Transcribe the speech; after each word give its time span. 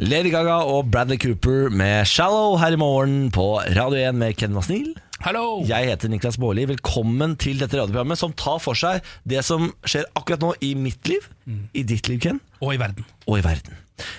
Lady 0.00 0.30
Gaga 0.32 0.62
og 0.64 0.88
Bradley 0.90 1.18
Cooper 1.20 1.68
med 1.70 2.06
'Shallow' 2.08 2.56
her 2.58 2.72
i 2.72 2.76
morgen 2.80 3.30
på 3.30 3.58
Radio 3.76 4.08
1 4.08 4.14
med 4.14 4.36
Ken 4.36 4.54
Vasnil. 4.54 4.94
Hallo! 5.20 5.62
Jeg 5.68 5.86
heter 5.90 6.08
Niklas 6.08 6.38
Baarli. 6.40 6.64
Velkommen 6.66 7.36
til 7.38 7.60
dette 7.60 7.76
radioprogrammet 7.78 8.18
som 8.18 8.32
tar 8.32 8.58
for 8.58 8.74
seg 8.74 9.04
det 9.28 9.44
som 9.44 9.68
skjer 9.84 10.08
akkurat 10.18 10.40
nå 10.42 10.54
i 10.64 10.72
mitt 10.74 11.06
liv, 11.06 11.28
i 11.74 11.84
ditt 11.84 12.08
liv, 12.08 12.18
Ken, 12.24 12.40
Og 12.60 12.74
i 12.74 12.80
verden. 12.80 13.04
og 13.28 13.38
i 13.38 13.42
verden. 13.44 13.76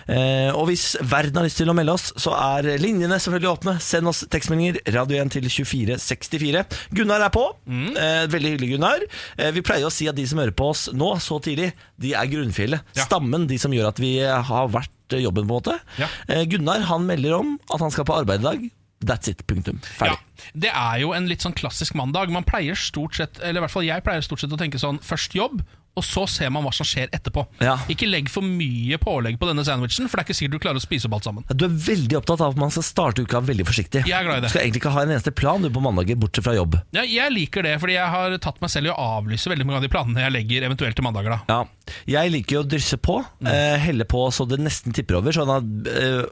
Eh, 0.07 0.53
og 0.55 0.67
hvis 0.69 0.95
verden 1.01 1.35
har 1.35 1.43
lyst 1.43 1.57
til 1.57 1.67
å 1.67 1.75
melde 1.75 1.91
oss, 1.97 2.13
så 2.15 2.31
er 2.37 2.77
linjene 2.79 3.17
selvfølgelig 3.19 3.51
åpne. 3.57 3.73
Send 3.81 4.07
oss 4.07 4.23
tekstmeldinger. 4.31 4.77
Radio 4.93 5.17
1 5.19 5.31
til 5.33 5.49
2464. 5.49 6.63
Gunnar 6.93 7.19
er 7.25 7.29
på. 7.33 7.49
Eh, 7.67 8.27
veldig 8.31 8.53
hyggelig, 8.53 8.71
Gunnar. 8.77 8.99
Eh, 9.37 9.51
vi 9.51 9.61
pleier 9.65 9.89
å 9.89 9.91
si 9.91 10.07
at 10.07 10.15
de 10.15 10.25
som 10.27 10.37
hører 10.39 10.55
på 10.55 10.69
oss 10.69 10.87
nå 10.93 11.17
så 11.19 11.41
tidlig, 11.41 11.73
de 11.99 12.13
er 12.13 12.29
grunnfjellet. 12.31 12.79
Ja. 12.95 13.03
Stammen, 13.09 13.47
de 13.49 13.57
som 13.57 13.71
gjør 13.73 13.89
at 13.89 13.99
vi 13.99 14.19
har 14.23 14.69
vært 14.69 14.89
eh, 15.17 15.23
jobben, 15.23 15.47
på 15.47 15.53
en 15.53 15.57
måte. 15.59 15.79
Ja. 16.01 16.09
Eh, 16.27 16.45
Gunnar 16.49 16.85
han 16.89 17.05
melder 17.09 17.37
om 17.39 17.57
at 17.73 17.83
han 17.83 17.93
skal 17.93 18.07
på 18.09 18.17
arbeid 18.21 18.43
i 18.43 18.49
dag. 18.49 18.65
That's 19.03 19.29
it. 19.29 19.45
Punktum. 19.47 19.81
Ferdig. 19.83 20.15
Ja, 20.15 20.51
det 20.65 20.71
er 20.71 20.99
jo 21.03 21.13
en 21.15 21.27
litt 21.27 21.43
sånn 21.43 21.55
klassisk 21.57 21.95
mandag. 21.99 22.31
Man 22.31 22.45
pleier 22.47 22.77
stort 22.79 23.17
sett, 23.19 23.41
eller 23.43 23.59
i 23.59 23.65
hvert 23.65 23.73
fall 23.73 23.87
jeg 23.87 24.03
pleier 24.05 24.23
stort 24.23 24.43
sett 24.43 24.53
å 24.55 24.59
tenke 24.59 24.79
sånn 24.81 25.01
først 25.03 25.35
jobb, 25.35 25.63
og 25.93 26.05
så 26.05 26.23
ser 26.29 26.49
man 26.53 26.63
hva 26.65 26.71
som 26.73 26.87
skjer 26.87 27.11
etterpå. 27.13 27.43
Ja. 27.61 27.75
Ikke 27.91 28.07
legg 28.09 28.29
for 28.33 28.45
mye 28.45 28.97
pålegg 29.01 29.37
på 29.41 29.49
denne 29.49 29.65
sandwichen, 29.67 30.07
for 30.09 30.17
det 30.17 30.23
er 30.23 30.29
ikke 30.29 30.37
sikkert 30.39 30.55
du 30.57 30.63
klarer 30.63 30.81
å 30.81 30.83
spise 30.83 31.09
opp 31.09 31.17
alt 31.19 31.27
sammen. 31.27 31.45
Du 31.53 31.65
er 31.67 31.75
veldig 31.87 32.17
opptatt 32.17 32.41
av 32.41 32.55
at 32.55 32.61
man 32.61 32.73
skal 32.73 32.85
starte 32.87 33.25
uka 33.25 33.41
veldig 33.45 33.67
forsiktig. 33.69 34.03
Jeg 34.09 34.17
er 34.17 34.25
glad 34.25 34.41
i 34.41 34.43
det. 34.43 34.49
Du 34.49 34.55
skal 34.55 34.65
egentlig 34.65 34.81
ikke 34.83 34.93
ha 34.95 35.03
en 35.05 35.13
eneste 35.13 35.33
plan 35.37 35.61
du 35.61 35.69
på 35.73 35.83
mandager, 35.85 36.17
bortsett 36.19 36.47
fra 36.47 36.55
jobb. 36.57 36.79
Ja, 36.97 37.05
jeg 37.05 37.35
liker 37.35 37.65
det, 37.67 37.75
fordi 37.83 37.97
jeg 37.99 38.09
har 38.15 38.37
tatt 38.43 38.61
meg 38.63 38.73
selv 38.73 38.89
i 38.89 38.93
å 38.93 38.97
avlyse 39.19 39.51
veldig 39.53 39.67
mange 39.69 39.81
av 39.81 39.85
de 39.85 39.91
planene 39.93 40.25
jeg 40.25 40.35
legger 40.37 40.67
eventuelt 40.69 40.97
til 40.97 41.05
mandager. 41.05 41.37
da 41.47 41.61
Ja, 41.61 41.93
Jeg 42.23 42.33
liker 42.33 42.57
jo 42.57 42.63
å 42.63 42.69
drysse 42.73 42.97
på, 42.97 43.19
eh, 43.45 43.77
helle 43.83 44.05
på 44.09 44.25
så 44.33 44.47
det 44.49 44.59
nesten 44.61 44.93
tipper 44.95 45.21
over. 45.21 45.31
Sånn 45.35 45.51
at 45.53 45.93
eh, 45.93 46.23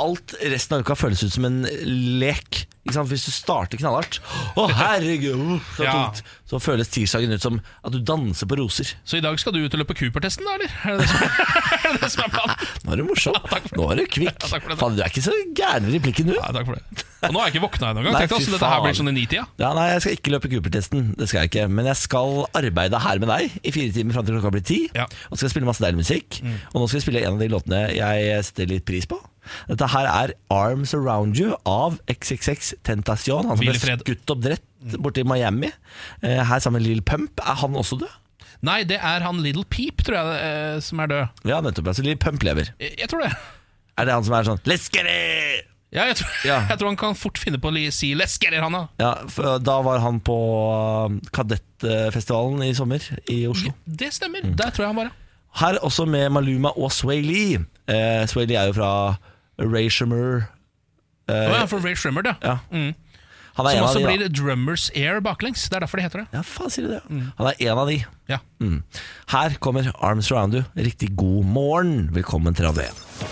alt 0.00 0.34
resten 0.40 0.78
av 0.78 0.84
uka 0.86 0.96
føles 0.98 1.22
ut 1.26 1.32
som 1.36 1.46
en 1.48 1.62
lek. 2.20 2.64
Hvis 2.90 3.26
du 3.28 3.30
starter 3.30 3.76
knallhardt 3.78 4.16
Å, 4.58 4.62
herregud, 4.72 5.60
så 5.76 5.84
Ja. 5.84 5.92
tungt. 5.92 6.22
Så 6.48 6.58
føles 6.58 6.88
tirsdagen 6.90 7.30
ut 7.30 7.42
som 7.44 7.58
at 7.84 7.92
du 7.92 8.00
danser 8.02 8.48
på 8.50 8.56
roser. 8.58 8.88
Så 9.06 9.18
i 9.18 9.20
dag 9.22 9.36
skal 9.38 9.52
du 9.54 9.60
ut 9.62 9.74
og 9.76 9.78
løpe 9.84 9.94
Cooper-testen, 9.94 10.42
da, 10.48 10.56
eller? 10.56 10.72
Er 10.88 10.96
det 10.96 11.04
det 11.04 11.10
som 11.12 11.20
er, 11.22 11.98
det 12.00 12.10
som 12.10 12.24
er 12.24 12.32
planen? 12.32 12.64
Nå 12.82 12.92
er 12.92 12.96
du 12.96 13.04
morsom. 13.06 13.36
Ja. 13.36 13.60
Nå 13.76 13.86
er 13.92 14.00
du 14.00 14.04
kvikk. 14.16 14.48
Ja. 14.48 14.60
Faen, 14.80 14.96
du 14.96 15.02
er 15.04 15.12
ikke 15.12 15.22
så 15.28 15.36
gæren 15.54 15.86
i 15.86 15.94
replikken, 15.98 16.32
du. 16.32 16.34
Ja, 16.40 16.50
takk 16.56 16.66
for 16.72 16.80
det. 16.80 17.04
Og 17.28 17.34
nå 17.36 17.38
har 17.42 17.50
jeg 17.50 17.54
ikke 17.54 17.64
våkna 17.68 17.92
ennå 17.92 18.02
engang. 18.02 18.16
Tenk 18.24 18.32
deg 18.32 18.50
Dette 18.56 18.70
her 18.72 18.82
blir 18.88 18.96
sånn 18.98 19.12
i 19.12 19.16
nitida. 19.20 19.44
Ja, 19.60 19.70
nei, 19.76 19.86
Jeg 19.92 20.00
skal 20.06 20.16
ikke 20.16 20.32
løpe 20.34 20.50
Cooper-testen, 20.56 21.08
det 21.20 21.28
skal 21.30 21.44
jeg 21.44 21.52
ikke 21.52 21.68
men 21.70 21.86
jeg 21.92 22.00
skal 22.00 22.46
arbeide 22.58 22.98
her 23.04 23.20
med 23.22 23.28
deg 23.30 23.60
i 23.62 23.70
fire 23.76 23.92
timer 23.94 24.16
fram 24.16 24.26
til 24.26 24.40
klokka 24.40 24.54
blir 24.56 24.64
ti. 24.66 24.80
Ja. 24.96 25.04
Og 25.30 25.38
skal 25.38 25.52
spille 25.52 25.68
masse 25.68 25.84
deilig 25.84 26.00
musikk. 26.02 26.40
Og 26.72 26.80
nå 26.80 26.88
skal 26.88 26.98
jeg 26.98 27.06
spille 27.06 27.22
en 27.28 27.36
av 27.36 27.44
de 27.44 27.52
låtene 27.52 27.82
jeg 27.94 28.40
setter 28.48 28.72
litt 28.72 28.88
pris 28.88 29.06
på. 29.06 29.20
Dette 29.68 29.86
her 29.92 30.06
er 30.10 30.32
Arms 30.50 30.94
Around 30.94 31.38
You 31.40 31.54
av 31.66 31.98
XXX 32.08 32.74
Tentacion. 32.86 33.46
Han 33.50 33.56
som 33.56 33.66
ble 33.66 33.74
skutt 33.78 34.30
opp 34.34 34.42
drett 34.44 35.18
i 35.20 35.24
Miami. 35.28 35.70
Eh, 36.22 36.42
Her 36.44 36.58
sammen 36.60 36.80
med 36.82 36.88
Lill 36.88 37.02
Pump. 37.02 37.40
Er 37.44 37.54
han 37.62 37.74
også 37.76 37.98
død? 38.00 38.12
Nei, 38.62 38.82
det 38.84 38.98
er 39.00 39.20
han 39.24 39.38
Little 39.42 39.64
Peep, 39.64 40.02
tror 40.04 40.18
jeg, 40.18 40.40
eh, 40.44 40.80
som 40.84 41.00
er 41.00 41.06
død. 41.08 41.28
Ja, 41.48 41.60
nettopp. 41.64 41.86
Altså 41.94 42.02
Lill 42.04 42.18
Pump 42.20 42.42
lever. 42.44 42.72
Jeg, 42.80 42.94
jeg 43.00 43.08
tror 43.08 43.24
det. 43.24 43.32
Er 43.98 44.04
det 44.08 44.12
han 44.14 44.24
som 44.24 44.34
er 44.36 44.44
sånn 44.48 44.60
Let's 44.68 44.88
get 44.92 45.08
it! 45.08 45.66
Ja, 45.92 46.04
jeg 46.06 46.20
tror, 46.20 46.28
Ja. 46.46 46.58
jeg 46.70 46.78
tror 46.78 46.88
han 46.92 46.96
kan 47.00 47.16
fort 47.18 47.38
finne 47.40 47.58
på 47.58 47.66
å 47.68 47.72
li- 47.74 47.88
si 47.90 48.12
'let's 48.14 48.36
get 48.40 48.52
it', 48.54 48.62
han 48.62 48.72
da. 48.76 48.84
Ja, 49.00 49.14
for 49.28 49.58
Da 49.58 49.80
var 49.82 49.98
han 50.04 50.20
på 50.22 50.36
uh, 51.10 51.16
Kadettfestivalen 51.34 52.62
i 52.68 52.74
sommer 52.74 53.02
i 53.28 53.40
Oslo. 53.50 53.72
Det 53.86 54.12
stemmer. 54.14 54.44
Der 54.56 54.70
tror 54.70 54.84
jeg 54.86 54.92
han 54.92 54.96
var, 55.00 55.10
ja. 55.10 55.16
Her 55.60 55.78
også 55.82 56.04
med 56.06 56.30
Maluma 56.30 56.70
og 56.78 56.92
Sway 56.94 57.22
Lee. 57.26 57.58
Eh, 57.90 58.22
Sway 58.30 58.46
Lee 58.46 58.56
er 58.60 58.68
jo 58.70 58.76
fra 58.76 58.90
Ray 59.60 59.88
Shimmer. 59.92 60.48
Å 61.30 61.38
ja, 61.60 61.64
for 61.70 61.78
Ray 61.84 61.94
Shimmer, 61.98 62.24
ja. 62.26 62.34
Ja. 62.42 62.56
Mm. 62.72 62.94
Han 63.58 63.66
er 63.66 63.70
Som 63.74 63.78
en 63.78 63.82
av 63.84 63.88
også 63.90 63.98
de, 63.98 64.04
da. 64.06 64.12
blir 64.14 64.28
Drummers 64.32 64.84
Air 64.96 65.20
baklengs. 65.20 65.64
Det 65.68 65.76
er 65.76 65.84
derfor 65.84 66.00
de 66.00 66.04
heter 66.06 66.22
det. 66.22 66.28
Ja, 66.38 66.42
faen 66.46 66.70
sier 66.72 66.86
du 66.86 66.92
det? 66.94 67.00
Han 67.38 67.48
er 67.50 67.58
en 67.66 67.80
av 67.82 67.90
de. 67.90 67.96
Ja. 68.30 68.38
Mm. 68.62 68.78
Her 69.34 69.56
kommer 69.62 69.90
Arms 70.00 70.30
Around 70.32 70.54
You. 70.56 70.62
Riktig 70.78 71.10
god 71.18 71.44
morgen. 71.50 72.08
Velkommen 72.14 72.54
til 72.56 72.66
Radio 72.70 72.86
1. 72.86 73.28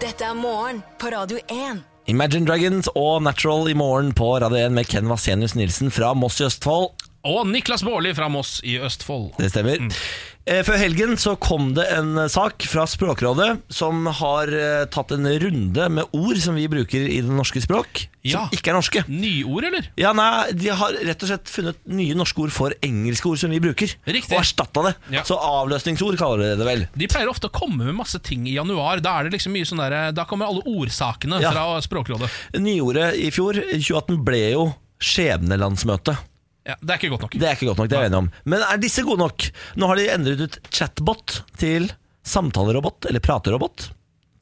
Dette 0.00 0.24
er 0.30 0.38
morgen 0.38 0.80
på 1.02 1.10
Radio 1.12 1.42
1. 1.50 1.82
Imagine 2.06 2.46
Dragons 2.46 2.88
og 2.94 3.22
Natural 3.26 3.66
i 3.68 3.74
morgen 3.74 4.12
på 4.14 4.30
Radio 4.40 4.60
1 4.68 4.72
med 4.78 4.86
Ken 4.86 5.08
Vasenius 5.10 5.56
Nilsen 5.58 5.90
fra 5.90 6.12
Moss 6.14 6.38
i 6.40 6.46
Østfold. 6.46 6.92
Og 7.26 7.46
Niklas 7.50 7.82
Baarli 7.82 8.12
fra 8.14 8.28
Moss 8.30 8.60
i 8.62 8.76
Østfold. 8.78 9.32
Det 9.42 9.50
stemmer. 9.50 9.82
Eh, 9.82 10.04
Før 10.46 10.76
helgen 10.78 11.16
så 11.18 11.32
kom 11.42 11.72
det 11.74 11.88
en 11.90 12.12
eh, 12.22 12.28
sak 12.30 12.62
fra 12.70 12.84
Språkrådet 12.86 13.64
som 13.74 14.04
har 14.20 14.46
eh, 14.54 14.84
tatt 14.94 15.10
en 15.16 15.26
runde 15.42 15.88
med 15.90 16.12
ord 16.14 16.38
som 16.38 16.54
vi 16.54 16.68
bruker 16.70 17.02
i 17.02 17.16
det 17.18 17.32
norske 17.34 17.58
språk, 17.64 18.04
Ja. 18.22 18.44
som 18.44 18.54
ikke 18.54 18.70
er 18.70 18.76
norske. 18.78 19.02
Nyord, 19.10 19.66
eller? 19.66 19.88
Ja, 19.98 20.12
nei, 20.14 20.52
De 20.54 20.70
har 20.70 20.94
rett 21.02 21.22
og 21.26 21.32
slett 21.32 21.50
funnet 21.50 21.80
nye 21.90 22.14
norske 22.14 22.44
ord 22.44 22.54
for 22.54 22.76
engelske 22.78 23.26
ord 23.32 23.42
som 23.42 23.50
vi 23.50 23.58
bruker. 23.62 23.90
Riktig. 24.06 24.36
Og 24.38 24.44
erstatta 24.44 24.84
det. 24.86 24.94
Ja. 25.18 25.24
Så 25.26 25.34
avløsningsord 25.34 26.14
kaller 26.22 26.44
de 26.44 26.52
det 26.62 26.66
vel. 26.70 26.86
De 26.94 27.10
pleier 27.10 27.30
ofte 27.30 27.50
å 27.50 27.54
komme 27.54 27.82
med 27.90 27.98
masse 27.98 28.22
ting 28.22 28.46
i 28.46 28.54
januar. 28.54 29.02
Da 29.02 29.16
er 29.18 29.26
det 29.26 29.34
liksom 29.40 29.50
mye 29.58 29.66
sånn 29.66 29.82
der, 29.82 30.12
Da 30.14 30.24
kommer 30.30 30.46
alle 30.46 30.62
ordsakene 30.62 31.42
Ja. 31.42 31.50
fra 31.50 31.66
Språkrådet. 31.82 32.30
Nyordet 32.62 33.14
i 33.18 33.30
fjor, 33.34 33.58
2018, 33.74 34.22
ble 34.22 34.44
jo 34.54 34.68
skjebnelandsmøte. 35.02 36.16
Ja, 36.66 36.74
det 36.82 36.90
er 36.90 36.98
ikke 36.98 37.12
godt 37.14 37.26
nok. 37.28 37.36
Det 37.38 37.46
er 37.46 37.54
ikke 37.54 37.68
godt 37.70 37.78
nok, 37.78 37.88
det 37.92 37.96
er 37.98 38.06
jeg 38.06 38.10
enig 38.10 38.18
om. 38.24 38.30
Men 38.50 38.64
er 38.66 38.80
disse 38.82 39.04
gode 39.06 39.22
nok? 39.22 39.44
Nå 39.78 39.86
har 39.90 40.00
de 40.00 40.06
endret 40.10 40.40
ut 40.48 40.56
chatbot 40.74 41.40
til 41.60 41.90
samtalerobot, 42.26 43.06
eller 43.06 43.22
praterobot. 43.22 43.90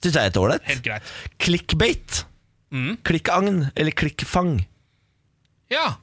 Syns 0.05 0.17
jeg 0.17 0.31
er 0.33 0.41
ålreit. 0.41 0.65
Helt 0.69 0.85
greit. 0.87 1.11
Clickbait. 1.41 2.23
Mm. 2.75 2.97
Klikkagn, 3.07 3.61
eller 3.77 3.93
klikkfang. 3.97 4.57
Ja. 5.73 5.95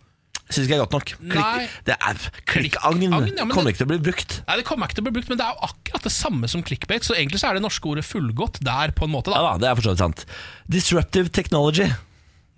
Syns 0.51 0.65
ikke 0.67 0.75
jeg 0.75 0.79
er 0.81 0.85
godt 0.85 0.95
nok. 0.97 1.11
Nei. 1.31 1.65
det 1.87 1.95
er 1.97 2.21
Klikkagn 2.49 3.01
ja, 3.05 3.09
kommer 3.47 3.63
det- 3.65 3.73
ikke 3.73 3.81
til 3.81 3.87
å 3.87 3.91
bli 3.93 3.99
brukt. 4.11 4.37
Nei, 4.47 4.57
Det 4.57 4.65
kommer 4.67 4.87
ikke 4.87 4.97
til 4.99 5.03
å 5.03 5.07
bli 5.09 5.15
brukt, 5.17 5.29
men 5.29 5.37
det 5.41 5.45
er 5.47 5.53
jo 5.57 5.69
akkurat 5.69 6.03
det 6.03 6.11
samme 6.11 6.49
som 6.49 6.63
clickbait. 6.63 7.03
Så 7.07 7.15
egentlig 7.15 7.39
så 7.41 7.49
er 7.49 7.53
det 7.57 7.63
norske 7.65 7.85
ordet 7.87 8.05
fullgodt 8.05 8.59
der, 8.61 8.91
på 8.91 9.05
en 9.05 9.13
måte. 9.15 9.31
Ja 9.33 9.41
da 9.41 9.57
da, 9.57 9.57
det 9.57 9.69
er 9.71 9.81
for 9.81 9.95
sant. 9.95 10.25
Disruptive 10.69 11.29
technology. 11.31 11.89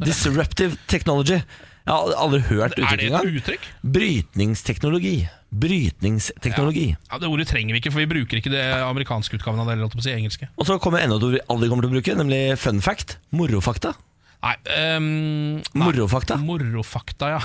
Disruptive 0.04 0.78
technology. 0.88 1.42
Jeg 1.84 1.92
har 1.94 2.14
aldri 2.16 2.40
hørt 2.48 2.72
Er 2.72 2.76
det 2.76 2.84
uttrykket 2.86 3.04
et 3.04 3.10
engang. 3.12 3.40
uttrykk? 3.42 3.66
Brytningsteknologi. 3.96 5.16
Brytningsteknologi. 5.52 6.86
Ja, 7.12 7.18
Det 7.20 7.28
ordet 7.28 7.48
trenger 7.48 7.74
vi 7.76 7.82
ikke, 7.82 7.92
for 7.92 8.00
vi 8.00 8.08
bruker 8.08 8.40
ikke 8.40 8.52
det 8.54 8.64
amerikanske 8.80 9.36
utgaven 9.38 9.60
av 9.60 9.68
det. 9.68 9.74
eller 9.74 10.16
engelske 10.16 10.48
Og 10.58 10.66
så 10.66 10.80
kommer 10.80 11.00
enda 11.04 11.18
et 11.18 11.24
ord 11.24 11.34
vi 11.36 11.44
aldri 11.50 11.70
kommer 11.70 11.84
til 11.84 11.92
å 11.92 11.96
bruke, 12.00 12.16
nemlig 12.16 12.58
fun 12.58 12.80
fact. 12.82 13.18
Morofakta. 13.32 13.96
Nei, 14.44 14.54
um, 14.98 15.06
nei. 15.72 15.86
Morofakta. 15.86 16.36
Morofakta, 16.44 17.30
ja. 17.32 17.40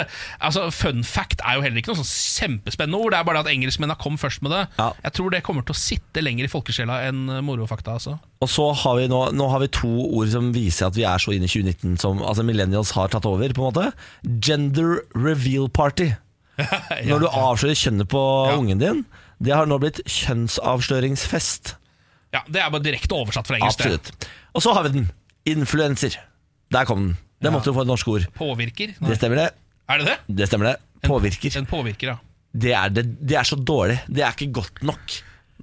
altså, 0.46 0.62
Fun 0.72 1.02
fact 1.04 1.42
er 1.44 1.58
jo 1.58 1.64
heller 1.66 1.82
ikke 1.82 1.92
noe 1.92 2.00
sånn 2.00 2.08
kjempespennende 2.08 2.96
ord. 3.04 3.12
Det 3.12 3.18
er 3.18 3.26
bare 3.28 3.42
det 3.42 3.50
at 3.50 3.52
engelskmennene 3.52 3.98
kom 4.00 4.16
først 4.16 4.40
med 4.46 4.54
det. 4.54 4.62
Ja. 4.78 4.86
Jeg 5.04 5.12
tror 5.18 5.34
det 5.34 5.42
kommer 5.44 5.66
til 5.68 5.76
å 5.76 5.80
sitte 5.82 6.22
lenger 6.24 6.48
i 6.48 6.52
folkesjela 6.52 7.02
enn 7.10 7.26
eh, 7.34 7.42
morofakta. 7.44 7.98
altså 7.98 8.16
Og 8.40 8.48
så 8.48 8.64
har 8.80 8.96
vi 8.96 9.10
nå, 9.12 9.20
nå 9.36 9.48
har 9.52 9.60
vi 9.60 9.68
to 9.76 9.90
ord 10.08 10.32
som 10.32 10.48
viser 10.56 10.88
at 10.88 10.96
vi 10.96 11.04
er 11.04 11.20
så 11.20 11.36
inne 11.36 11.44
i 11.50 11.52
2019 11.52 12.00
som 12.00 12.24
altså 12.24 12.46
millennials 12.48 12.94
har 12.96 13.12
tatt 13.12 13.28
over. 13.28 13.52
på 13.52 13.66
en 13.66 13.68
måte 13.68 13.92
Gender 14.48 15.02
reveal 15.12 15.68
party. 15.68 16.14
Når 17.10 17.26
du 17.26 17.28
avslører 17.28 17.76
kjønnet 17.76 18.08
på 18.10 18.24
Ja. 18.48 18.56
ungen 18.56 18.80
din. 18.80 19.04
Det 19.38 19.52
har 19.54 19.68
nå 19.70 19.76
blitt 19.84 20.00
kjønnsavsløringsfest. 20.10 21.74
Ja, 22.34 22.40
Det 22.48 22.60
er 22.60 22.72
bare 22.72 22.82
direkte 22.84 23.14
oversatt 23.16 23.46
fra 23.48 23.56
engelsk. 23.60 23.80
Absolutt. 23.84 24.28
Og 24.56 24.64
så 24.64 24.72
har 24.74 24.88
vi 24.88 24.96
den. 24.96 25.06
Influenser. 25.48 26.16
Der 26.74 26.88
kom 26.88 27.06
den. 27.06 27.16
Det 27.38 27.52
måtte 27.54 27.70
jo 27.70 27.76
få 27.76 27.84
et 27.86 27.90
norsk 27.90 28.08
ord. 28.12 28.26
Påvirker? 28.36 28.94
Nei. 28.98 29.10
Det 29.12 29.18
stemmer 29.20 29.40
det. 29.44 29.48
Er 29.88 30.00
det 30.00 30.08
det? 30.10 30.16
Det 30.40 30.48
stemmer 30.50 30.72
det. 30.72 30.76
Påvirker. 31.06 31.54
En 31.60 31.68
påvirker, 31.70 32.12
ja. 32.12 32.16
Det 32.58 32.72
er, 32.74 32.90
det, 32.90 33.04
det 33.22 33.36
er 33.38 33.46
så 33.46 33.56
dårlig. 33.56 34.00
Det 34.08 34.24
er 34.24 34.34
ikke 34.34 34.50
godt 34.58 34.82
nok. 34.88 35.14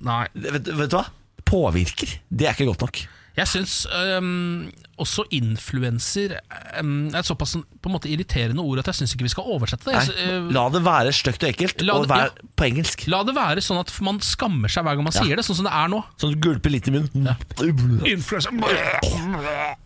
Nei. 0.05 0.23
Vet, 0.33 0.69
vet 0.69 0.93
du 0.93 0.97
hva? 0.97 1.03
Påvirker. 1.45 2.15
Det 2.29 2.47
er 2.47 2.55
ikke 2.55 2.69
godt 2.71 2.85
nok. 2.85 3.01
Jeg 3.35 3.49
syns 3.51 3.73
um, 3.91 4.69
også 5.03 5.25
influenser 5.35 6.37
um, 6.79 7.09
er 7.11 7.17
et 7.19 7.27
såpass 7.27 7.57
på 7.57 7.89
en 7.89 7.93
måte 7.97 8.07
irriterende 8.07 8.63
ord 8.63 8.79
at 8.79 8.87
jeg 8.87 8.95
syns 9.01 9.11
ikke 9.15 9.25
vi 9.27 9.31
skal 9.33 9.49
oversette 9.57 9.89
det. 9.89 9.95
Nei, 9.97 10.27
øh, 10.31 10.45
la 10.55 10.63
det 10.71 10.81
være 10.85 11.11
stygt 11.15 11.43
og 11.43 11.49
ekkelt, 11.51 11.83
La 11.83 11.97
og 11.99 12.07
det- 12.07 12.19
ja, 12.21 12.29
på 12.55 12.67
engelsk. 12.69 13.03
la 13.11 13.19
det 13.27 13.35
være 13.35 13.59
sånn 13.65 13.81
at 13.81 13.91
man 14.07 14.21
skammer 14.23 14.71
seg 14.71 14.85
hver 14.87 14.95
gang 14.95 15.03
man 15.09 15.13
Ja. 15.17 15.25
sier 15.25 15.35
det, 15.35 15.43
sånn 15.43 15.59
som 15.59 15.67
det 15.67 15.73
er 15.75 15.91
nå. 15.91 15.99
Sånn 16.15 16.31
at 16.31 16.39
du 16.39 16.47
gulper 16.47 16.71
litt 16.71 16.87
i 16.87 16.91
munnen. 16.95 17.35
Influencer 18.07 18.55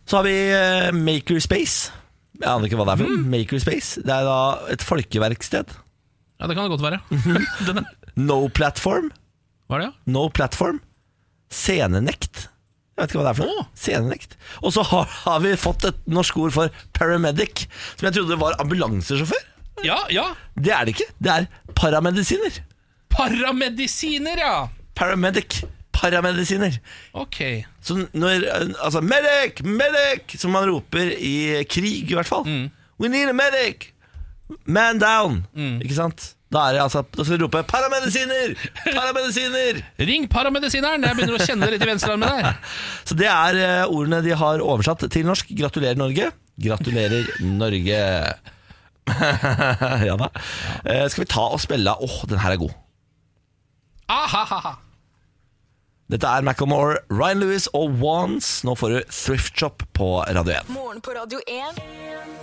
Så 0.06 0.18
har 0.19 0.24
vi 0.30 0.36
uh, 0.54 0.92
Makerspace. 0.94 1.90
Jeg 2.40 2.48
aner 2.48 2.69
ikke 2.69 2.78
hva 2.80 2.86
det 2.86 2.94
er 2.94 3.01
for 3.01 3.10
noe. 3.10 3.25
Makerspace. 3.34 4.04
Det 4.06 4.13
er 4.13 4.24
da 4.30 4.38
et 4.72 4.86
folkeverksted. 4.86 5.74
Ja, 6.40 6.48
det 6.48 6.56
kan 6.56 6.69
det 6.69 6.78
godt 6.78 6.86
være. 6.86 7.86
No 8.19 8.48
platform. 8.50 9.10
Hva 9.69 9.78
er 9.80 9.84
det. 9.88 9.92
No 10.06 10.30
platform. 10.30 10.80
Scenenekt. 11.50 12.48
Jeg 13.00 13.06
vet 13.06 13.13
ikke 13.13 13.22
hva 13.22 13.30
det 13.30 13.31
er 13.31 13.38
for 13.40 13.48
noe. 13.48 13.66
Senenekt. 13.80 14.34
Og 14.60 14.74
så 14.75 14.84
har, 14.84 15.06
har 15.24 15.40
vi 15.40 15.54
fått 15.56 15.86
et 15.88 16.00
norsk 16.12 16.36
ord 16.44 16.51
for 16.51 16.74
paramedic, 16.98 17.62
som 17.96 18.10
jeg 18.10 18.18
trodde 18.18 18.36
var 18.42 18.57
ambulansesjåfør. 18.60 19.46
Ja, 19.88 20.01
ja. 20.12 20.25
Det 20.60 20.74
er 20.75 20.84
det 20.90 20.98
ikke. 20.98 21.07
Det 21.24 21.31
er 21.31 21.46
paramedisiner. 21.80 22.57
Paramedisiner, 23.16 24.42
ja. 24.44 24.68
Paramedic. 25.00 25.62
paramedisiner. 25.96 26.75
Ok. 27.13 27.40
Så 27.81 27.96
når 28.12 28.44
Altså, 28.84 29.01
medic! 29.01 29.63
Medic! 29.63 30.36
Som 30.40 30.51
man 30.51 30.68
roper 30.69 31.13
i 31.16 31.63
krig, 31.69 32.12
i 32.12 32.13
hvert 32.19 32.28
fall. 32.28 32.44
We 33.00 33.07
need 33.07 33.30
a 33.31 33.34
medic! 33.34 33.94
Man 34.66 35.00
down! 35.00 35.46
Ikke 35.56 35.96
sant? 35.96 36.34
Da 36.50 36.63
er 36.66 36.75
det 36.75 36.81
altså 36.81 37.04
Da 37.13 37.24
skal 37.25 37.38
du 37.38 37.46
rope 37.46 37.62
'paramedisiner! 37.69 38.56
Paramedisiner!' 38.88 39.81
Ring 40.10 40.25
paramedisineren! 40.31 41.06
Jeg 41.06 41.18
begynner 41.18 41.38
å 41.38 41.46
kjenne 41.46 41.68
det 41.68 41.75
litt 41.75 41.86
i 41.86 41.90
venstrearmen 41.92 42.25
der. 42.30 42.57
Så 43.07 43.18
det 43.18 43.30
er 43.30 43.60
eh, 43.62 43.86
ordene 43.86 44.24
de 44.25 44.34
har 44.34 44.63
oversatt 44.66 45.06
til 45.13 45.28
norsk. 45.30 45.54
Gratulerer, 45.60 46.00
Norge. 46.00 46.31
Gratulerer, 46.60 47.30
Norge. 47.46 48.01
ja 50.10 50.18
da. 50.19 50.30
Eh, 50.84 51.06
skal 51.10 51.24
vi 51.24 51.30
ta 51.30 51.46
og 51.54 51.62
spille 51.62 51.94
Åh, 51.94 52.19
den 52.30 52.42
her 52.42 52.57
er 52.57 52.62
god. 52.66 52.74
Ahahaha. 54.10 54.78
Dette 56.10 56.26
er 56.26 56.42
Macclemore, 56.42 56.96
Ryan 57.14 57.38
Lewis 57.38 57.68
og 57.78 58.00
Wands. 58.02 58.64
Nå 58.66 58.74
får 58.80 58.90
du 58.96 59.12
Thrift 59.14 59.54
Shop 59.62 59.84
på 59.94 60.08
Radio 60.26 60.56
1. 60.56 60.72
Morgen 60.74 61.04
på 61.06 61.14
Radio 61.14 61.38
1. 61.46 61.78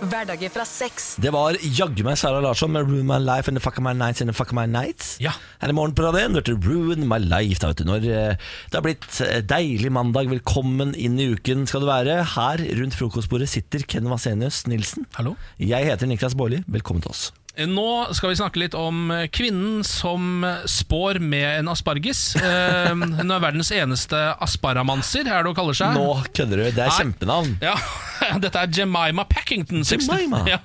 Hverdager 0.07 0.53
fra 0.53 0.63
6 0.63 1.07
Det 1.19 1.33
var 1.35 1.57
jaggu 1.59 2.03
meg 2.05 2.15
Sara 2.21 2.39
Larsson 2.39 2.71
med 2.71 2.87
Ruin 2.87 3.03
My 3.09 3.17
Life 3.19 3.51
and 3.51 3.59
the 3.59 3.63
Fuck 3.65 3.81
of 3.81 3.83
My 3.83 3.91
Nights 3.91 4.23
and 4.23 4.31
the 4.31 4.35
Fuck 4.37 4.53
of 4.53 4.55
My 4.55 4.63
Nights. 4.71 5.17
Ja. 5.19 5.33
Her 5.59 5.73
i 5.73 5.75
morgen 5.75 5.91
på 5.97 6.05
Radio 6.05 6.21
1 6.29 6.37
hørte 6.39 6.55
du 6.55 6.69
Ruin 6.69 7.03
My 7.11 7.19
Life. 7.19 7.59
Da, 7.59 7.73
vet 7.73 7.81
du, 7.81 7.89
når 7.89 8.07
eh, 8.07 8.53
det 8.71 8.79
har 8.79 8.85
blitt 8.85 9.19
eh, 9.25 9.41
deilig 9.43 9.91
mandag, 9.91 10.31
velkommen 10.31 10.95
inn 10.95 11.19
i 11.19 11.27
uken 11.35 11.67
skal 11.67 11.83
du 11.83 11.89
være. 11.89 12.21
Her 12.37 12.63
rundt 12.79 12.95
frokostbordet 12.95 13.49
sitter 13.51 13.83
Ken 13.83 14.07
Vasenius 14.07 14.63
Nilsen. 14.71 15.09
Hallo? 15.19 15.35
Jeg 15.59 15.91
heter 15.91 16.07
Niklas 16.07 16.39
Baarli. 16.39 16.63
Velkommen 16.71 17.03
til 17.03 17.11
oss. 17.11 17.27
Nå 17.65 18.13
skal 18.13 18.29
vi 18.29 18.37
snakke 18.37 18.61
litt 18.61 18.75
om 18.77 19.09
kvinnen 19.33 19.81
som 19.87 20.43
spår 20.69 21.17
med 21.23 21.63
en 21.63 21.71
asparges. 21.73 22.35
Eh, 22.37 22.91
Hun 23.17 23.31
er 23.33 23.41
verdens 23.41 23.71
eneste 23.73 24.19
asparamanser, 24.43 25.25
er 25.25 25.41
det 25.41 25.51
hun 25.51 25.57
kaller 25.57 25.77
seg. 25.77 25.97
Nå 25.97 26.19
kødder 26.37 26.61
du. 26.61 26.65
Det 26.67 26.83
er 26.83 26.91
Nei. 26.91 26.99
kjempenavn. 26.99 27.55
Ja, 27.63 27.73
Dette 28.43 28.61
er 28.61 28.73
Jemima 28.77 29.25
Packington. 29.29 29.83
60 29.87 30.11
Jemima? 30.13 30.43
Ja, 30.53 30.59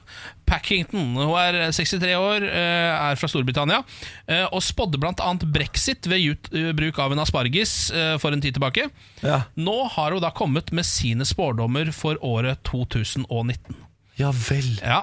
Packington. 0.49 1.15
Hun 1.17 1.33
er 1.41 1.71
63 1.73 2.13
år, 2.19 2.45
eh, 2.49 2.91
er 2.93 3.17
fra 3.21 3.31
Storbritannia, 3.31 3.81
eh, 4.27 4.45
og 4.53 4.61
spådde 4.65 5.01
bl.a. 5.01 5.31
brexit 5.55 6.09
ved 6.11 6.53
eh, 6.53 6.73
bruk 6.77 6.99
av 7.01 7.15
en 7.15 7.23
asparges 7.25 7.77
eh, 7.95 8.17
for 8.21 8.35
en 8.37 8.43
tid 8.43 8.59
tilbake. 8.59 8.89
Ja. 9.25 9.43
Nå 9.57 9.79
har 9.97 10.13
hun 10.13 10.23
da 10.25 10.33
kommet 10.35 10.75
med 10.77 10.85
sine 10.89 11.25
spårdommer 11.29 11.93
for 11.97 12.21
året 12.27 12.61
2019. 12.69 13.81
ja 14.21 14.31
vel. 14.37 14.69
Ja, 14.83 14.99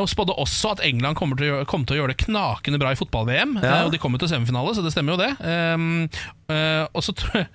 og 0.00 0.08
spådde 0.08 0.36
også 0.38 0.70
at 0.76 0.80
England 0.86 1.16
kommer 1.18 1.36
til 1.36 1.50
å 1.52 1.64
kom 1.68 1.82
til 1.84 1.96
å 1.96 2.00
gjøre 2.02 2.14
det 2.14 2.24
knakende 2.26 2.78
bra 2.78 2.92
i 2.94 2.98
fotball-VM. 3.00 3.56
Ja. 3.62 3.80
eh, 3.80 3.84
Og 3.88 3.92
de 3.92 3.98
kommer 3.98 4.18
til 4.22 4.30
semifinale, 4.30 4.74
så 4.74 4.84
det 4.84 4.92
stemmer 4.94 5.16
jo 5.16 5.22
det. 5.24 5.32
Um, 5.42 6.08
uh, 6.48 6.86
og 6.94 7.02
så 7.04 7.12
tror, 7.18 7.46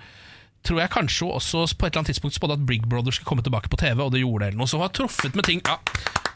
tror 0.68 0.82
jeg 0.84 0.92
kanskje 0.92 1.30
også 1.32 1.64
på 1.80 1.88
et 1.88 1.92
eller 1.94 2.04
annet 2.04 2.12
tidspunkt 2.12 2.36
spådde 2.36 2.58
at 2.60 2.66
Big 2.68 2.84
Brother 2.92 3.12
skulle 3.16 3.30
komme 3.32 3.46
tilbake 3.46 3.70
på 3.72 3.80
TV, 3.80 4.04
og 4.04 4.12
det 4.12 4.20
gjorde 4.26 4.44
det 4.44 4.48
eller 4.52 4.60
noe. 4.66 4.68
Så 4.68 4.78
hun 4.78 4.84
har 4.88 4.94
truffet 5.00 5.36
med 5.40 5.48
ting, 5.48 5.62
ja, 5.66 5.78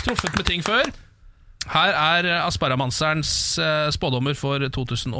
truffet 0.05 0.35
med 0.39 0.45
ting 0.47 0.63
før. 0.63 0.87
Her 1.69 1.93
er 1.93 2.25
eh, 2.25 2.39
Asparamanserens 2.47 3.31
eh, 3.61 3.91
spådommer 3.93 4.33
for 4.39 4.63
2019. 4.73 5.13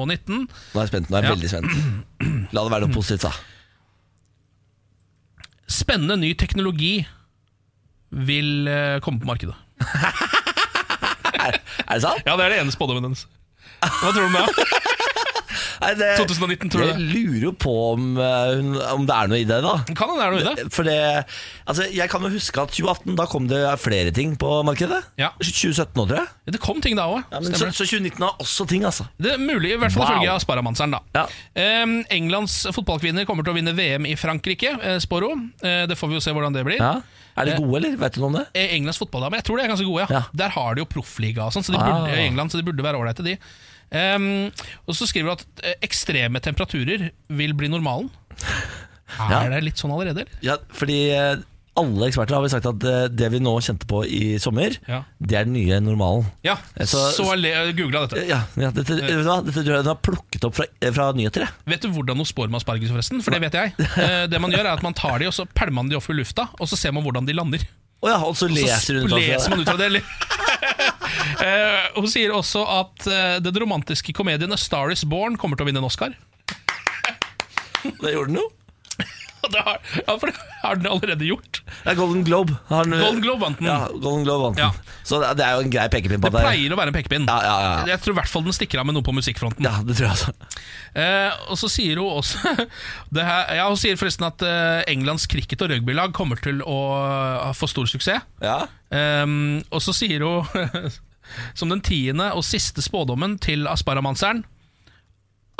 Nå 0.48 0.80
er 0.80 0.88
jeg 0.88 0.90
spent. 0.96 1.12
Nå 1.12 1.20
er 1.20 1.28
jeg 1.28 1.30
Ja. 1.30 1.36
veldig 1.36 1.52
spent. 1.52 2.54
La 2.56 2.64
det 2.66 2.72
være 2.74 2.88
noe 2.88 2.96
positivt, 2.96 3.28
da. 3.28 3.36
Spennende 5.72 6.18
ny 6.20 6.34
teknologi 6.36 6.96
vil 8.12 8.68
eh, 8.68 9.00
komme 9.04 9.20
på 9.24 9.30
markedet. 9.30 9.56
Er, 11.42 11.60
er 11.88 11.94
det 11.98 12.02
sant? 12.04 12.24
Ja, 12.28 12.36
det 12.38 12.46
er 12.48 12.56
det 12.58 12.62
ene 12.66 12.74
spådommen 12.76 13.08
hennes. 13.10 13.26
Hva 13.82 14.12
tror 14.14 14.28
du 14.28 14.30
om 14.30 14.36
det? 14.38 14.48
Nei, 15.82 15.96
det, 15.98 16.08
2019, 16.20 16.70
tror 16.70 16.84
du 16.84 16.90
Jeg 16.92 17.02
lurer 17.10 17.44
jo 17.48 17.52
på 17.58 17.72
om, 17.96 18.04
eh, 18.22 18.52
hun- 18.60 18.78
om 19.00 19.06
det 19.10 19.16
er 19.18 19.30
noe 19.32 19.40
i 19.42 19.46
det, 19.50 19.58
da. 19.66 19.72
Kan 19.98 20.12
hende 20.12 20.20
det 20.20 20.26
er 20.28 20.36
noe 20.36 20.42
i 20.42 20.46
det. 20.62 20.66
For 20.76 20.86
det, 20.86 20.98
altså 21.66 21.88
Jeg 21.90 22.06
kan 22.12 22.22
jo 22.22 22.30
huske 22.36 22.62
at 22.62 22.70
2018 22.76 23.16
Da 23.18 23.26
kom 23.32 23.48
det 23.50 23.62
flere 23.82 24.14
ting 24.14 24.36
på 24.40 24.52
markedet. 24.68 25.00
Ja. 25.18 25.32
2017 25.42 25.98
òg, 26.04 26.12
tror 26.12 26.20
jeg. 26.22 26.54
Det 26.54 26.62
kom 26.62 26.84
ting 26.86 26.96
da 27.00 27.08
òg. 27.10 27.24
Ja, 27.34 27.42
men 27.42 27.58
så, 27.58 27.72
så 27.74 27.88
2019 27.90 28.22
har 28.28 28.38
også 28.46 28.68
ting, 28.70 28.86
altså. 28.86 29.08
Det 29.18 29.34
er 29.34 29.42
mulig, 29.42 29.74
i 29.74 29.80
hvert 29.82 29.96
fall 29.96 30.06
Wow. 30.06 30.14
ifølge 30.22 30.36
Asparamanseren. 30.38 30.94
da 30.94 31.02
Ja. 31.18 31.26
Ehm, 31.58 31.98
Englands 32.14 32.60
fotballkvinner 32.78 33.26
kommer 33.26 33.44
til 33.48 33.56
å 33.56 33.58
vinne 33.58 33.74
VM 33.74 34.06
i 34.06 34.14
Frankrike, 34.22 34.76
eh, 34.78 35.00
spår 35.02 35.28
hun. 35.32 35.48
Eh, 35.66 35.88
det 35.90 35.98
får 35.98 36.14
vi 36.14 36.20
jo 36.20 36.24
se 36.28 36.32
hvordan 36.38 36.54
det 36.54 36.64
blir. 36.70 36.78
Ja. 36.78 37.00
Er 37.38 37.46
de 37.46 37.56
gode, 37.58 37.76
eller? 37.80 37.98
Vet 37.98 38.14
du 38.14 38.20
noe 38.22 38.30
om 38.32 38.38
det? 38.40 38.46
Eh, 38.54 38.74
Englands 38.76 38.98
fotballdamer, 39.00 39.38
jeg 39.40 39.46
tror 39.48 39.58
de 39.58 39.64
er 39.64 39.72
ganske 39.72 39.86
gode. 39.88 40.06
Ja. 40.10 40.20
Ja. 40.20 40.24
Der 40.44 40.50
har 40.50 40.76
de 40.76 40.82
jo 40.84 40.86
proffliga 40.86 41.46
og 41.48 41.54
sånn, 41.56 41.64
så 41.64 41.72
de 41.72 41.80
Ah. 41.80 41.86
burde, 41.88 42.18
i 42.18 42.26
England, 42.28 42.52
så 42.52 42.58
de 42.60 42.64
burde 42.68 42.84
være 42.84 43.00
ålreite, 43.00 43.24
de. 43.24 43.38
Um, 43.92 44.52
og 44.88 44.96
så 44.96 45.08
skriver 45.08 45.28
du 45.28 45.32
at 45.34 45.46
eh, 45.68 45.74
ekstreme 45.84 46.40
temperaturer 46.40 47.10
vil 47.30 47.54
bli 47.54 47.68
normalen. 47.68 48.10
Er 49.20 49.30
Ja. 49.30 49.50
det 49.52 49.64
litt 49.66 49.76
sånn 49.76 49.92
allerede, 49.92 50.22
eller? 50.24 50.38
Ja, 50.42 50.56
fordi 50.72 51.12
eh, 51.12 51.36
alle 51.80 52.08
eksperter 52.10 52.36
har 52.36 52.42
vel 52.44 52.52
sagt 52.52 52.66
at 52.68 52.84
eh, 52.84 53.06
det 53.16 53.30
vi 53.32 53.40
nå 53.40 53.54
kjente 53.64 53.88
på 53.88 54.02
i 54.04 54.38
sommer, 54.44 54.76
Ja. 54.90 55.04
det 55.24 55.38
er 55.40 55.46
den 55.48 55.54
nye 55.56 55.78
normalen. 55.80 56.26
Ja, 56.44 56.58
så, 56.84 57.00
Så- 57.16 57.24
så 57.24 57.74
googla 57.78 58.02
dette. 58.08 58.26
Ja, 58.28 58.42
ja 58.60 58.72
dette, 58.76 58.98
vet 59.00 59.08
du 59.08 59.24
hva? 59.24 59.38
dette 59.46 59.64
tror 59.64 59.76
jeg 59.78 59.84
den 59.86 59.92
har 59.94 60.02
plukket 60.04 60.44
opp 60.50 60.56
fra, 60.60 60.66
eh, 60.82 60.92
fra 60.92 61.12
nyheter. 61.16 61.48
Vet 61.66 61.82
du 61.82 61.90
hvordan 61.90 62.18
hun 62.18 62.26
spår 62.28 62.50
med 62.52 62.60
asparges, 62.62 62.92
forresten? 62.92 63.22
For 63.24 63.32
det 63.32 63.42
vet 63.42 63.54
jeg. 63.54 63.74
Eh, 63.98 64.28
det 64.28 64.42
man 64.42 64.52
gjør 64.52 64.66
er 64.68 64.74
at 64.76 64.84
man 64.84 64.94
tar 64.94 65.20
de, 65.20 65.28
og 65.32 65.34
så 65.34 65.46
pælmer 65.48 65.80
man 65.80 65.90
de 65.90 65.96
opp 65.96 66.10
i 66.10 66.14
lufta, 66.20 66.50
og 66.60 66.68
så 66.68 66.76
ser 66.78 66.92
man 66.92 67.04
hvordan 67.04 67.26
de 67.26 67.34
lander. 67.34 67.64
Oh 68.04 68.10
ja, 68.10 68.18
og 68.18 68.34
så 68.36 68.50
leser 68.50 69.00
hun 69.02 69.14
av 69.14 69.20
leser 69.20 69.50
man 69.54 69.60
ut 69.62 69.70
fra 69.70 69.78
det. 69.78 70.02
Eh, 71.42 71.88
hun 71.96 72.06
sier 72.08 72.32
også 72.36 72.62
at 72.70 73.08
eh, 73.10 73.40
den 73.44 73.56
romantiske 73.64 74.14
komedien 74.14 74.52
A 74.54 74.58
Star 74.58 74.92
Is 74.94 75.04
Born 75.04 75.36
kommer 75.38 75.58
til 75.58 75.66
å 75.66 75.70
vinne 75.70 75.82
en 75.82 75.88
Oscar. 75.88 76.14
Det 77.84 78.14
gjorde 78.14 78.30
den 78.30 78.38
jo. 78.38 78.46
Det 79.52 79.62
har, 79.66 79.78
ja, 79.98 80.14
for 80.22 80.30
det 80.30 80.36
har 80.62 80.76
den 80.78 80.86
allerede 80.92 81.26
gjort. 81.26 81.62
Det 81.84 81.90
er 81.92 81.96
Golden 81.98 82.22
Globe. 82.28 82.54
Har 82.70 82.86
den- 82.86 83.00
Golden 83.02 83.22
Globe 83.24 83.42
vant 83.42 83.58
den. 83.60 83.68
Ja, 83.68 83.88
Golden 83.90 84.24
Globe 84.28 84.44
vant 84.46 84.60
den. 84.60 84.68
Ja. 84.70 84.98
Så 85.08 85.18
det 85.24 85.44
er 85.46 85.56
jo 85.58 85.64
en 85.66 85.72
grei 85.74 85.88
pekepinn 85.92 86.22
på 86.22 86.30
Det 86.30 86.38
det 86.38 86.44
pleier 86.46 86.76
å 86.76 86.78
være 86.80 86.94
en 86.94 86.98
pekepinn. 87.00 87.26
Ja, 87.28 87.38
ja, 87.44 87.56
ja. 87.66 87.72
Jeg 87.90 88.04
tror 88.04 88.14
i 88.14 88.20
hvert 88.22 88.30
fall 88.32 88.46
den 88.46 88.54
stikker 88.56 88.82
av 88.84 88.88
med 88.88 88.96
noe 89.00 89.06
på 89.08 89.16
musikkfronten. 89.18 89.66
Ja, 89.66 89.80
det 89.88 89.98
tror 89.98 90.08
jeg 90.08 90.14
altså. 90.14 90.36
Eh, 90.94 91.40
og 91.52 91.58
så 91.60 91.70
sier 91.74 91.98
hun 92.04 92.20
også 92.22 92.54
det 93.18 93.26
her, 93.26 93.52
ja, 93.58 93.66
Hun 93.72 93.80
sier 93.82 93.98
forresten 94.00 94.28
at 94.30 94.46
eh, 94.46 94.84
Englands 94.94 95.26
cricket- 95.32 95.66
og 95.66 95.74
rugbylag 95.74 96.14
kommer 96.18 96.38
til 96.44 96.62
å 96.62 96.78
få 97.58 97.70
stor 97.72 97.90
suksess. 97.90 98.22
Ja. 98.46 98.60
Ehm, 98.94 99.64
og 99.72 99.82
så 99.84 99.96
sier 99.96 100.22
hun, 100.28 100.92
som 101.58 101.72
den 101.72 101.82
tiende 101.82 102.30
og 102.36 102.44
siste 102.46 102.84
spådommen 102.84 103.38
til 103.42 103.66
Asparamanseren 103.72 104.44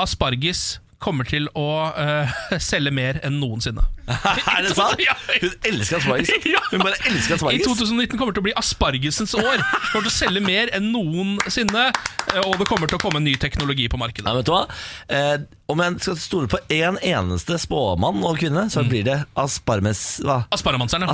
Aspargis 0.02 0.78
kommer 1.02 1.28
til 1.28 1.48
å 1.58 1.68
uh, 1.92 2.32
selge 2.70 2.92
mer 2.94 3.20
enn 3.26 3.40
noensinne. 3.42 3.84
Er 4.12 4.64
det 4.66 4.74
sant? 4.76 5.00
Hun 5.42 5.52
elsker 5.68 6.00
asparges. 6.00 6.32
Hun 6.72 6.82
bare 6.82 6.98
elsker 7.10 7.38
asparges. 7.38 7.62
I 7.62 7.68
2019 7.68 8.18
kommer 8.18 8.32
det 8.32 8.38
til 8.38 8.44
å 8.44 8.48
bli 8.48 8.56
aspargesens 8.58 9.34
år. 9.38 9.64
Kommer 9.92 10.06
til 10.06 10.12
å 10.12 10.14
selge 10.14 10.44
mer 10.44 10.72
enn 10.76 10.90
noensinne, 10.94 11.88
eh, 11.92 12.42
og 12.44 12.58
det 12.60 12.68
kommer 12.70 12.90
til 12.90 12.98
å 12.98 13.02
komme 13.02 13.22
ny 13.24 13.36
teknologi 13.40 13.88
på 13.92 14.00
markedet. 14.00 14.26
Nei, 14.28 14.38
vet 14.40 14.48
du 14.48 14.54
hva? 14.54 14.64
Eh, 15.12 15.36
om 15.72 15.80
jeg 15.80 16.02
skal 16.04 16.18
stole 16.20 16.50
på 16.52 16.58
én 16.72 16.98
eneste 17.06 17.56
spåmann 17.60 18.20
og 18.26 18.40
kvinne, 18.40 18.66
så 18.72 18.82
blir 18.84 19.06
det 19.06 19.18
asparmes... 19.38 20.02
Hva? 20.26 20.42
Asparamanseren, 20.52 21.06
ja. 21.06 21.12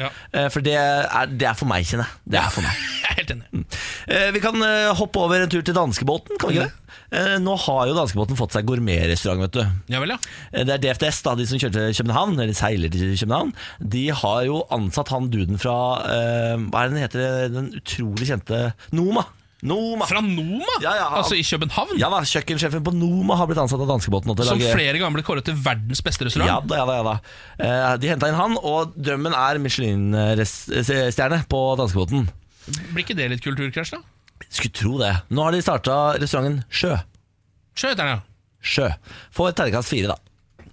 Ja. 0.00 0.10
Eh, 0.32 0.48
for 0.52 0.64
det 0.64 0.74
er, 0.80 1.30
det 1.30 1.50
er 1.50 1.58
for 1.58 1.70
meg, 1.70 1.86
kjenner 1.86 2.08
jeg. 2.08 2.22
Det 2.34 2.40
er 2.40 2.50
for 2.54 2.66
meg. 2.66 2.80
Jeg 3.02 3.10
er 3.10 3.20
helt 3.20 3.34
enig. 3.36 3.66
Eh, 4.08 4.28
vi 4.34 4.42
kan 4.42 4.66
eh, 4.66 4.90
hoppe 4.98 5.22
over 5.22 5.44
en 5.44 5.52
tur 5.52 5.62
til 5.62 5.76
danskebåten, 5.76 6.40
kan 6.40 6.50
vi 6.50 6.58
ikke 6.58 6.70
det? 6.70 6.85
Eh, 7.12 7.36
nå 7.38 7.54
har 7.66 7.86
jo 7.86 7.94
danskebåten 7.94 8.36
fått 8.38 8.56
seg 8.56 8.66
gourmetrestaurant, 8.66 9.44
vet 9.46 9.52
du. 9.58 9.62
Ja 9.94 10.00
vel, 10.02 10.10
ja. 10.16 10.18
Eh, 10.52 10.64
Det 10.66 10.74
er 10.74 10.82
DFDS, 10.82 11.22
da, 11.22 11.34
de 11.38 11.46
som 11.46 11.58
kjører 11.62 11.92
til 11.92 12.00
København, 12.02 12.34
eller 12.40 12.54
seiler 12.58 12.90
til 12.90 13.14
København. 13.14 13.52
De 13.80 14.08
har 14.10 14.42
jo 14.48 14.62
ansatt 14.74 15.08
han 15.14 15.28
duden 15.30 15.58
fra 15.62 15.76
eh, 16.10 16.56
Hva 16.66 16.82
er 16.84 16.88
den 16.94 17.02
heter? 17.04 17.48
Den 17.54 17.70
utrolig 17.78 18.26
kjente 18.32 18.72
Noma. 18.92 19.22
Noma. 19.66 20.04
Fra 20.06 20.20
Noma? 20.20 20.66
Ja, 20.82 20.92
ja, 20.98 21.06
altså 21.16 21.34
i 21.38 21.42
København? 21.46 21.94
Ja 21.98 22.10
da, 22.12 22.18
Kjøkkensjefen 22.28 22.82
på 22.84 22.92
Noma 22.94 23.38
har 23.40 23.46
blitt 23.48 23.58
ansatt 23.62 23.80
av 23.80 23.88
danskebåten. 23.88 24.34
Som 24.44 24.58
lage- 24.60 24.74
flere 24.76 24.98
ganger 25.00 25.16
ble 25.16 25.24
kåret 25.26 25.46
til 25.48 25.56
verdens 25.56 26.02
beste 26.04 26.26
restaurant? 26.28 26.50
Ja 26.50 26.58
da, 26.60 26.76
ja 26.82 26.84
da, 26.86 26.98
ja 26.98 27.06
da. 27.08 27.96
De 28.02 28.10
henta 28.12 28.28
inn 28.30 28.36
han, 28.38 28.58
og 28.60 28.92
drømmen 28.98 29.32
er 29.34 29.58
Michelin-stjerne 29.64 31.40
på 31.50 31.62
danskebåten. 31.80 32.28
Blir 32.92 33.04
ikke 33.06 33.16
det 33.16 33.30
litt 33.32 33.42
kulturkrasj, 33.46 33.96
da? 33.96 34.02
Skulle 34.50 34.72
tro 34.78 34.98
det. 35.02 35.12
Nå 35.30 35.42
har 35.48 35.52
de 35.56 35.62
starta 35.64 35.96
restauranten 36.20 36.62
Sjø. 36.70 36.94
Sjø 37.76 37.90
heter 37.92 38.04
den, 38.04 38.14
ja. 38.16 38.22
Sjø. 38.66 38.88
Få 39.36 39.50
et 39.50 39.56
terningkast 39.58 39.90
fire, 39.92 40.14
da. 40.14 40.22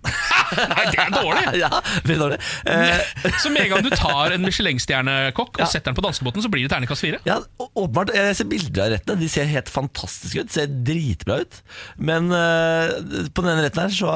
Nei, 0.53 0.83
det 0.91 0.99
er 0.99 1.11
dårlig! 1.15 1.43
Ja, 1.63 1.69
det 2.03 2.11
er 2.15 2.19
dårlig. 2.19 2.37
Eh, 2.67 3.03
Så 3.41 3.49
med 3.53 3.63
en 3.63 3.69
gang 3.71 3.85
du 3.85 3.89
tar 3.95 4.33
en 4.35 4.43
Michelin-stjernekokk 4.43 5.55
og 5.55 5.61
Ja. 5.63 5.67
setter 5.71 5.89
den 5.91 5.97
på 5.97 6.03
danskebåten, 6.05 6.43
så 6.43 6.51
blir 6.51 6.65
det 6.65 6.73
terningkast 6.73 7.05
fire? 7.05 7.19
ja, 7.27 7.37
åpenbart. 7.71 8.11
Jeg 8.15 8.35
ser 8.37 8.49
bilder 8.51 8.83
av 8.85 8.91
rettene. 8.97 9.19
De 9.23 9.29
ser 9.31 9.47
helt 9.49 9.71
fantastiske 9.71 10.43
ut. 10.43 10.51
Ser 10.53 10.67
dritbra 10.85 11.39
ut. 11.45 11.61
Men 11.97 12.27
uh, 12.35 12.91
på 13.31 13.45
den 13.45 13.53
ene 13.53 13.63
retten 13.65 13.85
her 13.85 13.95
så 13.95 14.11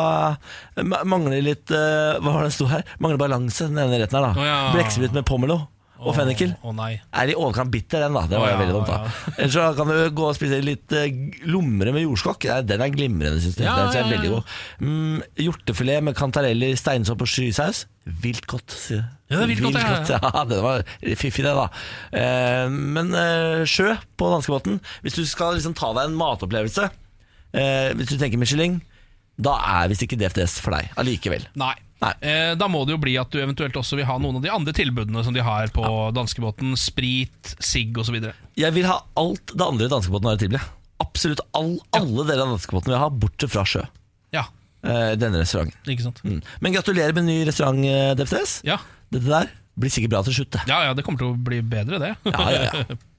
ma- 0.84 1.04
mangler 1.08 1.42
litt 1.46 1.72
uh, 1.72 2.20
Hva 2.20 2.34
var 2.36 2.44
det 2.44 2.52
det 2.52 2.58
sto 2.60 2.68
her? 2.72 2.84
Mangler 3.00 3.22
balanse, 3.24 3.70
den 3.72 3.80
ene 3.88 4.02
retten 4.04 4.20
her, 4.20 4.28
da. 4.28 4.36
oh, 4.36 4.48
ja. 4.52 4.60
Blekksprut 4.76 5.16
med 5.16 5.26
pomelo. 5.30 5.62
Og 6.00 6.16
fennikel. 6.16 6.54
Å 6.62 6.74
nei. 6.76 6.92
Er 7.16 7.32
i 7.32 7.36
overkant 7.38 7.72
bitter, 7.74 8.04
den, 8.06 8.16
da. 8.18 8.24
Det 8.30 8.38
var 8.40 8.46
Å, 8.46 8.52
jo 8.52 8.56
ja, 8.56 8.62
veldig 8.62 8.76
dumt, 8.76 8.92
da. 8.92 9.34
Ellers 9.36 9.56
så 9.56 9.68
kan 9.78 9.92
du 9.92 9.98
gå 10.18 10.26
og 10.28 10.36
spise 10.38 10.60
litt 10.64 10.96
eh, 10.96 11.20
lomre 11.50 11.94
med 11.96 12.06
jordskokk. 12.06 12.48
Nei, 12.52 12.60
Den 12.70 12.84
er 12.86 12.94
glimrende, 12.94 13.42
syns 13.44 13.58
jeg. 13.60 13.68
Ja, 13.68 13.76
den 13.80 13.90
er 13.92 13.98
ja, 13.98 14.04
ja. 14.04 14.12
veldig 14.16 14.32
god. 14.34 14.58
Mm, 14.84 15.22
hjortefilet 15.48 16.06
med 16.08 16.18
kantareller, 16.20 16.76
steinsopp 16.80 17.24
og 17.26 17.32
skysaus. 17.32 17.86
Vilt 18.24 18.46
godt, 18.50 18.76
sier 18.76 19.02
jeg. 19.02 19.08
Ja, 19.28 19.40
det 19.42 19.48
er 19.48 19.52
vilt 19.52 19.66
godt, 19.66 19.80
ja, 20.14 20.20
ja. 20.24 20.44
det 20.52 20.60
var 20.64 20.86
fiffig, 21.20 21.44
det, 21.44 21.56
da. 21.58 21.66
Eh, 22.22 22.78
men 22.98 23.12
eh, 23.18 23.64
sjø 23.68 23.98
på 24.18 24.30
danskebåten 24.32 24.78
Hvis 25.04 25.18
du 25.18 25.26
skal 25.28 25.58
liksom 25.58 25.76
ta 25.78 25.92
deg 25.98 26.08
en 26.08 26.20
matopplevelse, 26.20 26.88
eh, 27.58 27.90
hvis 27.98 28.14
du 28.14 28.16
tenker 28.22 28.40
Michelin, 28.40 28.80
da 29.38 29.58
er 29.82 29.92
visst 29.92 30.06
ikke 30.06 30.18
DFDS 30.20 30.58
for 30.64 30.78
deg 30.78 30.94
allikevel. 30.98 31.46
Nei. 31.60 31.76
Eh, 31.98 32.54
da 32.60 32.68
må 32.70 32.84
det 32.86 32.94
jo 32.94 33.00
bli 33.02 33.16
at 33.18 33.32
du 33.34 33.40
eventuelt 33.42 33.78
også 33.80 33.98
vil 33.98 34.06
ha 34.06 34.18
noen 34.22 34.38
av 34.38 34.44
de 34.46 34.52
andre 34.54 34.74
tilbudene 34.78 35.24
som 35.26 35.34
de 35.34 35.42
har 35.42 35.72
på 35.74 35.84
danskebåten. 36.14 36.76
Sprit, 36.78 37.56
sigg 37.64 37.98
osv. 37.98 38.20
Jeg 38.58 38.76
vil 38.76 38.86
ha 38.90 39.00
alt 39.18 39.54
det 39.56 39.66
andre 39.66 39.90
danskebåten 39.92 40.30
har 40.30 40.38
å 40.38 40.44
tilby. 40.44 40.62
Absolutt 41.02 41.42
all, 41.58 41.76
alle 41.98 42.26
deler 42.28 42.46
av 42.46 42.56
danskebåten 42.56 42.92
vil 42.92 42.98
jeg 42.98 43.06
ha, 43.06 43.10
bortsett 43.26 43.54
fra 43.54 43.66
sjø. 43.66 43.86
Ja, 44.36 44.46
Eh, 44.88 45.16
denne 45.20 45.42
restauranten. 45.42 45.74
ikke 45.90 46.04
sant? 46.06 46.20
Mm. 46.24 46.38
Men 46.62 46.76
gratulerer 46.76 47.16
med 47.18 47.26
ny 47.28 47.40
restaurant, 47.48 47.82
DFTS. 48.16 48.60
Ja. 48.64 48.78
Dette 49.12 49.26
der 49.28 49.50
blir 49.78 49.92
sikkert 49.92 50.14
bra 50.14 50.22
til 50.24 50.36
slutt. 50.38 50.56
ja, 50.70 50.78
ja, 50.86 50.94
det 50.94 51.04
kommer 51.04 51.20
til 51.20 51.34
å 51.34 51.36
bli 51.36 51.60
bedre, 51.66 52.00
det. 52.00 52.14
Ja, 52.30 52.46
ja, 52.54 52.62
ja. 52.70 52.98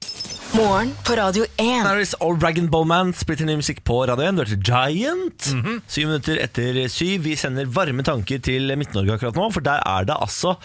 Morgen 0.55 0.89
på 1.05 1.13
Radio 1.13 1.43
1. 1.61 1.83
Harris 1.85 2.15
og 2.25 2.39
Dragon 2.41 2.65
Bowman 2.73 3.11
splitter 3.13 3.45
ny 3.45 3.59
musikk 3.59 3.83
på 3.85 3.99
Radio 4.09 4.25
1. 4.25 4.33
Du 4.33 4.41
hørte 4.41 4.57
Giant. 4.65 5.45
Syv 5.85 6.09
minutter 6.09 6.39
etter 6.41 6.79
syv. 6.89 7.21
Vi 7.27 7.35
sender 7.37 7.69
varme 7.69 8.01
tanker 8.05 8.41
til 8.41 8.73
Midt-Norge 8.79 9.13
akkurat 9.13 9.37
nå, 9.37 9.45
for 9.53 9.65
der 9.65 9.85
er 9.85 10.07
det 10.09 10.17
altså 10.17 10.55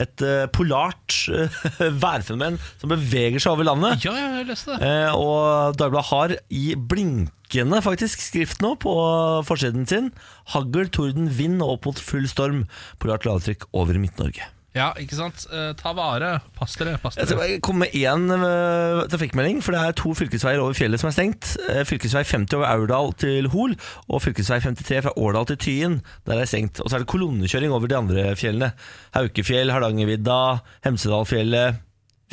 et 0.00 0.24
uh, 0.24 0.46
polart 0.54 1.18
uh, 1.28 1.60
værfenomen 2.06 2.56
som 2.80 2.94
beveger 2.94 3.36
seg 3.42 3.52
over 3.52 3.68
landet. 3.68 4.08
Ja, 4.08 4.16
ja, 4.16 4.32
jeg 4.40 4.48
leste 4.54 4.78
det. 4.78 4.80
Uh, 4.80 5.12
og 5.20 5.76
Dagbladet 5.76 6.08
har 6.14 6.36
i 6.48 6.64
blinkende 6.80 7.84
faktisk 7.84 8.24
skrift 8.24 8.64
nå 8.64 8.74
på 8.80 8.96
forsiden 9.44 9.84
sin 9.90 10.12
Hagl, 10.56 10.88
torden, 10.88 11.28
vind 11.36 11.60
og 11.60 11.76
opp 11.76 11.92
mot 11.92 12.04
full 12.08 12.30
storm. 12.32 12.64
Polart 12.96 13.28
lavtrykk 13.28 13.68
over 13.76 14.00
Midt-Norge. 14.00 14.53
Ja, 14.74 14.88
ikke 14.98 15.14
sant? 15.14 15.44
Eh, 15.54 15.70
ta 15.78 15.92
vare. 15.94 16.40
Pass 16.58 16.74
dere. 16.74 16.96
Pass 16.98 17.14
Jeg 17.14 17.28
skal 17.30 17.60
komme 17.62 17.86
med 17.86 17.94
én 17.94 18.24
øh, 18.34 19.04
trafikkmelding, 19.10 19.60
for 19.62 19.76
det 19.76 19.82
er 19.84 19.94
to 20.00 20.14
fylkesveier 20.18 20.58
over 20.58 20.74
fjellet 20.74 20.98
som 20.98 21.12
er 21.12 21.14
stengt. 21.14 21.52
Eh, 21.70 21.84
Fylkesvei 21.86 22.24
50 22.26 22.56
over 22.58 22.66
Aurdal 22.72 23.14
til 23.22 23.46
Hol, 23.54 23.76
og 24.08 24.24
fylkesvei 24.24 24.58
53 24.64 25.04
fra 25.06 25.14
Årdal 25.14 25.46
til 25.52 25.60
Tyen. 25.62 26.00
Der 26.26 26.42
er 26.42 26.50
stengt. 26.50 26.82
Og 26.82 26.90
så 26.90 26.98
er 26.98 27.04
det 27.04 27.10
kolonnekjøring 27.14 27.70
over 27.70 27.86
de 27.86 28.00
andre 28.00 28.26
fjellene. 28.40 28.72
Haukefjell, 29.14 29.70
Hardangervidda, 29.70 30.40
Hemsedalfjellet, 30.88 31.78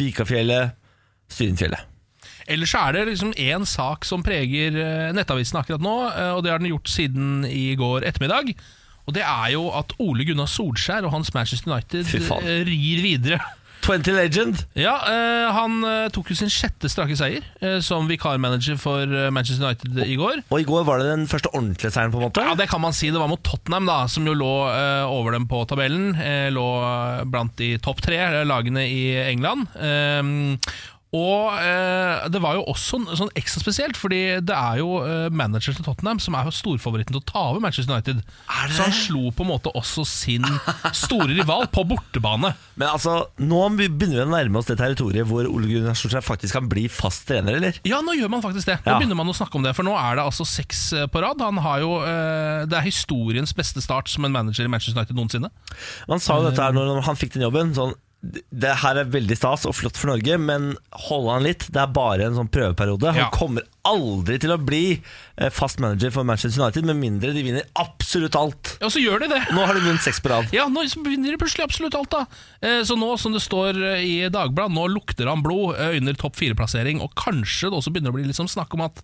Vikafjellet, 0.02 0.74
Styrinfjellet. 1.30 1.88
Ellers 2.50 2.74
så 2.74 2.88
er 2.88 2.98
det 2.98 3.08
liksom 3.12 3.36
én 3.38 3.70
sak 3.70 4.06
som 4.08 4.26
preger 4.26 4.74
eh, 4.82 5.14
Nettavisen 5.14 5.62
akkurat 5.62 5.84
nå, 5.84 5.96
eh, 6.10 6.34
og 6.34 6.42
det 6.42 6.56
har 6.56 6.62
den 6.62 6.74
gjort 6.74 6.90
siden 6.90 7.44
i 7.46 7.76
går 7.78 8.10
ettermiddag. 8.10 8.56
Og 9.12 9.18
det 9.20 9.26
er 9.28 9.50
jo 9.52 9.66
at 9.76 9.92
Ole 10.00 10.24
Gunnar 10.24 10.48
Solskjær 10.48 11.04
og 11.04 11.12
hans 11.12 11.34
Manchester 11.36 11.74
United 11.74 12.08
eh, 12.16 12.62
rir 12.64 13.02
videre. 13.04 13.42
20 13.82 14.14
Legend. 14.14 14.60
Ja, 14.78 14.94
uh, 15.02 15.48
Han 15.56 15.80
uh, 15.82 16.06
tok 16.14 16.30
jo 16.32 16.38
sin 16.38 16.52
sjette 16.54 16.88
strake 16.92 17.16
seier 17.18 17.42
uh, 17.64 17.80
som 17.84 18.06
vikarmanager 18.08 18.78
for 18.80 19.10
Manchester 19.34 19.66
United 19.66 20.04
i 20.06 20.16
går. 20.20 20.44
Og 20.54 20.62
i 20.62 20.68
går 20.70 20.86
var 20.88 21.02
det 21.02 21.10
den 21.10 21.26
første 21.28 21.50
ordentlige 21.50 21.92
seieren, 21.92 22.14
på 22.14 22.22
en 22.22 22.28
måte. 22.28 22.46
Ja, 22.46 22.54
Det 22.56 22.70
kan 22.72 22.84
man 22.84 22.96
si. 22.96 23.10
Det 23.12 23.20
var 23.20 23.32
mot 23.32 23.42
Tottenham, 23.44 23.90
da 23.90 24.06
som 24.06 24.30
jo 24.30 24.38
lå 24.38 24.54
over 25.10 25.36
dem 25.36 25.50
på 25.50 25.64
tabellen. 25.68 26.14
Lå 26.54 26.68
blant 27.34 27.58
de 27.60 27.74
topp 27.84 28.04
tre 28.06 28.22
lagene 28.46 28.86
i 28.86 29.02
England. 29.26 29.68
Og 31.12 31.58
eh, 31.60 32.28
det 32.32 32.40
var 32.40 32.56
jo 32.56 32.62
også 32.72 33.02
sånn 33.20 33.32
ekstra 33.36 33.60
spesielt, 33.60 33.98
fordi 34.00 34.20
det 34.48 34.56
er 34.56 34.78
jo 34.80 34.94
eh, 35.04 35.26
manageren 35.36 35.76
til 35.76 35.84
Tottenham 35.84 36.22
som 36.24 36.38
er 36.40 36.48
storfavoritten 36.56 37.12
til 37.12 37.20
å 37.20 37.26
ta 37.28 37.42
over 37.50 37.60
Manchester 37.60 37.92
United. 37.92 38.22
Er 38.48 38.70
det 38.72 38.78
Så 38.78 38.86
han 38.86 38.96
slo 38.96 39.32
på 39.36 39.44
en 39.44 39.50
måte 39.50 39.74
også 39.76 40.06
sin 40.08 40.46
store 40.96 41.28
rival 41.36 41.66
på 41.76 41.84
bortebane. 41.90 42.54
Men 42.80 42.88
altså, 42.94 43.18
nå 43.44 43.60
begynner 43.76 44.22
vi 44.22 44.24
å 44.24 44.30
nærme 44.32 44.62
oss 44.62 44.70
det 44.72 44.78
territoriet 44.80 45.28
hvor 45.28 45.50
Ole 45.52 45.68
Gunnar 45.68 45.98
Solskjær 46.00 46.24
faktisk 46.24 46.56
kan 46.56 46.70
bli 46.72 46.86
fast 46.88 47.26
trener, 47.28 47.58
eller? 47.60 47.82
Ja, 47.88 48.00
nå 48.06 48.16
gjør 48.16 48.32
man 48.32 48.46
faktisk 48.46 48.72
det. 48.72 48.78
Nå 48.86 48.94
Ja. 48.94 49.00
begynner 49.02 49.20
man 49.20 49.34
å 49.34 49.36
snakke 49.36 49.60
om 49.60 49.68
det, 49.68 49.76
for 49.76 49.84
nå 49.88 49.98
er 50.00 50.16
det 50.16 50.24
altså 50.24 50.48
seks 50.48 50.86
eh, 50.96 51.10
på 51.12 51.26
rad. 51.26 51.44
Han 51.44 51.60
har 51.66 51.84
jo, 51.84 51.92
eh, 52.08 52.64
Det 52.72 52.78
er 52.80 52.88
historiens 52.88 53.52
beste 53.58 53.84
start 53.84 54.08
som 54.08 54.24
en 54.24 54.32
manager 54.32 54.64
i 54.64 54.72
Manchester 54.72 55.02
United 55.04 55.20
noensinne. 55.20 55.52
Man 56.08 56.24
sa 56.24 56.40
jo 56.40 56.48
dette 56.48 56.64
her 56.64 56.72
når 56.72 57.04
han 57.04 57.20
fikk 57.20 57.36
den 57.36 57.44
jobben. 57.50 57.76
Sånn, 57.76 57.92
det 58.22 58.74
her 58.84 59.00
er 59.02 59.08
veldig 59.10 59.34
stas 59.40 59.64
og 59.66 59.74
flott 59.74 59.98
for 59.98 60.12
Norge, 60.12 60.36
men 60.38 60.76
hold 61.08 61.26
han 61.32 61.46
litt. 61.48 61.64
Det 61.74 61.80
er 61.82 61.90
bare 61.96 62.28
en 62.28 62.36
sånn 62.38 62.52
prøveperiode. 62.54 63.14
Han 63.18 63.32
kommer 63.34 63.66
aldri 63.90 64.36
til 64.44 64.54
å 64.54 64.60
bli 64.62 64.82
eh, 64.94 65.50
fast 65.50 65.82
manager 65.82 66.14
for 66.14 66.28
Manchester 66.30 66.62
United 66.62 66.86
med 66.86 67.00
mindre 67.02 67.32
de 67.34 67.42
vinner 67.48 67.66
absolutt 67.82 68.38
alt. 68.38 68.76
Ja, 68.84 68.92
så 68.94 69.02
gjør 69.02 69.24
de 69.26 69.32
det. 69.34 69.40
Nå 69.58 69.66
har 69.66 69.74
de 69.74 69.82
vunnet 69.88 70.06
seks 70.06 70.22
på 70.22 70.30
rad. 70.30 70.54
Ja, 70.54 70.68
nå 70.70 70.86
vinner 71.02 71.34
de 71.34 71.40
plutselig 71.42 71.66
absolutt 71.66 71.98
alt, 71.98 72.14
da. 72.14 72.22
Eh, 72.62 72.84
Så 72.86 72.94
nå, 73.00 73.10
som 73.18 73.34
det 73.34 73.42
står 73.42 73.82
eh, 73.96 74.06
i 74.06 74.16
Dagbladet, 74.30 74.76
nå 74.78 74.86
lukter 74.94 75.26
han 75.32 75.42
blod 75.42 75.82
under 75.82 76.22
topp 76.22 76.38
fire-plassering, 76.38 77.02
og 77.02 77.18
kanskje 77.18 77.72
det 77.74 77.82
også 77.82 77.90
begynner 77.96 78.14
å 78.14 78.20
bli 78.20 78.30
liksom 78.30 78.50
snakk 78.52 78.78
om 78.78 78.86
at 78.86 79.02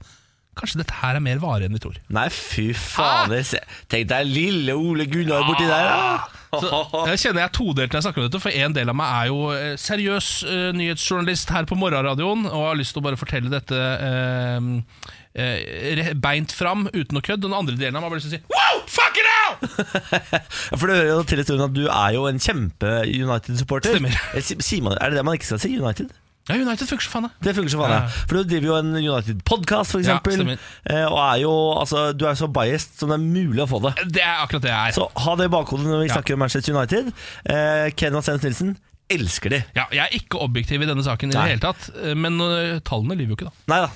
kanskje 0.60 0.82
dette 0.84 0.96
her 1.02 1.18
er 1.20 1.24
mer 1.24 1.40
varig 1.44 1.68
enn 1.70 1.78
vi 1.78 1.84
tror. 1.84 2.00
Nei, 2.14 2.28
fy 2.34 2.72
fader. 2.78 3.44
se- 3.48 3.64
Tenk 3.92 4.10
deg 4.10 4.28
lille 4.30 4.76
Ole 4.78 5.06
Gunnar 5.10 5.46
borti 5.48 5.68
der. 5.70 5.92
da. 5.92 6.34
Jeg 6.48 7.20
kjenner 7.20 7.42
jeg 7.44 7.50
er 7.50 7.54
todelt 7.58 7.92
når 7.92 7.98
jeg 8.00 8.06
snakker 8.06 8.24
om 8.24 8.28
dette, 8.30 8.40
for 8.42 8.56
en 8.56 8.74
del 8.78 8.90
av 8.92 8.96
meg 8.96 9.10
er 9.18 9.28
jo 9.30 9.40
eh, 9.52 9.74
seriøs 9.84 10.30
uh, 10.48 10.70
nyhetsjournalist 10.80 11.52
her 11.52 11.68
på 11.68 11.76
morgenradioen, 11.78 12.46
og 12.48 12.68
har 12.70 12.78
lyst 12.80 12.96
til 12.96 13.04
å 13.04 13.06
bare 13.10 13.20
fortelle 13.20 13.52
dette 13.52 13.76
uh, 13.76 14.70
uh, 15.38 16.14
beint 16.24 16.56
fram, 16.56 16.88
uten 16.96 17.20
å 17.20 17.24
kødd. 17.28 17.44
Den 17.44 17.54
andre 17.58 17.76
delen 17.76 18.00
av 18.00 18.06
meg 18.06 18.16
har 18.16 18.22
lyst 18.22 18.32
til 18.32 18.40
å 18.40 18.42
si 18.42 18.56
Wow, 18.56 18.80
fuck 18.88 19.20
it 19.20 19.28
out! 19.34 19.68
For 20.80 20.88
det 20.88 20.96
hører 21.02 21.12
jo 21.12 21.26
til 21.28 21.44
historien 21.44 21.68
at 21.68 21.76
du 21.76 21.84
er 21.88 22.16
jo 22.16 22.24
en 22.32 22.40
kjempe-United-supporter. 22.48 24.00
Stemmer. 24.00 24.96
Er 25.02 25.12
det 25.12 25.20
det 25.20 25.26
man 25.28 25.36
ikke 25.38 25.52
skal 25.52 25.62
si? 25.64 25.76
United? 25.82 26.16
Ja, 26.48 26.56
United 26.56 26.88
funker 26.88 27.04
så 27.06 27.12
faen, 27.12 27.30
det. 27.44 27.56
Funker 27.56 27.70
så 27.74 27.80
faen, 27.82 27.92
Ja. 27.92 28.00
ja. 28.08 28.26
For 28.28 28.38
du 28.40 28.44
driver 28.48 28.68
jo 28.72 28.76
en 28.80 28.92
United-podkast, 28.96 29.92
for 29.92 30.00
Ja, 30.06 30.20
stemmer. 30.24 30.58
eh, 30.90 31.06
og 31.06 31.18
er 31.36 31.42
jo, 31.42 31.54
altså, 31.80 32.14
du 32.18 32.26
er 32.26 32.34
så 32.40 32.48
biased 32.52 32.98
som 33.00 33.10
det 33.10 33.18
er 33.20 33.24
mulig 33.26 33.64
å 33.66 33.68
få 33.68 33.82
det. 33.84 33.94
Det 34.14 34.22
er 34.24 34.44
akkurat 34.46 34.62
det 34.64 34.72
jeg 34.72 34.88
er. 34.88 34.92
Så 34.98 35.10
ha 35.26 35.36
det 35.36 35.46
i 35.46 35.54
bakhodet 35.54 35.86
når 35.86 36.00
vi 36.04 36.08
Ja. 36.08 36.14
snakker 36.16 36.34
om 36.34 36.40
Manchester 36.40 36.74
United. 36.76 37.14
Eh, 37.46 37.90
Ken 37.96 38.14
Vasens 38.14 38.44
Nilsen 38.44 38.78
elsker 39.10 39.50
de. 39.50 39.64
Ja, 39.76 39.86
jeg 39.92 40.00
er 40.04 40.18
ikke 40.20 40.40
objektiv 40.44 40.82
i 40.82 40.86
denne 40.86 41.04
saken, 41.04 41.30
i 41.30 41.32
det 41.34 41.42
hele 41.48 41.60
tatt 41.64 41.90
eh, 42.04 42.14
men 42.14 42.40
uh, 42.42 42.80
tallene 42.84 43.16
lyver 43.16 43.30
jo 43.32 43.36
ikke, 43.38 43.46
da. 43.52 43.52
Nei 43.72 43.82
da. 43.86 43.90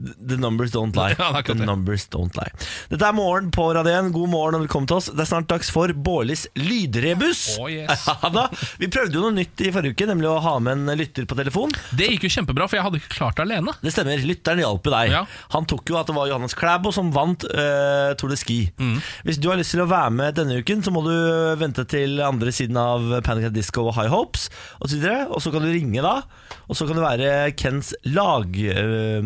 The 0.00 0.36
numbers 0.36 0.70
don't 0.70 0.94
lie. 0.94 1.16
Ja, 1.18 1.42
The 1.42 1.54
numbers 1.54 2.06
don't 2.08 2.36
lie 2.38 2.52
Dette 2.88 3.02
er 3.02 3.14
morgen 3.16 3.48
på 3.50 3.64
Radio 3.74 3.90
1. 3.90 4.12
God 4.14 4.30
morgen 4.30 4.54
og 4.54 4.62
velkommen 4.62 4.86
til 4.86 5.00
oss. 5.00 5.08
Det 5.10 5.24
er 5.24 5.26
snart 5.26 5.48
dags 5.50 5.72
for 5.74 5.90
Bårlis 5.90 6.44
lydrebus. 6.54 7.56
Oh, 7.58 7.66
yes. 7.66 8.06
Ja. 8.28 8.44
Vi 8.78 8.86
prøvde 8.92 9.18
jo 9.18 9.24
noe 9.24 9.34
nytt 9.34 9.58
i 9.64 9.72
forrige 9.74 9.96
uke, 9.96 10.06
nemlig 10.06 10.28
å 10.30 10.36
ha 10.44 10.52
med 10.62 10.84
en 10.84 10.98
lytter 11.00 11.26
på 11.26 11.34
telefon. 11.38 11.72
Det 11.98 12.06
gikk 12.12 12.28
jo 12.28 12.30
kjempebra, 12.36 12.68
for 12.70 12.78
jeg 12.78 12.84
hadde 12.86 13.00
ikke 13.00 13.16
klart 13.16 13.40
det 13.40 13.46
alene. 13.48 13.74
Det 13.82 13.90
stemmer, 13.94 14.22
lytteren 14.22 14.62
hjalp 14.62 14.86
deg. 14.86 15.14
Ja. 15.16 15.24
Han 15.56 15.66
tok 15.70 15.90
jo 15.90 15.98
at 15.98 16.10
det 16.10 16.14
var 16.14 16.30
Johannes 16.30 16.54
Klæbo 16.58 16.92
som 16.94 17.10
vant 17.14 17.48
uh, 17.50 18.14
Tour 18.20 18.30
de 18.30 18.38
Ski. 18.38 18.60
Mm. 18.78 19.00
Hvis 19.26 19.40
du 19.42 19.50
har 19.50 19.58
lyst 19.58 19.74
til 19.74 19.82
å 19.82 19.88
være 19.90 20.14
med 20.14 20.38
denne 20.38 20.60
uken, 20.62 20.84
så 20.86 20.94
må 20.94 21.02
du 21.08 21.14
vente 21.58 21.82
til 21.90 22.22
andre 22.22 22.54
siden 22.54 22.78
av 22.78 23.18
Panic 23.26 23.50
at 23.50 23.56
Disco 23.56 23.88
og 23.88 23.96
High 23.98 24.14
Hopes 24.14 24.46
og. 24.78 24.94
Og 24.94 25.42
så 25.42 25.50
kan 25.54 25.64
du 25.64 25.72
ringe 25.72 26.04
da, 26.04 26.20
og 26.68 26.76
så 26.76 26.84
kan 26.88 26.98
du 26.98 27.02
være 27.02 27.28
Kens 27.56 27.94
lag... 28.12 28.44
eh, 28.52 29.24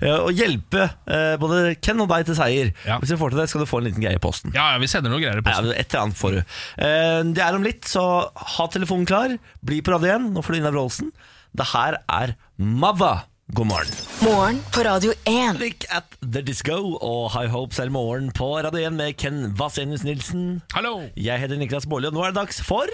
Ja. 0.05 0.17
og 0.27 0.31
hjelpe 0.37 0.85
eh, 1.09 1.35
både 1.41 1.75
Ken 1.81 2.03
og 2.05 2.11
deg 2.13 2.27
til 2.29 2.37
seier. 2.37 2.73
Ja. 2.85 2.99
Hvis 3.01 3.15
du 3.15 3.19
får 3.21 3.33
til 3.33 3.41
det, 3.43 3.49
skal 3.53 3.65
du 3.65 3.71
få 3.71 3.81
en 3.81 3.89
liten 3.89 4.05
greie 4.05 4.21
i 4.21 4.23
posten. 4.23 4.53
Ja, 4.57 4.75
ja, 4.75 4.83
vi 4.83 4.91
sender 4.93 5.13
noen 5.15 5.25
greier 5.25 5.41
i 5.41 5.45
Ja, 5.45 5.49
posten. 5.49 5.73
et 5.73 5.89
eller 5.89 6.05
annet 6.07 6.21
får 6.21 6.37
du. 6.37 6.41
Uh, 6.77 7.21
det 7.33 7.45
er 7.47 7.59
om 7.59 7.65
litt, 7.67 7.89
så 7.89 8.05
ha 8.57 8.69
telefonen 8.73 9.09
klar. 9.09 9.37
Bli 9.65 9.81
på 9.85 9.95
radio 9.97 10.11
igjen. 10.13 10.31
Nå 10.37 10.45
får 10.45 10.57
du 10.57 10.61
Ina 10.61 10.75
Wroldsen. 10.75 11.13
Det 11.57 11.71
her 11.73 11.99
er 12.09 12.37
Mava. 12.61 13.15
God 13.53 13.67
morgen. 13.67 13.89
Morgen 14.25 14.59
på 14.73 14.81
Radio 14.81 15.13
1. 15.29 15.59
Look 15.61 15.85
at 15.93 16.15
the 16.25 16.41
disco 16.41 16.97
og 17.05 17.27
High 17.35 17.51
Hopes 17.53 17.77
er 17.83 17.91
morgen 17.93 18.31
på 18.33 18.47
Radio 18.65 18.87
1 18.89 18.95
med 18.97 19.19
Ken 19.21 19.51
Vasenius 19.59 20.07
Nilsen. 20.09 20.63
Hallo! 20.73 21.03
Jeg 21.21 21.37
heter 21.43 21.61
Niklas 21.61 21.85
Baarli, 21.85 22.09
og 22.09 22.17
nå 22.17 22.23
er 22.25 22.33
det 22.33 22.39
dags 22.39 22.63
for 22.65 22.89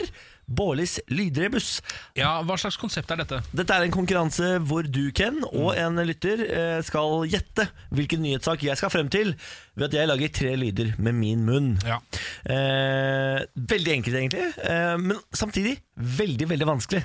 Bårlis 0.50 0.96
lydrebuss. 1.14 1.76
Ja, 2.18 2.40
Hva 2.42 2.56
slags 2.58 2.78
konsept 2.80 3.12
er 3.14 3.20
dette? 3.20 3.38
Dette 3.54 3.76
er 3.76 3.86
en 3.86 3.94
konkurranse 3.94 4.56
hvor 4.66 4.88
du, 4.88 5.12
Ken, 5.14 5.38
og 5.46 5.78
en 5.78 6.00
lytter 6.08 6.42
eh, 6.48 6.78
skal 6.82 7.28
gjette 7.30 7.68
hvilken 7.94 8.24
nyhetssak 8.26 8.64
jeg 8.66 8.80
skal 8.80 8.90
frem 8.90 9.12
til 9.14 9.36
ved 9.78 9.92
at 9.92 9.94
jeg 10.00 10.10
lager 10.10 10.32
tre 10.40 10.56
lyder 10.58 10.90
med 10.98 11.14
min 11.20 11.46
munn. 11.46 11.70
Ja. 11.86 12.00
Eh, 12.50 13.44
veldig 13.76 13.94
enkelt, 14.00 14.20
egentlig, 14.24 14.50
eh, 14.66 14.96
men 15.06 15.22
samtidig 15.30 15.76
veldig, 16.18 16.50
veldig 16.50 16.70
vanskelig. 16.74 17.04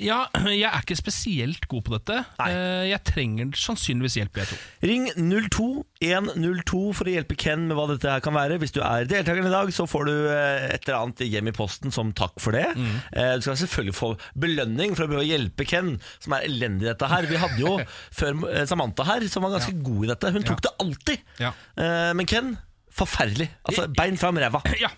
Ja, 0.00 0.24
jeg 0.48 0.66
er 0.68 0.80
ikke 0.82 0.96
spesielt 0.98 1.66
god 1.70 1.84
på 1.86 1.94
dette. 1.96 2.20
Nei. 2.40 2.48
Eh, 2.52 2.84
Jeg 2.92 3.02
trenger 3.08 3.50
sannsynligvis 3.58 4.16
hjelp, 4.20 4.40
jeg 4.42 4.50
tror. 4.50 4.62
Ring 4.88 5.08
02102 5.18 6.80
for 6.96 7.08
å 7.08 7.12
hjelpe 7.14 7.36
Ken 7.38 7.66
med 7.68 7.76
hva 7.78 7.86
dette 7.90 8.10
her 8.12 8.22
kan 8.24 8.36
være. 8.36 8.58
Hvis 8.62 8.74
du 8.74 8.80
er 8.84 9.08
deltakeren 9.10 9.48
i 9.48 9.52
dag, 9.54 9.72
så 9.74 9.86
får 9.90 10.08
du 10.08 10.12
eh, 10.30 10.68
et 10.76 10.86
eller 10.88 11.00
annet 11.02 11.24
hjem 11.26 11.50
i 11.50 11.54
posten 11.56 11.94
som 11.94 12.12
takk 12.16 12.36
for 12.42 12.56
det. 12.56 12.66
Mm. 12.76 12.94
Du 13.38 13.46
skal 13.46 13.58
selvfølgelig 13.62 13.96
få 13.98 14.12
belønning 14.38 14.94
for 14.96 15.06
å 15.06 15.10
prøve 15.12 15.24
å 15.24 15.28
hjelpe 15.28 15.66
Ken, 15.68 15.96
som 16.22 16.36
er 16.38 16.46
elendig 16.48 16.86
i 16.86 16.90
dette 16.92 17.10
her. 17.10 17.28
Vi 17.30 17.40
hadde 17.42 17.60
jo 17.64 17.74
før 18.20 18.38
eh, 18.52 18.64
Samantha 18.70 19.06
her, 19.08 19.26
som 19.30 19.44
var 19.46 19.56
ganske 19.58 19.74
god 19.84 20.06
i 20.06 20.12
dette. 20.14 20.32
Hun 20.38 20.46
tok 20.48 20.64
det 20.66 20.74
alltid. 20.84 21.26
Ja. 21.42 21.52
Eh, 21.78 22.12
Men 22.18 22.28
Ken, 22.30 22.54
forferdelig. 22.98 23.50
Altså, 23.68 23.88
bein 23.98 24.18
fram 24.20 24.40
ræva. 24.40 24.62
Ja, 24.80 24.90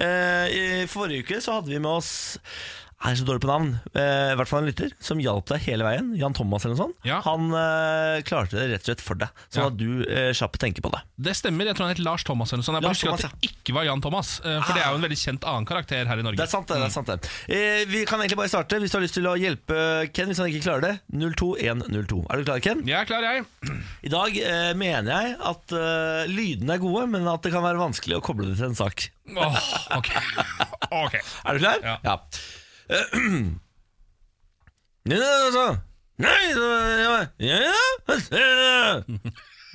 Eh, 0.00 0.46
I 0.56 0.60
forrige 0.88 1.20
uke 1.26 1.36
så 1.44 1.58
hadde 1.58 1.68
vi 1.68 1.76
med 1.84 1.98
oss 1.98 2.38
er 3.04 3.14
så 3.18 3.26
dårlig 3.28 3.42
på 3.44 3.48
navn. 3.50 3.72
Eh, 3.92 4.32
I 4.32 4.36
hvert 4.40 4.48
fall 4.48 4.62
en 4.64 4.68
lytter 4.70 4.92
som 5.04 5.18
hjalp 5.20 5.44
deg 5.50 5.60
hele 5.66 5.84
veien. 5.84 6.06
Jan 6.16 6.32
Thomas 6.34 6.64
eller 6.64 6.74
noe 6.78 6.80
sånt. 6.86 6.96
Ja. 7.06 7.18
Han 7.26 7.50
eh, 7.52 8.22
klarte 8.26 8.56
det 8.56 8.70
rett 8.72 8.86
og 8.86 8.88
slett 8.88 9.02
for 9.04 9.20
deg, 9.20 9.28
sånn 9.52 9.62
Ja. 9.62 9.66
at 9.68 9.76
du 9.76 9.90
eh, 10.08 10.30
slapp 10.36 10.56
å 10.56 10.60
tenke 10.62 10.80
på 10.82 10.88
det. 10.94 11.02
Det 11.28 11.34
stemmer. 11.36 11.68
Jeg 11.68 11.76
tror 11.76 11.86
han 11.90 11.94
het 11.94 12.00
Lars 12.02 12.24
Thomas. 12.24 12.50
eller 12.54 12.64
noe 12.64 12.68
sånt. 12.70 12.78
Jeg 12.80 12.86
bare 12.86 12.96
husker 12.96 13.12
Thomas, 13.12 13.26
at 13.28 13.36
det 13.44 13.50
ikke 13.52 13.76
var 13.76 13.84
Jan 13.88 14.00
Thomas. 14.06 14.30
eh, 14.40 14.56
For 14.64 14.72
det 14.72 14.82
er 14.82 14.88
jo 14.94 14.98
en 15.00 15.06
veldig 15.06 15.20
kjent 15.20 15.46
annen 15.52 15.68
karakter 15.68 16.08
her 16.08 16.22
i 16.22 16.26
Norge. 16.26 16.40
Det 16.40 16.46
er 16.48 16.52
sant, 16.54 16.66
det. 16.72 16.80
det, 16.80 16.88
er 16.88 16.94
sant 16.96 17.12
det. 17.12 17.30
Eh, 17.52 17.84
vi 17.92 18.02
kan 18.08 18.18
egentlig 18.24 18.40
bare 18.40 18.52
starte 18.54 18.80
hvis 18.80 18.90
du 18.94 18.98
har 18.98 19.04
lyst 19.04 19.18
til 19.20 19.28
å 19.28 19.36
hjelpe 19.38 19.80
Ken 20.16 20.32
hvis 20.32 20.40
han 20.42 20.48
ikke 20.50 20.64
klarer 20.66 20.86
det. 20.88 20.94
02102. 21.36 22.22
Er 22.32 22.40
du 22.40 22.48
klar, 22.48 22.64
Ken? 22.64 22.82
Jeg 22.88 22.96
er 23.02 23.08
klar, 23.12 23.28
jeg. 23.28 23.44
I 24.08 24.12
dag 24.16 24.40
eh, 24.40 24.72
mener 24.78 25.12
jeg 25.12 25.36
at 25.52 25.76
lydene 26.32 26.78
er 26.78 26.82
gode, 26.82 27.06
men 27.12 27.28
at 27.28 27.44
det 27.44 27.52
kan 27.54 27.64
være 27.66 27.80
vanskelig 27.84 28.18
å 28.18 28.24
koble 28.24 28.48
det 28.48 28.56
til 28.58 28.70
en 28.72 28.78
sak. 28.78 29.10
Åh, 29.36 29.60
ok. 30.00 30.10
Ok. 30.96 31.16
Er 31.18 31.56
du 31.56 31.58
klar? 31.60 31.80
Ja, 31.82 31.96
ja. 32.06 32.12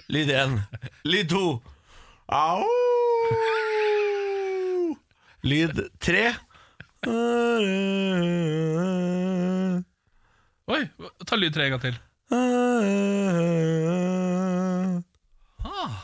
Lyd 0.08 0.30
én. 0.30 0.60
Lyd 1.04 1.30
to. 1.30 1.62
Au. 2.26 2.64
Lyd 5.42 5.90
tre. 6.00 6.36
Oi, 10.72 10.84
ta 11.26 11.36
lyd 11.36 11.54
tre 11.54 11.64
en 11.68 11.72
gang 11.76 11.84
til. 11.84 11.96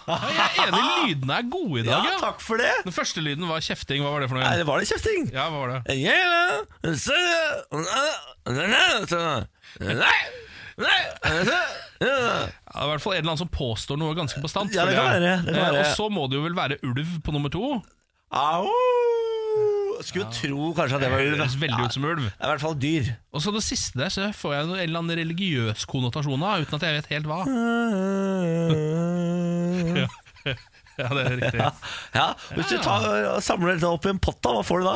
Jeg 0.07 0.47
er 0.47 0.67
enig, 0.67 0.83
lydene 1.07 1.37
er 1.39 1.47
gode 1.51 1.79
i 1.81 1.85
dag. 1.87 2.05
Ja, 2.07 2.15
takk 2.21 2.39
for 2.43 2.61
det. 2.61 2.71
Den 2.87 2.95
første 2.95 3.21
lyden 3.23 3.47
var 3.49 3.63
kjefting. 3.65 4.03
Hva 4.05 4.11
var 4.15 4.23
det 4.23 4.29
for 4.31 4.39
noe? 4.39 4.45
Nei, 4.47 4.57
det 4.61 4.67
var 4.69 4.81
det 4.81 4.87
kjefting. 4.89 5.27
Ja, 5.35 5.47
hva 5.53 5.63
var 5.63 5.69
det? 5.75 5.97
Ja, 5.97 6.17
Ja, 10.77 10.87
det 11.97 12.11
er 12.77 12.83
i 12.85 12.89
hvert 12.91 13.01
fall 13.01 13.15
en 13.15 13.23
eller 13.23 13.31
annen 13.31 13.39
som 13.41 13.49
påstår 13.49 13.97
noe 13.97 14.13
ganske 14.17 14.41
bastant. 14.43 14.73
Ja, 14.75 14.85
det 14.85 14.93
kan 14.97 15.07
være, 15.09 15.31
det 15.45 15.53
kan 15.55 15.55
Eh, 15.55 15.71
være. 15.71 15.79
Og 15.81 15.95
så 15.97 16.09
må 16.13 16.27
det 16.29 16.37
jo 16.37 16.43
vel 16.45 16.57
være 16.57 16.77
ulv 16.85 17.15
på 17.25 17.33
nummer 17.33 17.49
to. 17.53 17.71
Au! 18.29 18.69
Skulle 20.05 20.27
tro 20.33 20.73
kanskje 20.77 20.95
at 20.97 21.01
det 21.05 21.09
var 21.11 21.21
ulv. 21.23 21.37
høres 21.39 21.55
veldig 21.61 21.85
ut 21.87 21.93
som 21.95 22.03
ulv. 22.05 22.23
Det 22.27 22.33
er 22.37 22.45
i 22.47 22.51
hvert 22.51 22.61
fall 22.65 22.75
dyr. 22.81 23.09
Og 23.33 23.41
så 23.41 23.53
det 23.55 23.63
siste 23.65 23.97
der 24.01 24.09
så 24.13 24.27
får 24.35 24.53
jeg 24.53 24.63
en 24.67 24.73
eller 24.83 24.99
annen 25.01 25.17
religiøs 25.19 25.85
konnotasjon 25.89 26.43
av, 26.43 26.61
uten 26.65 26.75
at 26.77 26.85
jeg 26.87 26.97
vet 26.99 27.11
helt 27.15 27.27
hva. 27.31 27.39
Ja, 30.97 31.05
det 31.13 31.23
er 31.27 31.35
riktig. 31.37 31.59
Ja, 32.17 32.23
Hvis 32.57 32.71
du 32.71 32.77
tar, 32.81 33.03
og 33.35 33.41
samler 33.45 33.75
dette 33.75 33.85
opp 33.93 34.05
i 34.07 34.09
en 34.15 34.17
pott, 34.23 34.39
da, 34.41 34.49
hva 34.57 34.63
får 34.65 34.81
du 34.81 34.87
da? 34.87 34.95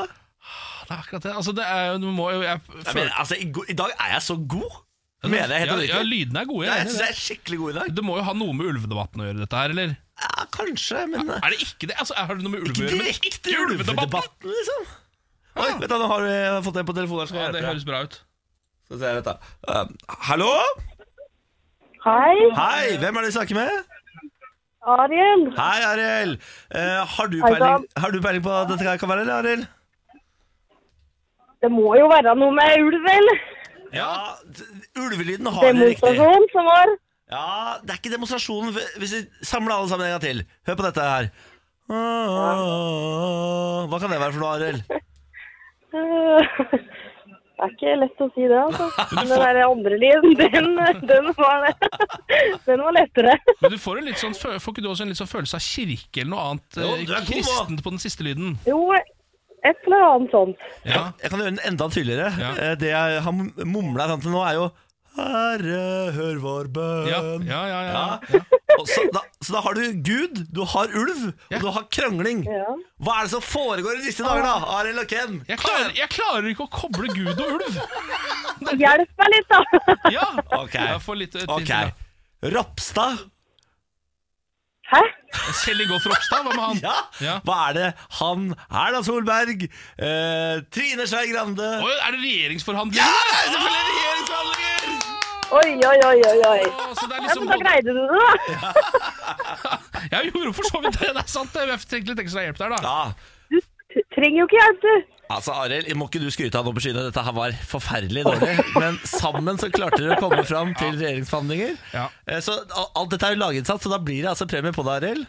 Det 0.87 0.95
er 0.95 1.01
akkurat 1.03 1.25
det. 1.27 1.33
Altså, 1.37 1.53
det 1.55 1.65
er, 1.67 1.83
jo- 1.91 1.99
du 2.01 2.07
må 2.11 2.31
jo 2.33 2.39
jeg, 2.41 2.57
Jeg 2.87 2.95
mener, 2.97 3.11
altså, 3.21 3.35
i, 3.37 3.45
go- 3.53 3.67
I 3.69 3.75
dag 3.77 3.93
er 3.99 4.15
jeg 4.15 4.23
så 4.25 4.35
god! 4.49 4.79
Mener 5.23 5.53
jeg 5.53 5.59
helt 5.61 5.69
ja, 5.69 5.75
oppriktig. 5.75 5.93
ja, 5.93 6.01
lydene 6.01 6.39
er 6.41 6.47
gode. 6.49 6.65
Ja, 6.65 6.71
Jeg 6.73 6.79
jeg 6.79 6.81
er 6.81 6.87
enig 6.87 6.89
i 6.89 6.95
syns 6.95 6.97
det. 6.97 7.05
jeg 7.05 7.13
er 7.13 7.19
skikkelig 7.21 7.57
god 7.61 7.69
i 7.69 7.75
dag. 7.77 7.91
Det 7.99 8.03
må 8.07 8.15
jo 8.17 8.23
ha 8.25 8.33
noe 8.33 8.53
med 8.57 8.65
ulvedebatten 8.71 9.21
å 9.21 9.27
gjøre, 9.29 9.39
dette 9.43 9.59
her, 9.61 9.69
eller? 9.75 9.93
Ja, 10.21 10.45
Kanskje, 10.53 11.05
men 11.09 11.29
Er 11.33 11.49
det 11.53 11.59
ikke 11.65 11.87
det? 11.89 11.95
Altså, 11.99 12.13
har 12.17 12.35
det 12.37 12.43
noe 12.45 12.51
med 12.53 12.65
ulv 12.67 12.75
å 12.77 12.83
gjøre? 12.83 12.97
men 12.97 13.07
ikke 13.15 13.55
ulvedebatten? 13.65 14.49
liksom. 14.55 14.89
Oi, 15.61 15.71
vet 15.81 15.89
du, 15.89 15.95
Nå 15.99 16.07
har 16.11 16.21
vi 16.27 16.35
fått 16.67 16.77
en 16.81 16.85
på 16.85 16.93
telefonen. 16.95 17.23
her, 17.23 17.27
Skal 17.31 17.39
Ja, 17.41 17.47
det 17.51 17.61
hjelpe 17.61 17.71
høres 17.73 17.85
bra 17.89 18.01
ut. 18.05 18.19
Skal 18.85 18.97
vi 18.97 19.03
se, 19.03 19.13
vet 19.17 19.25
du. 19.25 19.33
Uh, 19.67 20.15
hallo? 20.29 20.51
Hei, 22.05 22.37
Hei, 22.57 22.97
hvem 23.01 23.17
er 23.17 23.21
det 23.25 23.29
vi 23.31 23.35
snakker 23.37 23.55
med? 23.55 23.69
Ariel. 24.81 25.43
Hei, 25.57 25.81
Arild. 25.85 26.39
Eh, 26.73 27.05
har, 27.15 27.27
du 27.29 27.35
Hei, 27.43 27.51
peiling- 27.53 27.85
har 28.01 28.11
du 28.15 28.21
peiling 28.23 28.41
på 28.45 28.49
hva 28.49 28.63
dette 28.69 28.87
her 28.87 28.97
kan 28.97 29.09
være, 29.11 29.21
eller, 29.27 29.37
Arild? 29.43 29.67
Det 31.61 31.69
må 31.69 31.91
jo 31.99 32.07
være 32.09 32.33
noe 32.39 32.55
med 32.57 32.79
ulv, 32.81 33.03
vel? 33.05 33.27
Ja, 33.93 34.07
d- 34.41 34.65
ulvelyden 34.97 35.45
har 35.53 35.61
det 35.67 35.75
riktig. 35.75 36.01
Demonstrasjon 36.01 36.47
som 36.55 36.65
var. 36.71 36.95
Ja, 37.31 37.77
Det 37.81 37.93
er 37.95 37.99
ikke 38.01 38.11
demonstrasjonen 38.13 38.73
hvis 38.99 39.13
vi 39.15 39.21
samler 39.47 39.75
alle 39.77 39.89
sammen 39.91 40.05
en 40.09 40.15
gang 40.17 40.23
til. 40.25 40.43
Hør 40.67 40.75
på 40.81 40.87
dette 40.89 41.05
her. 41.07 41.29
Hva 43.87 43.99
kan 43.99 44.11
det 44.13 44.19
være 44.21 44.33
for 44.35 44.41
noe, 44.43 44.51
Arild? 44.55 44.81
Det 47.61 47.67
er 47.67 47.73
ikke 47.75 47.91
lett 48.01 48.21
å 48.23 48.27
si 48.33 48.45
det, 48.49 48.57
altså. 48.57 48.87
Men 49.15 49.27
den 49.29 49.41
der 49.43 49.59
andre 49.67 49.97
lyden, 50.01 50.31
den, 50.39 50.69
den, 51.11 51.27
var, 51.37 51.67
den 52.67 52.81
var 52.87 52.95
lettere. 52.97 53.35
Men 53.61 53.73
du 53.75 53.77
får, 53.83 53.99
en 54.01 54.07
litt 54.09 54.21
sånn, 54.21 54.33
får 54.33 54.71
ikke 54.73 54.81
du 54.85 54.89
også 54.89 55.05
en 55.05 55.11
litt 55.13 55.19
sånn 55.21 55.29
følelse 55.29 55.59
av 55.59 55.65
kirke 55.67 56.23
eller 56.23 56.31
noe 56.33 56.45
annet 56.49 56.79
Jo, 56.81 56.93
eh, 57.05 57.25
kristent 57.27 57.83
på 57.85 57.93
den 57.93 58.01
siste 58.01 58.25
lyden? 58.25 58.55
Jo, 58.65 58.79
et 58.97 59.77
eller 59.85 60.07
annet 60.07 60.33
sånt. 60.33 60.63
Ja. 60.89 61.03
Jeg 61.21 61.29
kan 61.29 61.43
gjøre 61.43 61.53
den 61.53 61.61
enda 61.69 61.85
tydeligere. 61.93 62.31
Ja. 62.41 62.51
Eh, 62.71 62.73
Det 62.81 62.89
jeg 62.95 63.21
har 63.27 63.33
mumla 63.75 64.09
fram 64.09 64.23
til 64.25 64.33
nå, 64.33 64.41
er 64.47 64.57
jo 64.57 64.65
Herre, 65.11 66.11
hør 66.15 66.37
vår 66.39 66.67
bønn. 66.71 67.07
Ja, 67.09 67.17
ja, 67.43 67.61
ja, 67.67 67.79
ja. 67.87 68.03
Ja. 68.31 68.41
Så, 68.87 69.03
da, 69.13 69.19
så 69.43 69.53
da 69.57 69.61
har 69.65 69.75
du 69.75 69.81
Gud, 70.07 70.39
du 70.55 70.61
har 70.71 70.93
ulv, 70.95 71.25
Ja. 71.51 71.57
og 71.59 71.65
du 71.65 71.67
har 71.75 71.83
krangling. 71.91 72.45
Ja. 72.47 72.71
Hva 73.03 73.17
er 73.19 73.27
det 73.27 73.33
som 73.33 73.43
foregår 73.43 73.99
i 73.99 74.05
disse 74.07 74.23
dager, 74.23 74.45
da? 74.47 74.55
Arild 74.77 75.01
og 75.03 75.09
Ken? 75.11 75.41
Jeg 75.49 75.59
klarer, 75.61 75.91
jeg 75.99 76.09
klarer 76.15 76.47
ikke 76.53 76.65
å 76.65 76.71
koble 76.71 77.11
Gud 77.11 77.35
og 77.35 77.57
ulv! 77.57 77.81
Hjelp 78.81 79.11
meg 79.19 79.35
litt, 79.35 79.51
da. 79.51 79.61
Ja, 80.17 80.29
Ok. 80.61 80.79
Jeg 80.79 81.03
får 81.03 81.19
litt 81.25 81.35
eh, 81.41 81.45
til, 81.45 81.93
Ropstad. 82.55 83.27
Hæ? 84.91 84.99
Kjell 85.61 85.83
Ingolf 85.85 86.03
Ropstad, 86.09 86.41
hva 86.43 86.51
med 86.55 86.63
han? 86.63 86.79
Ja. 86.83 86.95
Ja. 87.23 87.35
Hva 87.47 87.57
er 87.69 87.77
det 87.77 87.89
han 88.17 88.49
Erna 88.67 88.99
Solberg, 89.05 89.67
eh, 89.99 90.57
Trine 90.73 91.05
Skei 91.07 91.29
Grande 91.31 91.67
er 91.83 92.15
det 92.15 92.19
regjeringsforhandlinger? 92.23 92.99
Ja, 92.99 93.21
det 93.29 93.37
er 93.37 93.53
selvfølgelig 93.53 93.85
regjeringsforhandlinger! 93.91 94.30
Oi, 95.51 95.69
oi, 95.83 95.97
oi, 96.07 96.19
oi. 96.31 96.37
oi. 96.47 96.61
Så 96.95 97.07
det 97.09 97.17
er 97.17 97.19
Ja, 97.19 97.23
liksom 97.27 97.43
men 97.43 97.51
da 97.51 97.57
greide 97.59 97.91
du 97.91 98.01
det, 98.01 98.07
da. 98.15 99.77
Jeg 100.11 100.21
gjorde 100.31 100.53
for 100.55 100.69
så 100.69 100.79
vidt 100.85 100.99
det, 101.01 101.09
det 101.17 101.23
er 101.25 101.31
sant. 101.31 101.57
Jeg 101.59 101.81
trengte 101.91 102.13
litt 102.13 102.21
ekstra 102.25 102.45
hjelp 102.47 102.61
der, 102.61 102.75
da. 102.75 102.79
Ja, 102.85 103.57
Du 103.91 103.99
trenger 104.15 104.39
jo 104.39 104.45
ikke 104.47 104.59
hjelp, 104.61 104.85
du. 104.85 105.17
altså 105.35 105.51
Arild, 105.65 105.89
må 105.99 106.07
ikke 106.07 106.21
du 106.23 106.29
skryte 106.31 106.55
av 106.59 106.67
noe 106.69 106.75
på 106.77 106.83
skyene. 106.85 107.03
Dette 107.09 107.23
her 107.27 107.35
var 107.35 107.57
forferdelig 107.67 108.23
dårlig. 108.29 108.53
Men 108.79 108.97
sammen 109.07 109.59
så 109.59 109.67
klarte 109.73 109.99
dere 109.99 110.15
å 110.15 110.21
komme 110.23 110.45
fram 110.47 110.71
til 110.79 110.95
regjeringsforhandlinger. 110.95 111.75
Ja. 111.95 112.05
Eh, 112.31 112.39
Så 112.43 112.55
alt 112.79 113.11
dette 113.11 113.27
er 113.27 113.35
jo 113.35 113.41
laginnsats, 113.43 113.83
så 113.83 113.91
da 113.91 113.99
blir 113.99 114.23
det 114.23 114.31
altså 114.31 114.47
premie 114.47 114.71
på 114.75 114.87
det, 114.87 114.95
Arild. 115.01 115.27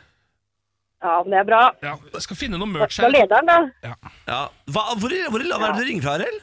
Ja, 1.02 1.16
men 1.26 1.34
det 1.34 1.40
er 1.42 1.46
bra. 1.50 1.62
Ja, 1.82 1.96
jeg 2.14 2.22
skal 2.22 2.38
finne 2.38 2.58
noe 2.62 2.70
merch 2.70 2.94
Fra 3.00 3.08
Da 3.10 3.16
lederen, 3.16 3.48
da. 3.50 3.90
Ja. 4.30 4.42
Hva, 4.70 4.84
hvor, 5.02 5.10
i- 5.10 5.26
hvor 5.26 5.42
i 5.42 5.50
er 5.50 5.64
det 5.66 5.74
du 5.82 5.86
ringer 5.90 6.06
fra, 6.06 6.14
Arild? 6.20 6.38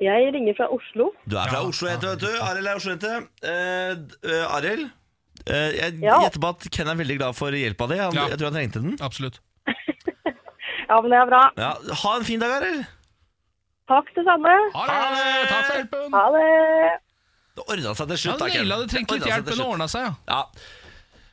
Jeg 0.00 0.30
ringer 0.34 0.54
fra 0.56 0.66
Oslo. 0.72 1.10
Du 1.28 1.36
er 1.36 1.50
fra 1.50 1.60
Ja, 1.60 1.66
Oslo, 1.68 1.88
heter, 1.90 2.14
vet 2.14 2.20
du. 2.24 2.30
Arild 2.40 2.66
er 2.70 2.78
Oslo-jente. 2.80 3.10
Uh, 3.44 3.92
d- 4.00 4.16
eh, 4.32 4.54
Arild, 4.56 4.86
uh, 5.44 5.70
jeg 5.76 5.98
Ja. 6.00 6.16
gjetter 6.24 6.40
på 6.40 6.48
at 6.54 6.68
Ken 6.72 6.88
er 6.88 6.96
veldig 6.96 7.18
glad 7.18 7.34
for 7.36 7.50
hjelpa 7.52 7.88
di. 7.90 7.98
Han, 8.00 8.14
Ja. 8.16 8.28
Jeg 8.32 8.38
tror 8.38 8.50
han 8.50 8.56
trengte 8.60 8.80
den. 8.82 8.96
Absolutt. 9.00 9.40
Ja, 10.90 10.96
men 11.00 11.10
det 11.12 11.18
er 11.20 11.26
bra. 11.30 11.42
Ja, 11.56 11.68
ha 12.02 12.16
en 12.18 12.24
fin 12.26 12.40
dag, 12.42 12.50
Arild. 12.50 12.86
Takk 13.90 14.08
det 14.16 14.24
samme. 14.26 14.50
Ha 14.74 14.82
det! 14.88 15.48
Takk 15.50 15.64
for 15.68 15.76
hjelpen. 15.76 16.12
Ha 16.16 16.24
det. 16.34 16.98
Det 17.58 17.64
ordna 17.68 17.92
seg 17.94 18.08
til 18.10 18.18
slutt. 18.24 18.38
da, 18.40 18.48
Ken. 18.50 18.64
Naila 18.64 18.78
det. 18.80 18.88
Trengte 18.90 19.14
litt 19.14 19.22
ordnet 19.22 19.28
seg 19.28 19.34
hjelp, 19.36 19.44
til 19.44 19.50
men 19.50 19.58
det 19.58 19.60
slutt. 19.60 19.72
ordna 19.74 19.88
seg, 19.90 20.02
ja. 20.02 20.12
Ja. 20.34 20.42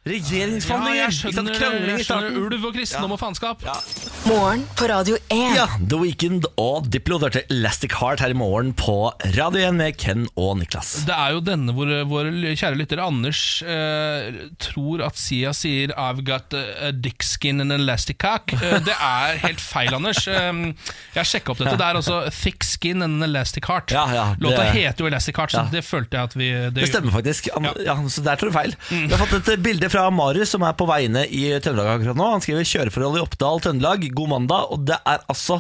Ja, 0.08 0.94
jeg 0.96 1.12
skjønner, 1.18 1.56
Krangling 1.58 2.00
i 2.00 2.40
ulv 2.40 2.66
og 2.70 2.76
kristendom 2.76 3.14
og 3.16 3.20
faenskap. 3.20 3.64
Ja. 3.66 3.76
Morgen 4.28 4.64
på 4.80 4.88
Radio 4.88 5.18
1. 5.32 5.56
Ja, 5.56 5.66
The 5.80 6.00
Weekend 6.00 6.48
og 6.60 6.88
Diplo. 6.92 7.18
Du 7.20 7.26
hørte 7.28 7.42
Elastic 7.52 7.94
Heart 8.00 8.22
her 8.24 8.32
i 8.32 8.38
morgen 8.38 8.72
på 8.78 8.96
Radio 9.36 9.66
1 9.68 9.76
med 9.76 9.98
Ken 10.00 10.26
og 10.40 10.58
Niklas. 10.62 10.94
Det 11.08 11.16
er 11.16 11.36
jo 11.36 11.42
denne 11.44 11.76
hvor 11.76 11.92
vår 12.08 12.30
kjære 12.54 12.80
lytter 12.80 13.02
Anders 13.04 13.42
eh, 13.68 14.40
tror 14.64 15.04
at 15.08 15.20
Sia 15.20 15.52
sier 15.56 15.92
'I've 15.96 16.24
got 16.28 16.56
a 16.56 16.92
dick 16.92 17.24
skin 17.24 17.60
and 17.62 17.72
an 17.76 17.82
elastic 17.84 18.18
cock'. 18.24 18.54
Eh, 18.56 18.80
det 18.88 18.96
er 18.96 19.42
helt 19.44 19.64
feil, 19.64 19.94
Anders. 19.96 20.24
Eh, 20.28 20.52
jeg 21.16 21.20
har 21.20 21.28
sjekka 21.28 21.52
opp 21.52 21.64
dette. 21.64 21.76
Det 21.78 21.88
er 21.88 22.00
altså 22.02 22.22
'thick 22.32 22.64
skin 22.64 23.02
and 23.04 23.20
an 23.20 23.30
elastic 23.30 23.68
heart'. 23.68 23.92
Ja, 23.92 24.08
ja, 24.14 24.26
det- 24.36 24.44
Låta 24.48 24.72
heter 24.72 25.04
jo 25.04 25.12
Elastic 25.12 25.36
Heart, 25.36 25.52
så 25.52 25.64
Ja. 25.66 25.70
det 25.72 25.84
følte 25.84 26.16
jeg 26.18 26.24
at 26.24 26.34
vi 26.36 26.50
Det 26.72 26.88
stemmer 26.88 27.12
faktisk. 27.12 27.50
Han, 27.54 27.64
ja. 27.84 27.96
så 28.08 28.24
der 28.24 28.36
tror 28.36 28.52
du 28.52 28.56
feil. 28.56 28.76
Vi 28.90 29.14
har 29.16 29.26
fått 29.26 29.48
et 29.50 29.64
bilde 29.64 29.90
fra 29.90 29.97
Marius 30.14 30.52
som 30.54 30.64
er 30.68 30.76
på 30.78 30.86
veiene 30.90 31.24
i 31.28 31.44
Trøndelag 31.64 31.98
akkurat 31.98 32.18
nå. 32.20 32.28
Han 32.36 32.44
skriver 32.44 32.66
'Kjøreforhold 32.68 33.18
i 33.20 33.24
Oppdal, 33.24 33.62
Trøndelag'. 33.64 34.08
God 34.18 34.30
mandag, 34.34 34.72
og 34.74 34.86
det 34.88 34.98
er 35.02 35.24
altså 35.28 35.60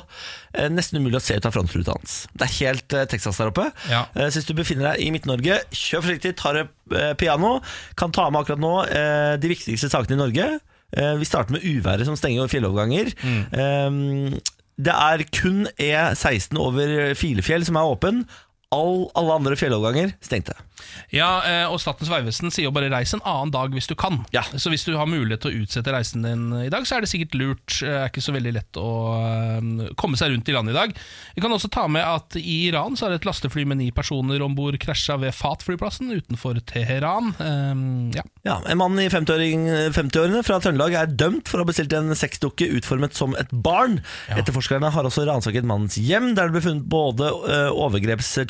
eh, 0.53 0.69
nesten 0.73 0.99
umulig 1.01 1.19
å 1.19 1.23
se 1.23 1.37
ut 1.37 1.47
av 1.49 1.55
frontruta 1.55 1.95
hans. 1.97 2.17
Det 2.37 2.47
er 2.47 2.55
helt 2.61 2.97
eh, 2.97 3.07
Texas 3.11 3.39
der 3.41 3.51
oppe. 3.51 3.67
Ja. 3.91 4.05
Eh, 4.15 4.29
så 4.29 4.39
hvis 4.39 4.49
du 4.49 4.55
befinner 4.57 4.91
deg 4.91 5.05
i 5.05 5.11
Midt-Norge, 5.15 5.59
kjør 5.73 6.05
forsiktig, 6.05 6.35
ta 6.39 6.53
det 6.55 6.65
eh, 6.93 7.13
piano. 7.19 7.57
Kan 7.99 8.15
ta 8.15 8.29
med 8.29 8.43
akkurat 8.45 8.61
nå 8.63 8.73
eh, 8.87 9.35
de 9.41 9.53
viktigste 9.53 9.89
sakene 9.93 10.19
i 10.19 10.21
Norge. 10.23 10.49
Eh, 10.95 11.15
vi 11.19 11.27
starter 11.27 11.57
med 11.57 11.65
uværet 11.67 12.07
som 12.07 12.15
stenger 12.19 12.47
fjelloverganger. 12.51 13.13
Eh, 13.51 14.37
det 14.77 14.93
er 14.93 15.23
kun 15.33 15.63
E16 15.81 16.59
over 16.61 17.15
Filefjell 17.17 17.65
som 17.65 17.79
er 17.79 17.89
åpen. 17.89 18.27
All, 18.75 19.05
alle 19.15 19.37
andre 19.39 19.55
fjelloverganger 19.55 20.17
stengte. 20.19 20.57
Ja, 21.13 21.39
eh, 21.47 21.65
og 21.71 21.79
Statens 21.81 22.09
vegvesen 22.11 22.51
sier 22.53 22.67
jo 22.67 22.73
bare 22.75 22.89
'reis 22.91 23.13
en 23.15 23.23
annen 23.25 23.51
dag 23.53 23.71
hvis 23.73 23.87
du 23.87 23.95
kan'. 23.95 24.25
Ja. 24.35 24.43
Så 24.59 24.69
hvis 24.69 24.83
du 24.85 24.97
har 24.97 25.07
mulighet 25.07 25.41
til 25.45 25.53
å 25.53 25.61
utsette 25.63 25.93
reisen 25.93 26.25
din 26.25 26.51
i 26.65 26.69
dag, 26.69 26.83
så 26.85 26.97
er 26.97 27.01
det 27.01 27.09
sikkert 27.09 27.37
lurt. 27.39 27.79
Det 27.79 27.87
er 27.87 28.09
ikke 28.09 28.23
så 28.23 28.35
veldig 28.35 28.53
lett 28.53 28.79
å 28.79 28.89
eh, 29.23 29.93
komme 29.95 30.19
seg 30.19 30.33
rundt 30.33 30.49
i 30.49 30.55
landet 30.55 30.75
i 30.75 30.79
dag. 30.79 30.95
Vi 31.35 31.41
kan 31.41 31.51
også 31.55 31.71
ta 31.71 31.87
med 31.87 32.03
at 32.03 32.35
i 32.35 32.67
Iran 32.67 32.97
så 32.99 33.07
er 33.07 33.15
det 33.15 33.21
et 33.21 33.29
lastefly 33.29 33.65
med 33.65 33.79
ni 33.79 33.89
personer 33.91 34.43
om 34.43 34.55
bord 34.57 34.77
krasja 34.83 35.17
ved 35.17 35.33
Fat-flyplassen 35.33 36.11
utenfor 36.11 36.59
Teheran. 36.67 37.33
Eh, 37.39 38.17
ja. 38.19 38.23
Ja, 38.43 38.61
En 38.67 38.77
mann 38.77 38.99
i 38.99 39.07
50-åring- 39.09 39.91
50-årene 39.95 40.43
fra 40.43 40.59
Trøndelag 40.59 40.93
er 40.93 41.07
dømt 41.07 41.47
for 41.47 41.59
å 41.59 41.65
ha 41.65 41.71
bestilt 41.71 41.93
en 41.93 42.11
sexdukke 42.15 42.67
utformet 42.77 43.15
som 43.15 43.35
et 43.35 43.49
barn. 43.51 44.01
Etterforskerne 44.29 44.91
har 44.91 45.03
også 45.07 45.25
ransaket 45.27 45.63
mannens 45.67 45.97
hjem, 45.99 46.33
der 46.35 46.47
det 46.47 46.57
ble 46.57 46.61
funnet 46.67 46.87
både 46.91 47.31
eh, 47.47 47.71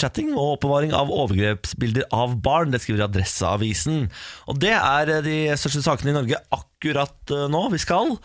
overgrepschatting 0.08 0.34
og 0.36 0.58
oppbevaring 0.58 0.94
av 0.96 1.12
overgrepsbilder 1.12 2.08
av 2.12 2.38
barn. 2.42 2.72
Det 2.72 2.82
skriver 2.82 3.08
Adresseavisen. 3.08 4.10
Og 4.48 4.60
det 4.60 4.74
er 4.76 5.10
eh, 5.10 5.24
de 5.24 5.38
største 5.58 5.84
sakene 5.84 6.12
i 6.12 6.18
Norge 6.18 6.40
akkurat 6.52 7.32
eh, 7.32 7.48
nå. 7.50 7.70
Vi 7.72 7.80
skal 7.80 8.18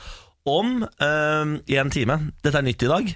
om 0.45 0.83
eh, 0.83 1.79
en 1.79 1.91
time. 1.93 2.33
Dette 2.43 2.59
er 2.59 2.67
nytt 2.67 2.83
i 2.83 2.91
dag. 2.91 3.13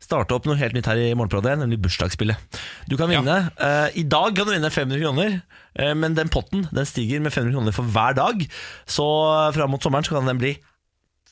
Starte 0.00 0.34
opp 0.34 0.46
noe 0.48 0.56
helt 0.56 0.74
nytt 0.74 0.88
her 0.88 0.96
i 0.96 1.12
Morgenpradet, 1.14 1.58
nemlig 1.60 1.80
bursdagsspillet. 1.84 2.60
Du 2.88 2.96
kan 2.96 3.10
vinne, 3.10 3.50
eh, 3.60 3.88
I 4.00 4.04
dag 4.04 4.34
kan 4.36 4.48
du 4.48 4.54
vinne 4.54 4.72
500 4.72 5.00
kroner, 5.02 5.42
eh, 5.76 5.94
men 5.94 6.16
den 6.16 6.32
potten 6.32 6.66
den 6.72 6.88
stiger 6.88 7.20
med 7.20 7.32
500 7.32 7.52
kroner 7.56 7.76
for 7.76 7.84
hver 7.84 8.16
dag. 8.16 8.46
Så 8.88 9.06
eh, 9.06 9.52
fram 9.56 9.70
mot 9.70 9.82
sommeren 9.82 10.04
så 10.04 10.16
kan 10.16 10.28
den 10.28 10.40
bli 10.40 10.56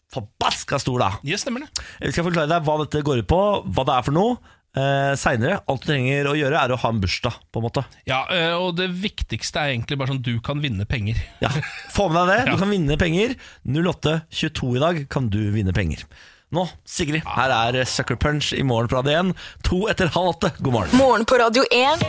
forbaska 0.08 0.78
stor, 0.80 1.02
da. 1.02 1.08
ja, 1.26 1.36
stemmer 1.36 1.66
det. 1.66 1.82
Vi 2.00 2.14
skal 2.14 2.24
forklare 2.24 2.48
deg 2.48 2.64
hva 2.64 2.78
dette 2.80 3.02
går 3.04 3.24
ut 3.24 3.28
på, 3.28 3.40
hva 3.76 3.84
det 3.84 3.96
er 3.98 4.06
for 4.06 4.16
noe. 4.16 4.38
Eh, 4.78 5.12
Seinere. 5.18 5.58
Alt 5.66 5.82
du 5.84 5.90
trenger 5.90 6.28
å 6.30 6.36
gjøre, 6.38 6.60
er 6.60 6.74
å 6.74 6.78
ha 6.78 6.90
en 6.92 7.00
bursdag, 7.02 7.34
på 7.50 7.58
en 7.60 7.66
måte. 7.66 7.82
Ja, 8.06 8.20
eh, 8.30 8.54
Og 8.54 8.76
det 8.78 8.88
viktigste 9.02 9.58
er 9.64 9.72
egentlig 9.74 9.98
bare 9.98 10.12
sånn 10.14 10.22
du 10.22 10.36
kan 10.44 10.60
vinne 10.62 10.86
penger. 10.88 11.18
Ja, 11.42 11.50
Få 11.94 12.06
med 12.12 12.28
deg 12.28 12.44
det. 12.46 12.52
Du 12.52 12.58
kan 12.62 12.70
vinne 12.72 12.98
penger. 13.00 13.34
08.22 13.66 14.76
i 14.76 14.82
dag 14.84 15.02
kan 15.10 15.28
du 15.32 15.40
vinne 15.54 15.74
penger. 15.76 16.04
Nå, 16.48 16.62
Sigrid, 16.88 17.26
her 17.28 17.52
er 17.52 17.76
Sucker 17.84 18.16
Punch 18.16 18.54
i 18.56 18.62
morgen 18.64 18.88
på 18.88 18.96
Radio 18.96 19.12
1. 19.18 19.32
To 19.68 19.82
etter 19.92 20.08
halv 20.14 20.30
åtte. 20.30 20.48
God 20.64 20.72
morgen. 20.78 20.94
Morgen 20.96 21.26
på 21.28 21.36
Radio 21.36 21.66
1. 21.68 22.04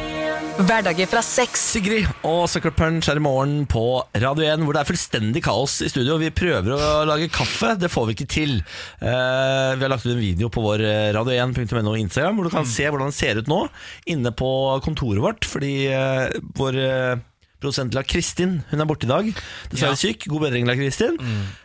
Hverdager 0.63 1.10
fra 1.12 1.19
seks. 1.28 1.65
Sigrid 1.73 2.08
og 2.23 2.45
Sucker 2.47 2.71
Punch 2.71 3.10
er 3.12 3.19
i 3.19 3.23
morgen 3.23 3.65
på 3.67 3.84
Radio 4.15 4.47
1, 4.47 4.63
hvor 4.63 4.78
det 4.78 4.86
er 4.86 4.88
fullstendig 4.88 5.43
kaos 5.43 5.75
i 5.84 5.89
studio. 5.91 6.15
Vi 6.23 6.32
prøver 6.32 6.71
å 6.71 7.04
lage 7.10 7.28
kaffe, 7.36 7.73
det 7.82 7.91
får 7.91 8.08
vi 8.08 8.15
ikke 8.15 8.30
til. 8.32 8.56
Eh, 9.04 9.75
vi 9.75 9.84
har 9.84 9.91
lagt 9.91 10.08
ut 10.08 10.13
en 10.15 10.23
video 10.23 10.47
på 10.47 10.63
vår 10.63 10.86
eh, 10.88 11.12
radio1.no 11.19 11.97
Instagram, 11.99 12.39
hvor 12.39 12.47
du 12.47 12.56
kan 12.56 12.69
se 12.78 12.88
hvordan 12.88 13.12
det 13.12 13.19
ser 13.19 13.43
ut 13.43 13.52
nå 13.52 13.65
inne 14.15 14.32
på 14.32 14.54
kontoret 14.88 15.19
vårt. 15.25 15.52
Fordi 15.52 15.73
eh, 15.91 16.30
vår 16.56 16.80
produsent 17.60 17.93
La 17.98 18.04
Kristin 18.08 18.60
hun 18.72 18.82
er 18.82 18.89
borte 18.89 19.08
i 19.08 19.12
dag. 19.12 19.30
Dessverre 19.72 19.95
Ja. 19.98 20.00
syk. 20.00 20.26
God 20.32 20.41
bedring, 20.48 20.65
La 20.67 20.76
Kristin. 20.80 21.17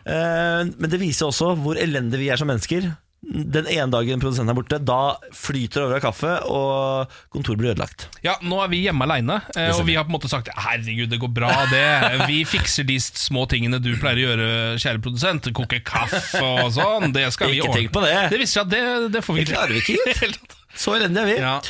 Eh, 0.07 0.65
men 0.79 0.91
det 0.91 1.01
viser 1.01 1.27
også 1.31 1.55
hvor 1.59 1.79
elendige 1.81 2.19
vi 2.25 2.31
er 2.31 2.37
som 2.41 2.49
mennesker. 2.51 2.93
Den 3.25 3.65
ene 3.73 3.89
dagen 3.89 4.21
produsenten 4.21 4.51
er 4.53 4.57
borte, 4.59 4.77
da 4.85 5.15
flyter 5.33 5.81
det 5.81 5.85
over 5.87 5.95
av 5.97 6.03
kaffe, 6.05 6.33
og 6.45 7.15
kontoret 7.33 7.57
blir 7.57 7.71
ødelagt. 7.73 8.05
Ja, 8.23 8.35
Nå 8.45 8.59
er 8.61 8.69
vi 8.69 8.83
hjemme 8.85 9.07
aleine, 9.07 9.39
og 9.73 9.81
vi 9.89 9.95
har 9.97 10.05
på 10.05 10.13
en 10.13 10.17
måte 10.19 10.29
sagt 10.29 10.51
herregud, 10.53 11.09
det 11.09 11.19
går 11.23 11.33
bra, 11.33 11.49
det. 11.71 12.27
Vi 12.29 12.43
fikser 12.45 12.85
de 12.85 12.99
små 13.01 13.47
tingene 13.49 13.81
du 13.81 13.95
pleier 13.97 14.21
å 14.21 14.27
gjøre, 14.27 14.51
kjære 14.77 15.01
produsent. 15.07 15.49
Koke 15.57 15.81
kaffe 15.81 16.43
og 16.43 16.69
sånn. 16.77 17.15
Det 17.17 17.25
skal 17.33 17.49
vi 17.55 17.63
Ikke 17.63 17.73
tenk 17.79 17.95
på 17.97 18.05
det. 18.05 18.13
Det 18.35 18.43
viser 18.45 18.61
seg 18.61 18.67
at 18.67 18.75
det, 18.77 19.13
det 19.17 19.25
får 19.25 19.35
vi 19.41 19.45
Det 19.49 19.55
klarer 19.55 19.73
vi 19.73 19.81
ikke, 19.81 20.19
tatt. 20.21 20.61
Så 20.85 20.93
elendige 20.99 21.23
er 21.23 21.29
vi. 21.31 21.35
Ja. 21.41 21.61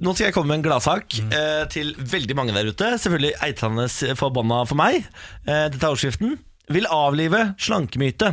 Nå 0.00 0.14
skal 0.16 0.30
jeg 0.30 0.34
komme 0.34 0.48
med 0.54 0.62
en 0.62 0.64
gladsak 0.64 1.18
eh, 1.20 1.64
til 1.72 1.92
veldig 1.98 2.36
mange 2.38 2.54
der 2.56 2.70
ute. 2.72 2.94
Selvfølgelig 3.02 3.34
eitrende 3.44 3.84
forbanna 4.18 4.62
for 4.68 4.78
meg. 4.80 5.02
Eh, 5.44 5.66
dette 5.68 5.82
er 5.82 5.90
overskriften. 5.90 6.38
Vil 6.72 6.88
avlive 6.88 7.50
slankemyte. 7.60 8.32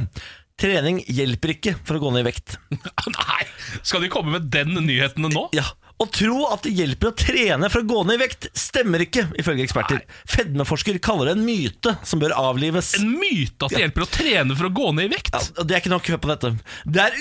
Trening 0.60 1.02
hjelper 1.08 1.54
ikke 1.56 1.76
for 1.84 1.98
å 2.00 2.04
gå 2.04 2.14
ned 2.16 2.24
i 2.24 2.30
vekt. 2.30 2.56
Nei, 3.20 3.44
skal 3.82 4.04
de 4.06 4.12
komme 4.12 4.38
med 4.38 4.48
den 4.54 4.74
nyheten 4.88 5.28
nå? 5.28 5.46
Ja, 5.56 5.68
Å 6.00 6.06
tro 6.16 6.46
at 6.48 6.64
det 6.64 6.72
hjelper 6.78 7.10
å 7.10 7.16
trene 7.20 7.68
for 7.68 7.82
å 7.84 7.88
gå 7.90 8.04
ned 8.08 8.16
i 8.16 8.22
vekt, 8.22 8.46
stemmer 8.56 9.02
ikke, 9.04 9.26
ifølge 9.42 9.66
eksperter. 9.66 10.00
Fedmeforsker 10.32 10.96
kaller 11.04 11.28
det 11.28 11.34
en 11.36 11.44
myte 11.44 11.92
som 12.08 12.22
bør 12.22 12.32
avlives. 12.40 12.94
En 13.02 13.10
myte 13.20 13.68
at 13.68 13.74
det 13.76 13.82
hjelper 13.84 14.06
å 14.06 14.08
trene 14.14 14.56
for 14.56 14.70
å 14.70 14.72
gå 14.80 14.94
ned 14.96 15.10
i 15.10 15.12
vekt? 15.18 15.36
Ja, 15.36 15.66
det 15.68 15.76
er 15.76 15.84
ikke 15.84 15.92
nok, 15.92 16.08
hør 16.08 16.22
på 16.24 16.32
dette. 16.32 16.54
Det 16.88 17.04
er 17.04 17.20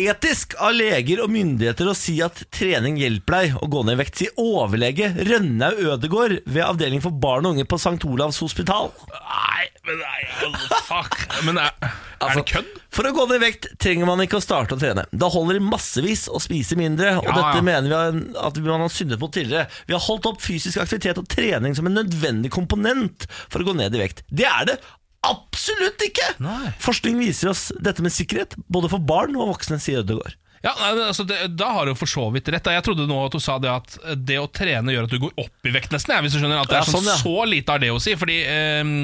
uetisk 0.00 0.56
av 0.64 0.72
leger 0.78 1.20
og 1.26 1.28
myndigheter 1.34 1.90
å 1.92 1.96
si 1.98 2.16
at 2.24 2.40
trening 2.56 2.96
hjelper 3.02 3.36
deg 3.36 3.60
å 3.60 3.68
gå 3.76 3.84
ned 3.84 3.98
i 3.98 4.00
vekt, 4.00 4.16
sier 4.22 4.32
overlege 4.40 5.12
Rønnaug 5.28 5.84
Ødegård 5.92 6.38
ved 6.48 6.64
avdeling 6.64 7.04
for 7.04 7.12
barn 7.12 7.44
og 7.44 7.56
unge 7.58 7.68
på 7.68 7.76
St. 7.80 8.00
Olavs 8.08 8.40
hospital. 8.40 8.94
Nei, 9.12 9.68
men 9.86 10.00
nei, 10.00 10.24
altså, 10.48 10.82
fuck. 10.88 11.20
Men 11.44 11.60
er, 11.66 11.76
er 11.84 12.02
Altså, 12.16 12.40
det 12.40 12.48
kødd? 12.48 12.68
For 12.96 13.04
å 13.04 13.10
gå 13.12 13.24
ned 13.28 13.36
i 13.36 13.42
vekt 13.42 13.66
trenger 13.82 14.08
man 14.08 14.22
ikke 14.24 14.38
å 14.38 14.40
starte 14.40 14.72
å 14.72 14.80
trene. 14.80 15.02
Da 15.12 15.28
holder 15.28 15.58
massevis 15.60 16.22
å 16.32 16.38
spise 16.40 16.78
mindre, 16.80 17.10
og 17.20 17.26
Ja, 17.28 17.34
dette 17.36 17.58
ja. 17.60 17.64
mener 17.66 17.90
vi 17.90 17.92
har- 17.98 18.05
at 18.12 18.60
man 18.64 18.84
har 18.84 18.92
syndet 18.92 19.22
mot 19.22 19.32
tidligere. 19.34 19.70
Vi 19.88 19.96
har 19.96 20.04
holdt 20.04 20.28
opp 20.30 20.42
fysisk 20.44 20.80
aktivitet 20.82 21.20
og 21.20 21.28
trening 21.32 21.76
som 21.76 21.88
en 21.88 21.98
nødvendig 21.98 22.52
komponent 22.54 23.28
for 23.48 23.62
å 23.62 23.68
gå 23.70 23.76
ned 23.78 23.96
i 23.96 24.02
vekt. 24.04 24.24
Det 24.30 24.48
er 24.48 24.70
det 24.72 24.78
absolutt 25.26 26.02
ikke! 26.06 26.34
Nei. 26.44 26.72
Forskning 26.82 27.18
viser 27.18 27.50
oss 27.50 27.68
dette 27.82 28.04
med 28.04 28.14
sikkerhet, 28.14 28.54
både 28.70 28.90
for 28.92 29.02
barn 29.02 29.34
og 29.38 29.54
voksne, 29.54 29.80
sier 29.82 30.04
Ødegaard. 30.04 30.36
Ja, 30.64 30.72
altså 30.90 31.22
det, 31.28 31.36
Da 31.58 31.68
har 31.76 31.86
du 31.86 31.94
for 31.98 32.10
så 32.10 32.24
vidt 32.34 32.48
rett. 32.50 32.70
Jeg 32.74 32.84
trodde 32.86 33.06
nå 33.06 33.18
at 33.26 33.34
du 33.34 33.42
sa 33.42 33.58
det 33.62 33.70
at 33.70 33.98
det 34.16 34.38
å 34.40 34.48
trene 34.50 34.94
gjør 34.94 35.06
at 35.06 35.12
du 35.12 35.20
går 35.22 35.34
opp 35.44 35.68
i 35.68 35.74
vekt, 35.74 35.92
nesten. 35.94 36.16
Jeg, 36.16 36.26
hvis 36.26 36.36
du 36.36 36.40
skjønner 36.40 36.62
At 36.62 36.72
det 36.72 36.80
er 36.80 36.88
sånn, 36.88 37.06
sånn. 37.06 37.20
Så 37.22 37.44
lite 37.46 37.74
har 37.76 37.82
det 37.82 37.92
å 37.94 38.00
si. 38.02 38.16
Fordi 38.18 38.38
ehm, 38.50 38.96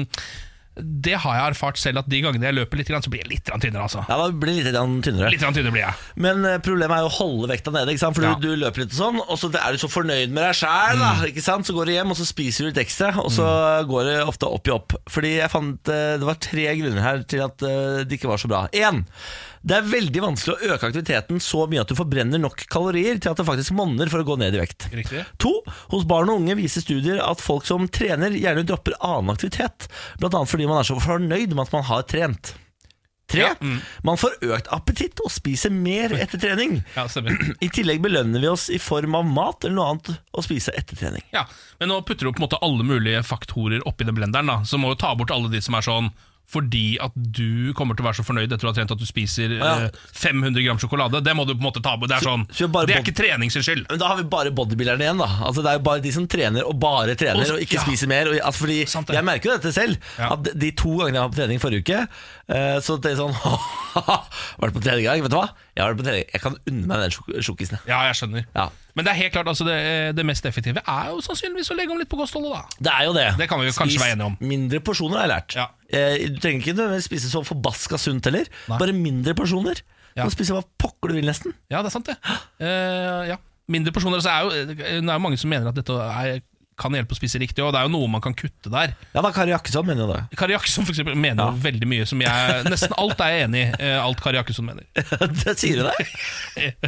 det 0.75 1.13
har 1.21 1.35
jeg 1.37 1.53
erfart 1.53 1.77
selv, 1.77 2.01
at 2.01 2.07
de 2.09 2.21
gangene 2.23 2.47
jeg 2.49 2.55
løper 2.57 2.79
litt, 2.79 2.89
så 2.89 3.11
blir 3.13 3.21
jeg 3.21 3.29
litt 3.29 3.51
tynnere. 3.51 3.83
Altså. 3.85 4.01
Ja, 4.09 4.17
da 4.17 4.29
blir 4.33 4.57
litt 4.57 4.73
tynnere. 5.05 5.29
Litt 5.29 5.43
tynnere 5.43 5.73
blir 5.75 5.83
jeg. 5.83 5.93
Men 6.25 6.41
eh, 6.49 6.57
problemet 6.65 6.97
er 6.97 7.05
jo 7.05 7.11
å 7.11 7.15
holde 7.19 7.51
vekta 7.51 7.73
nede, 7.75 7.93
ikke 7.93 8.03
sant? 8.05 8.17
for 8.17 8.25
Ja. 8.25 8.33
du, 8.41 8.49
løper 8.57 8.83
litt 8.83 8.95
og 8.95 8.99
sånn, 8.99 9.21
og 9.21 9.37
så 9.37 9.51
er 9.53 9.75
du 9.75 9.81
så 9.83 9.91
fornøyd 9.91 10.33
med 10.33 10.41
deg 10.47 10.57
sjæl, 10.63 10.97
Mm. 11.03 11.63
så 11.63 11.73
går 11.75 11.85
du 11.85 11.91
hjem 11.93 12.11
og 12.11 12.17
så 12.17 12.25
spiser 12.25 12.65
du 12.65 12.71
litt 12.71 12.81
ekstra, 12.87 13.13
og 13.21 13.31
så 13.31 13.45
går 13.87 14.03
det 14.09 14.17
ofte 14.25 14.49
opp 14.49 14.67
i 14.67 14.73
opp. 14.73 14.95
Fordi 15.09 15.37
jeg 15.37 15.51
fant 15.53 15.89
eh, 15.93 16.17
det 16.17 16.25
var 16.25 16.41
tre 16.41 16.67
grunner 16.79 17.01
her 17.05 17.23
til 17.23 17.45
at 17.45 17.61
eh, 17.61 18.03
det 18.07 18.17
ikke 18.17 18.31
var 18.31 18.41
så 18.41 18.49
bra. 18.49 18.67
Én. 18.73 19.03
Det 19.63 19.77
er 19.77 19.85
veldig 19.87 20.21
vanskelig 20.25 20.53
å 20.57 20.73
øke 20.75 20.89
aktiviteten 20.89 21.39
så 21.43 21.61
mye 21.71 21.85
at 21.85 21.91
du 21.91 21.95
forbrenner 21.95 22.41
nok 22.41 22.65
kalorier 22.71 23.15
til 23.21 23.31
at 23.31 23.39
det 23.39 23.45
faktisk 23.47 23.75
monner 23.77 24.09
for 24.11 24.19
å 24.19 24.27
gå 24.27 24.35
ned 24.41 24.57
i 24.57 24.59
vekt. 24.59 24.89
Riktig. 24.91 25.21
To, 25.39 25.53
hos 25.93 26.03
barn 26.09 26.31
og 26.33 26.41
unge 26.41 26.57
viser 26.59 26.83
studier 26.83 27.21
at 27.23 27.39
folk 27.43 27.63
som 27.67 27.87
trener, 27.87 28.35
gjerne 28.35 28.65
dropper 28.67 28.97
annen 28.99 29.31
aktivitet. 29.31 29.87
Annet 30.19 30.51
fordi 30.51 30.67
man 30.67 30.81
er 30.81 30.89
så 30.89 30.99
fornøyd 30.99 31.55
med 31.55 31.63
at 31.63 31.73
man 31.77 31.87
har 31.87 32.03
trent. 32.11 32.51
Tre, 33.31 33.39
Ja, 33.39 33.53
mm. 33.61 33.77
man 34.03 34.19
får 34.19 34.35
økt 34.43 34.67
appetitt 34.75 35.21
og 35.23 35.31
spiser 35.31 35.71
mer 35.71 36.11
etter 36.11 36.41
trening. 36.43 36.81
Ja. 36.97 37.07
I 37.63 37.71
tillegg 37.71 38.03
belønner 38.03 38.43
vi 38.43 38.51
oss 38.51 38.67
i 38.67 38.81
form 38.83 39.15
av 39.15 39.23
mat 39.31 39.63
eller 39.63 39.77
noe 39.79 39.93
annet 39.93 40.11
å 40.35 40.43
spise 40.43 40.75
etter 40.75 40.99
trening. 40.99 41.23
Ja, 41.31 41.47
Men 41.79 41.93
nå 41.93 42.01
putter 42.03 42.27
du 42.27 42.33
på 42.33 42.43
en 42.43 42.49
måte 42.49 42.59
alle 42.59 42.83
mulige 42.83 43.23
faktorer 43.23 43.87
oppi 43.87 44.03
den 44.03 44.19
blenderen, 44.19 44.51
da. 44.51 44.59
Så 44.67 44.75
må 44.81 44.91
du 44.91 44.99
ta 44.99 45.15
bort 45.15 45.31
alle 45.31 45.47
de 45.53 45.63
som 45.63 45.79
er 45.79 45.87
sånn 45.87 46.11
fordi 46.53 46.97
at 47.01 47.11
du 47.15 47.71
kommer 47.73 47.95
til 47.97 48.03
å 48.05 48.09
være 48.09 48.19
så 48.19 48.25
fornøyd 48.27 48.51
etter 48.53 48.67
å 48.67 48.71
ha 48.71 48.75
trent 48.77 48.91
at 48.93 48.99
du 48.99 49.05
spiser 49.07 49.55
Ja. 49.57 49.71
eh, 49.87 49.95
500 50.13 50.61
gram 50.65 50.77
sjokolade. 50.77 51.23
Det 51.23 51.33
må 51.33 51.45
du 51.47 51.53
på 51.55 51.61
en 51.63 51.67
måte 51.71 51.81
ta 51.81 51.95
på. 51.97 52.05
Det 52.07 52.17
er 52.19 52.25
sånn 52.27 52.45
så 52.51 52.67
så 52.67 52.85
Det 52.85 52.95
er 52.97 53.01
ikke 53.01 53.15
trening 53.15 53.49
sin 53.49 53.63
skyld. 53.65 53.87
Men 53.89 53.99
da 53.99 54.07
har 54.11 54.17
vi 54.19 54.23
bare 54.29 54.51
bodybuilderne 54.51 55.01
igjen. 55.01 55.17
da 55.17 55.29
Altså 55.47 55.63
Det 55.63 55.71
er 55.71 55.79
jo 55.79 55.83
bare 55.87 56.01
de 56.03 56.11
som 56.11 56.27
trener 56.27 56.63
og 56.67 56.77
bare 56.79 57.15
trener 57.15 57.41
Og 57.47 57.55
og 57.57 57.63
ikke 57.65 57.79
ja. 57.79 57.85
spiser 57.87 58.07
mer. 58.11 58.27
Og, 58.27 58.37
altså 58.43 58.65
fordi. 58.65 58.79
Jeg 59.15 59.23
merker 59.25 59.49
jo 59.49 59.57
dette 59.57 59.73
selv. 59.73 59.97
Ja. 60.19 60.33
At 60.33 60.43
de 60.53 60.71
to 60.71 60.97
gangene 60.99 61.17
jeg 61.17 61.23
var 61.23 61.29
på 61.33 61.39
trening 61.41 61.59
forrige 61.63 61.81
uke, 61.87 62.07
eh, 62.49 62.77
så 62.83 62.99
det 63.01 63.13
er 63.13 63.21
sånn 63.23 63.33
Vært 64.61 64.73
på 64.77 64.83
trening 64.83 65.05
i 65.05 65.09
dag, 65.09 65.21
vet 65.25 65.31
du 65.33 65.37
hva? 65.39 65.47
Jeg 65.75 65.83
har 65.83 65.93
vært 65.93 66.01
på 66.03 66.07
trening 66.07 66.25
Jeg 66.33 66.41
kan 66.43 66.57
unne 66.69 66.87
meg 66.87 67.03
den 67.07 67.41
sjokisen. 67.43 67.79
Ja, 67.89 68.03
jeg 68.09 68.19
skjønner. 68.19 68.45
Ja. 68.53 68.69
Men 68.95 69.05
det 69.05 69.11
er 69.13 69.17
helt 69.23 69.33
klart, 69.33 69.47
altså 69.49 69.65
det, 69.65 69.77
det 70.15 70.25
mest 70.25 70.45
effektive 70.45 70.81
er 70.85 71.07
jo 71.09 71.21
sannsynligvis 71.25 71.71
å 71.73 71.77
legge 71.79 71.91
om 71.95 71.97
litt 71.97 72.09
på 72.11 72.17
kostholdet, 72.19 72.51
da. 72.53 72.83
Det 72.87 72.91
er 72.93 73.07
jo 73.07 73.13
det. 73.17 73.25
Det 73.39 73.47
kan 73.49 73.59
vi 73.59 73.65
jo 73.71 73.73
kanskje 73.73 73.99
være 74.03 74.13
enige 74.17 74.27
om. 74.29 74.35
mindre 74.41 74.79
porsjoner, 74.85 75.17
har 75.17 75.25
jeg 75.27 75.31
lært. 75.33 75.55
Ja. 75.57 75.65
Eh, 75.89 76.27
Du 76.29 76.37
trenger 76.43 76.61
ikke 76.61 76.75
nødvendigvis 76.77 77.07
spise 77.09 77.31
så 77.31 77.41
forbaska 77.47 77.97
sunt 77.97 78.25
heller. 78.29 78.45
Nei. 78.69 78.77
Bare 78.77 78.93
mindre 78.93 79.33
porsjoner. 79.33 79.81
Du 79.81 80.19
Ja. 80.21 80.27
kan 80.27 80.31
spise 80.35 80.53
hva 80.53 80.61
pokker 80.77 81.09
du 81.09 81.15
vil, 81.17 81.25
nesten. 81.25 81.53
Ja, 81.73 81.81
det 81.81 81.89
er 81.89 81.95
sant, 81.97 82.05
det. 82.05 82.17
Eh, 82.61 83.27
ja. 83.33 83.37
Mindre 83.67 83.91
porsjoner. 83.95 84.21
Så 84.21 84.29
er 84.29 84.43
jo, 84.43 84.65
det 84.75 84.85
er 84.85 85.01
jo 85.01 85.19
mange 85.25 85.37
som 85.41 85.49
mener 85.49 85.69
at 85.71 85.75
dette 85.75 85.89
er 85.89 86.41
kan 86.79 86.95
hjelpe 86.95 87.15
å 87.15 87.17
spise 87.19 87.39
riktig. 87.41 87.63
Og 87.65 87.71
det 87.75 87.81
er 87.81 87.87
jo 87.87 87.91
noe 87.93 88.09
man 88.11 88.21
kan 88.23 88.33
kutte 88.37 88.71
der. 88.73 88.93
Ja 89.13 89.21
da, 89.25 89.31
Kari 89.35 89.53
Jakkesson 89.53 89.85
mener 89.87 90.05
jo 90.05 90.09
det. 90.13 90.37
Kari 90.39 90.55
Jakkesson 90.55 90.87
for 90.87 90.93
eksempel, 90.95 91.15
mener 91.19 91.51
jo 91.51 91.61
veldig 91.63 91.89
mye 91.91 92.07
som 92.09 92.21
jeg 92.23 92.63
Nesten 92.73 92.95
alt 92.99 93.21
er 93.23 93.33
jeg 93.35 93.45
enig 93.47 93.61
i. 93.63 93.67
eh, 93.87 93.97
Alt 94.01 94.23
Kari 94.23 94.39
Jakkesson 94.39 94.67
mener. 94.67 94.87
det 95.43 95.55
sier 95.61 95.81
du 95.81 95.87
deg! 95.87 96.11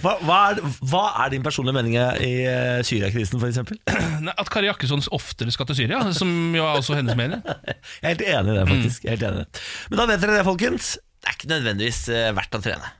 Hva, 0.02 0.15
hva, 0.26 0.39
er, 0.52 0.62
hva 0.89 1.04
er 1.26 1.34
din 1.36 1.45
personlige 1.45 1.78
mening 1.78 1.98
i 2.00 2.32
eh, 2.50 2.82
Syriakrisen, 2.88 3.41
f.eks.? 3.41 3.62
At 4.41 4.52
Kari 4.54 4.69
Jakkesson 4.71 5.06
oftere 5.15 5.54
skal 5.54 5.69
til 5.71 5.82
Syria, 5.84 6.02
som 6.17 6.32
jo 6.58 6.65
er 6.65 6.80
også 6.82 6.98
hennes 7.00 7.17
mening. 7.19 7.41
Jeg 8.02 8.04
er 8.04 8.13
helt 8.15 8.26
enig 8.28 8.54
i 8.54 8.60
det, 8.60 8.67
faktisk. 8.74 9.06
Er 9.08 9.15
helt 9.17 9.28
enig 9.30 9.43
i 9.43 9.45
det. 9.45 9.65
Men 9.91 10.02
da 10.02 10.10
vet 10.12 10.24
dere 10.26 10.38
det, 10.39 10.45
folkens. 10.48 10.93
Det 11.21 11.32
er 11.32 11.38
ikke 11.39 11.52
nødvendigvis 11.54 12.02
eh, 12.13 12.30
verdt 12.38 12.58
å 12.58 12.63
trene. 12.65 12.91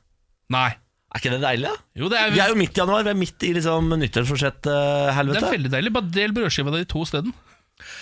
Nei. 0.54 0.70
Er 1.16 1.22
ikke 1.22 1.32
det 1.32 1.42
deilig? 1.46 1.70
da? 1.72 1.84
Jo, 1.96 2.10
det 2.12 2.20
er, 2.20 2.32
Vi 2.36 2.42
er 2.44 2.50
jo 2.52 2.60
midt 2.60 2.76
i 2.76 2.82
januar, 2.84 3.06
vi 3.08 3.12
er 3.14 3.20
midt 3.20 3.44
i 3.48 3.54
liksom 3.56 3.88
nyttårsforsett-helvete. 4.02 5.40
det 5.40 5.48
er 5.48 5.54
veldig 5.58 5.72
deilig. 5.78 5.94
Bare 5.96 6.12
del 6.12 6.34
brødskiva 6.36 6.74
di 6.76 6.86
to 6.92 7.04
isteden. 7.08 7.32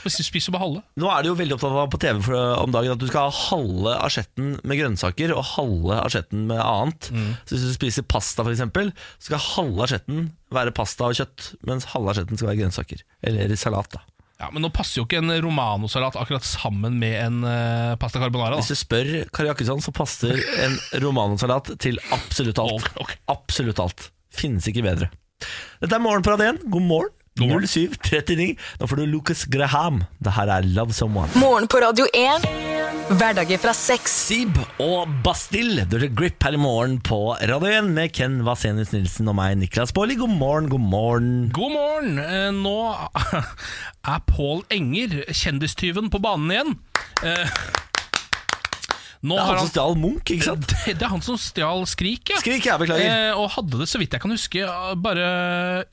Spis 0.06 0.48
og 0.50 0.54
bare 0.54 0.62
halve. 0.64 0.82
Nå 1.02 1.10
er 1.10 1.24
du 1.26 1.30
jo 1.32 1.36
veldig 1.38 1.56
opptatt 1.56 1.78
av 1.82 1.88
på 1.94 2.00
TV 2.02 2.20
for, 2.26 2.38
om 2.62 2.74
dagen 2.74 2.94
at 2.94 3.02
du 3.02 3.08
skal 3.10 3.30
ha 3.30 3.38
halve 3.50 3.94
asjetten 4.06 4.52
med 4.70 4.80
grønnsaker 4.80 5.34
og 5.34 5.46
halve 5.56 5.98
asjetten 6.04 6.44
med 6.50 6.62
annet. 6.62 7.10
Så 7.46 7.56
hvis 7.56 7.66
du 7.70 7.74
spiser 7.78 8.06
pasta, 8.06 8.44
for 8.46 8.54
eksempel, 8.54 8.92
så 9.18 9.32
skal 9.32 9.42
halve 9.48 9.88
asjetten 9.88 10.28
være 10.54 10.74
pasta 10.78 11.10
og 11.10 11.18
kjøtt, 11.18 11.54
mens 11.70 11.90
halve 11.94 12.14
asjetten 12.14 12.38
skal 12.38 12.52
være 12.52 12.62
grønnsaker. 12.62 13.02
Eller 13.26 13.56
salat, 13.58 13.90
da. 13.98 14.04
Ja, 14.42 14.50
Men 14.52 14.66
nå 14.66 14.70
passer 14.74 15.00
jo 15.00 15.06
ikke 15.06 15.22
en 15.22 15.32
romanosalat 15.46 16.18
akkurat 16.20 16.46
sammen 16.48 16.98
med 17.00 17.14
en 17.22 17.42
uh, 17.46 17.94
pasta 18.02 18.20
carbonara. 18.20 18.58
Da. 18.58 18.64
Hvis 18.64 18.74
du 18.74 18.80
spør 18.82 19.12
Kari 19.34 19.52
Jakkesson, 19.52 19.84
så 19.84 19.94
passer 19.96 20.40
en 20.66 20.78
romanosalat 21.04 21.76
til 21.84 22.02
absolutt 22.16 22.60
alt. 22.64 22.90
Okay, 22.90 23.04
okay. 23.06 23.20
Absolutt 23.32 23.82
alt. 23.84 24.10
Finnes 24.34 24.68
ikke 24.70 24.84
bedre. 24.86 25.12
Dette 25.84 25.96
er 25.96 26.04
morgenpradet 26.04 26.50
på 26.58 26.66
1. 26.66 26.72
God 26.74 26.88
morgen. 26.90 27.14
God 27.40 27.50
morgen. 27.50 27.66
07.39. 27.66 28.60
Nå 28.80 28.88
får 28.88 29.00
du 29.00 29.06
Lucas 29.10 29.46
Graham. 29.50 30.04
Det 30.22 30.34
her 30.36 30.52
er 30.54 30.68
Love 30.76 30.94
Someone. 30.94 31.32
Morgen 31.42 31.66
på 31.68 31.80
Radio 31.82 32.06
1. 32.14 32.46
Hverdager 33.18 33.58
fra 33.58 33.74
sex. 33.74 34.14
Sib 34.28 34.60
og 34.82 35.10
Bastille. 35.26 35.88
Du 35.90 35.98
hører 35.98 36.14
Grip 36.14 36.46
her 36.46 36.54
i 36.54 36.62
morgen 36.62 37.00
på 37.02 37.18
Radio 37.42 37.72
1 37.80 37.90
med 37.96 38.14
Ken 38.14 38.38
Vasenius 38.46 38.94
Nilsen 38.94 39.32
og 39.34 39.38
meg, 39.40 39.58
Niklas 39.64 39.96
Baarli. 39.98 40.20
God 40.22 40.36
morgen, 40.38 40.70
god 40.70 40.86
morgen. 40.94 41.34
God 41.58 41.74
morgen! 41.74 42.22
Eh, 42.22 42.52
Nå 42.54 42.78
er 44.14 44.22
Pål 44.30 44.62
Enger, 44.78 45.24
kjendistyven, 45.34 46.14
på 46.14 46.22
banen 46.22 46.54
igjen. 46.54 46.78
Eh, 49.24 49.30
Nå 49.30 49.38
Det 49.38 49.42
er 49.42 49.48
han, 49.48 49.56
han 49.56 49.64
som 49.64 49.72
stjal 49.72 49.96
Munch, 50.00 50.32
ikke 50.36 50.48
sant? 50.50 50.68
det, 50.68 50.96
det 51.00 51.06
er 51.08 51.14
han 51.14 51.24
som 51.24 51.38
stjal 51.40 51.86
Skrik, 51.88 52.34
ja. 52.34 52.42
Skrik, 52.44 52.66
jeg 52.68 52.82
beklager. 52.82 53.08
Eh, 53.08 53.40
og 53.40 53.54
hadde 53.56 53.80
det, 53.80 53.88
så 53.90 54.02
vidt 54.02 54.14
jeg 54.16 54.24
kan 54.24 54.36
huske, 54.36 54.68
bare 55.00 55.30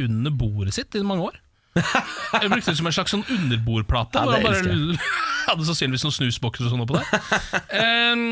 under 0.03 0.35
bordet 0.35 0.75
sitt 0.75 0.99
i 0.99 1.05
mange 1.07 1.31
år. 1.31 1.39
Jeg 1.79 2.51
brukte 2.51 2.73
det 2.73 2.79
som 2.81 2.89
en 2.91 2.95
slags 2.95 3.13
sånn 3.15 3.23
underbordplate. 3.31 4.19
Ja, 4.19 4.27
hvor 4.27 4.35
han 4.35 4.43
bare 4.43 4.99
hadde 5.51 5.67
sannsynligvis 5.69 6.03
noen 6.03 6.17
snusbokser 6.17 6.67
og 6.67 6.73
sånn 6.75 6.83
oppå 6.83 6.99
der. 6.99 7.63
Em, 7.79 8.25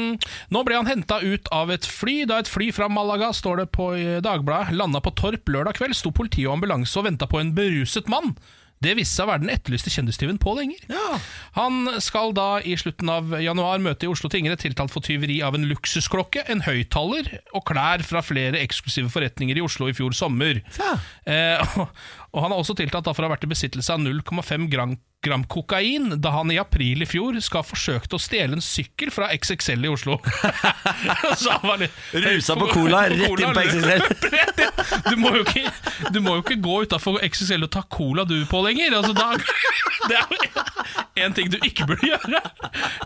nå 0.50 0.62
ble 0.66 0.76
han 0.80 0.90
henta 0.90 1.20
ut 1.22 1.46
av 1.54 1.70
et 1.70 1.86
fly. 1.86 2.24
Da 2.28 2.40
et 2.42 2.50
fly 2.50 2.72
fra 2.74 2.90
Malaga, 2.90 3.30
står 3.34 3.62
det 3.62 3.68
på 3.78 3.92
Dagbladet, 4.26 4.74
landa 4.74 5.00
på 5.04 5.14
Torp 5.18 5.54
lørdag 5.54 5.78
kveld, 5.78 5.94
sto 5.96 6.10
politi 6.14 6.48
og 6.48 6.58
ambulanse 6.58 6.98
og 6.98 7.06
venta 7.06 7.30
på 7.30 7.38
en 7.38 7.54
beruset 7.56 8.10
mann. 8.10 8.34
Det 8.84 8.94
viste 8.98 9.16
seg 9.16 9.26
å 9.26 9.32
være 9.32 9.42
den 9.42 9.52
etterlyste 9.52 9.90
kjendistyven 9.90 10.38
Pål 10.42 10.62
Enger. 10.62 10.82
Ja. 10.92 11.18
Han 11.56 11.88
skal 12.04 12.34
da 12.36 12.60
i 12.62 12.76
slutten 12.78 13.10
av 13.10 13.32
januar 13.42 13.82
møte 13.82 14.06
i 14.06 14.10
Oslo 14.10 14.30
tingrett 14.30 14.62
tiltalt 14.62 14.92
for 14.94 15.04
tyveri 15.04 15.40
av 15.42 15.58
en 15.58 15.66
luksusklokke, 15.70 16.44
en 16.46 16.62
høyttaler 16.66 17.32
og 17.50 17.64
klær 17.68 18.04
fra 18.06 18.22
flere 18.22 18.60
eksklusive 18.62 19.10
forretninger 19.10 19.58
i 19.58 19.64
Oslo 19.64 19.90
i 19.90 19.96
fjor 19.96 20.14
sommer. 20.14 20.62
Ja. 20.78 20.94
Eh, 21.26 21.78
og, 21.80 21.88
og 22.32 22.42
han 22.44 22.52
er 22.52 22.60
også 22.60 22.76
tiltalt 22.76 23.08
for 23.08 23.24
å 23.24 23.28
ha 23.28 23.34
vært 23.34 23.46
i 23.46 23.50
besittelse 23.50 23.94
av 23.94 24.02
0,5 24.02 24.66
gram, 24.68 24.94
gram 25.24 25.44
kokain 25.48 26.12
da 26.20 26.32
han 26.34 26.52
i 26.52 26.58
april 26.60 27.02
i 27.02 27.08
fjor 27.08 27.38
skal 27.44 27.62
ha 27.62 27.68
forsøkt 27.68 28.12
å 28.12 28.20
stjele 28.20 28.58
en 28.58 28.64
sykkel 28.64 29.10
fra 29.14 29.30
XXL 29.32 29.88
i 29.88 29.92
Oslo. 29.92 30.18
Så 31.40 31.54
han 31.54 31.64
var 31.64 31.80
litt 31.80 31.96
Rusa 32.12 32.58
på 32.60 32.68
cola, 32.74 33.06
rett 33.08 33.42
inn 33.42 33.56
på 33.56 33.64
XXL. 33.64 34.04
Du 35.08 35.16
må 35.20 35.32
jo 35.38 35.46
ikke, 35.46 35.64
du 36.12 36.20
må 36.24 36.36
jo 36.36 36.44
ikke 36.44 36.60
gå 36.68 36.82
utafor 36.84 37.20
XXL 37.24 37.64
og 37.66 37.72
ta 37.74 37.84
cola 37.88 38.26
du 38.28 38.36
på 38.50 38.60
lenger. 38.66 38.98
Altså, 39.00 39.16
da, 39.16 39.32
det 40.10 40.20
er 40.20 40.28
jo 40.28 41.24
en 41.24 41.36
ting 41.36 41.50
du 41.52 41.58
ikke 41.64 41.88
burde 41.88 42.12
gjøre. 42.12 42.42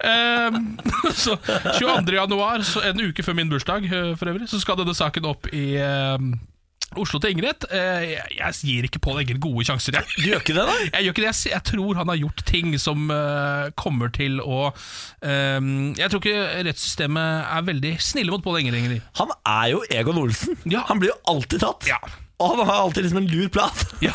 Um, 0.03 0.73
så 1.23 1.39
22. 1.79 2.17
januar, 2.19 2.67
så 2.67 2.83
en 2.91 3.07
uke 3.07 3.25
før 3.25 3.39
min 3.39 3.53
bursdag 3.53 3.87
eh, 3.87 4.15
for 4.19 4.33
øvrig, 4.33 4.51
så 4.51 4.61
skal 4.63 4.81
denne 4.81 4.95
saken 4.97 5.29
opp 5.31 5.49
i 5.55 5.77
ehm, 5.81 6.35
Oslo 7.00 7.20
til 7.22 7.33
Ingrid. 7.35 7.66
jeg, 7.72 8.24
jeg 8.38 8.59
gir 8.68 8.88
ikke 8.88 9.00
Pål 9.02 9.22
Enger 9.22 9.40
gode 9.42 9.64
sjanser. 9.68 9.96
Jeg. 9.98 10.09
Du 10.16 10.26
gjør 10.28 10.42
ikke 10.42 10.57
det, 10.57 10.66
da? 10.68 10.76
Jeg 10.92 11.07
gjør 11.07 11.16
ikke 11.16 11.24
det, 11.26 11.35
jeg, 11.50 11.62
tror 11.68 12.00
han 12.00 12.12
har 12.12 12.20
gjort 12.20 12.44
ting 12.48 12.74
som 12.81 13.11
eh, 13.14 13.70
kommer 13.78 14.12
til 14.12 14.40
å 14.42 14.72
ehm, 15.24 15.92
Jeg 15.98 16.11
tror 16.12 16.22
ikke 16.22 16.66
rettssystemet 16.68 17.52
er 17.57 17.68
veldig 17.68 17.94
snille 18.02 18.35
mot 18.35 18.44
Pål 18.44 18.62
Enger 18.62 18.76
lenger. 18.76 18.98
Han 19.20 19.33
er 19.40 19.72
jo 19.74 19.85
Egon 19.90 20.20
Olsen. 20.22 20.59
Ja. 20.68 20.85
Han 20.90 21.02
blir 21.02 21.12
jo 21.14 21.20
alltid 21.33 21.64
tatt. 21.64 21.88
Ja. 21.88 22.00
Og 22.40 22.57
han 22.57 22.66
har 22.66 22.81
alltid 22.83 23.05
liksom 23.05 23.21
en 23.23 23.29
lur 23.31 23.49
plan. 23.55 23.71
Ja, 24.03 24.11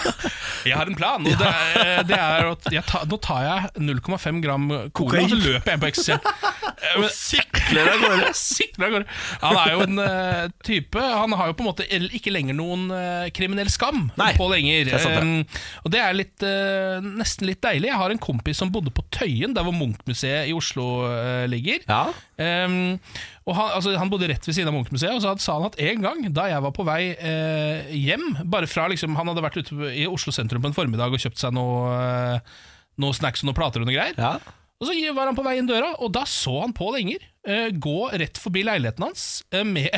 jeg 0.68 0.76
har 0.76 0.90
en 0.90 0.98
plan. 1.00 1.24
Og 1.24 1.38
det, 1.42 1.48
er, 1.48 2.02
det 2.10 2.18
er 2.18 2.50
at 2.50 2.66
jeg 2.74 2.84
tar, 2.90 3.06
nå 3.08 3.20
tar 3.24 3.44
jeg 3.46 3.86
0,5 3.88 4.42
gram 4.44 4.66
cola, 4.98 5.22
og 5.24 5.30
så 5.32 5.38
løper 5.40 5.76
jeg 5.76 5.84
på 5.84 5.92
XXL. 5.94 6.20
Eh, 6.78 7.00
men- 7.02 7.10
Sykler 7.10 7.88
av 7.90 8.04
gårde. 8.04 8.28
sikler 8.38 8.86
av 8.86 8.92
gårde. 8.94 9.14
Han 9.42 9.58
er 9.58 9.72
jo 9.72 9.80
en 9.88 9.98
uh, 9.98 10.44
type 10.62 11.02
Han 11.02 11.34
har 11.34 11.50
jo 11.50 11.56
på 11.58 11.64
en 11.64 11.68
måte 11.72 11.88
ikke 12.20 12.30
lenger 12.36 12.54
noen 12.54 12.84
uh, 12.94 13.26
kriminell 13.34 13.72
skam. 13.74 14.12
Nei, 14.20 14.28
på 14.38 14.46
lenger. 14.52 14.84
det 14.92 15.00
sant 15.02 15.18
det. 15.18 15.24
Um, 15.26 15.64
og 15.82 15.94
det 15.96 16.04
er 16.04 16.14
litt, 16.20 16.46
uh, 16.46 17.02
nesten 17.02 17.50
litt 17.50 17.64
deilig. 17.66 17.90
Jeg 17.90 17.98
har 18.04 18.14
en 18.14 18.22
kompis 18.22 18.62
som 18.62 18.70
bodde 18.74 18.94
på 18.94 19.08
Tøyen, 19.10 19.58
der 19.58 19.66
hvor 19.66 19.74
Munch-museet 19.74 20.52
i 20.52 20.54
Oslo 20.54 20.86
eh, 21.10 21.48
ligger. 21.50 21.82
Ja. 21.90 22.04
Um, 22.38 23.00
og 23.48 23.56
han, 23.56 23.70
altså, 23.78 23.94
han 23.96 24.10
bodde 24.12 24.28
rett 24.28 24.44
ved 24.44 24.58
siden 24.58 24.68
av 24.70 24.76
Munch-museet, 24.76 25.16
og 25.16 25.24
så 25.24 25.32
sa 25.40 25.56
han 25.58 25.70
at 25.70 25.80
en 25.80 26.04
gang 26.04 26.26
da 26.36 26.50
jeg 26.52 26.64
var 26.66 26.74
på 26.76 26.84
vei 26.88 27.02
eh, 27.16 27.94
hjem 27.96 28.26
bare 28.52 28.68
fra 28.68 28.90
liksom, 28.92 29.16
Han 29.16 29.32
hadde 29.32 29.44
vært 29.46 29.60
ute 29.62 29.92
i 29.96 30.04
Oslo 30.12 30.34
sentrum 30.36 30.62
på 30.66 30.72
en 30.74 30.76
formiddag 30.76 31.16
og 31.16 31.24
kjøpt 31.24 31.40
seg 31.40 31.56
noe, 31.56 31.96
eh, 31.96 32.58
noe 33.00 33.16
snacks 33.16 33.46
og 33.46 33.50
noen 33.50 33.60
plater 33.62 33.82
og 33.84 33.88
noe 33.90 33.96
greier. 33.98 34.20
ja. 34.20 34.36
Og 34.78 34.86
Så 34.86 34.94
var 35.18 35.26
han 35.26 35.34
på 35.34 35.42
vei 35.42 35.56
inn 35.58 35.66
døra, 35.66 35.96
og 36.06 36.12
da 36.14 36.22
så 36.30 36.52
han 36.62 36.74
Pål 36.78 37.00
Enger 37.00 37.24
eh, 37.50 37.72
gå 37.74 37.96
rett 38.14 38.38
forbi 38.38 38.62
leiligheten 38.68 39.08
hans 39.08 39.24
eh, 39.50 39.64
med 39.66 39.90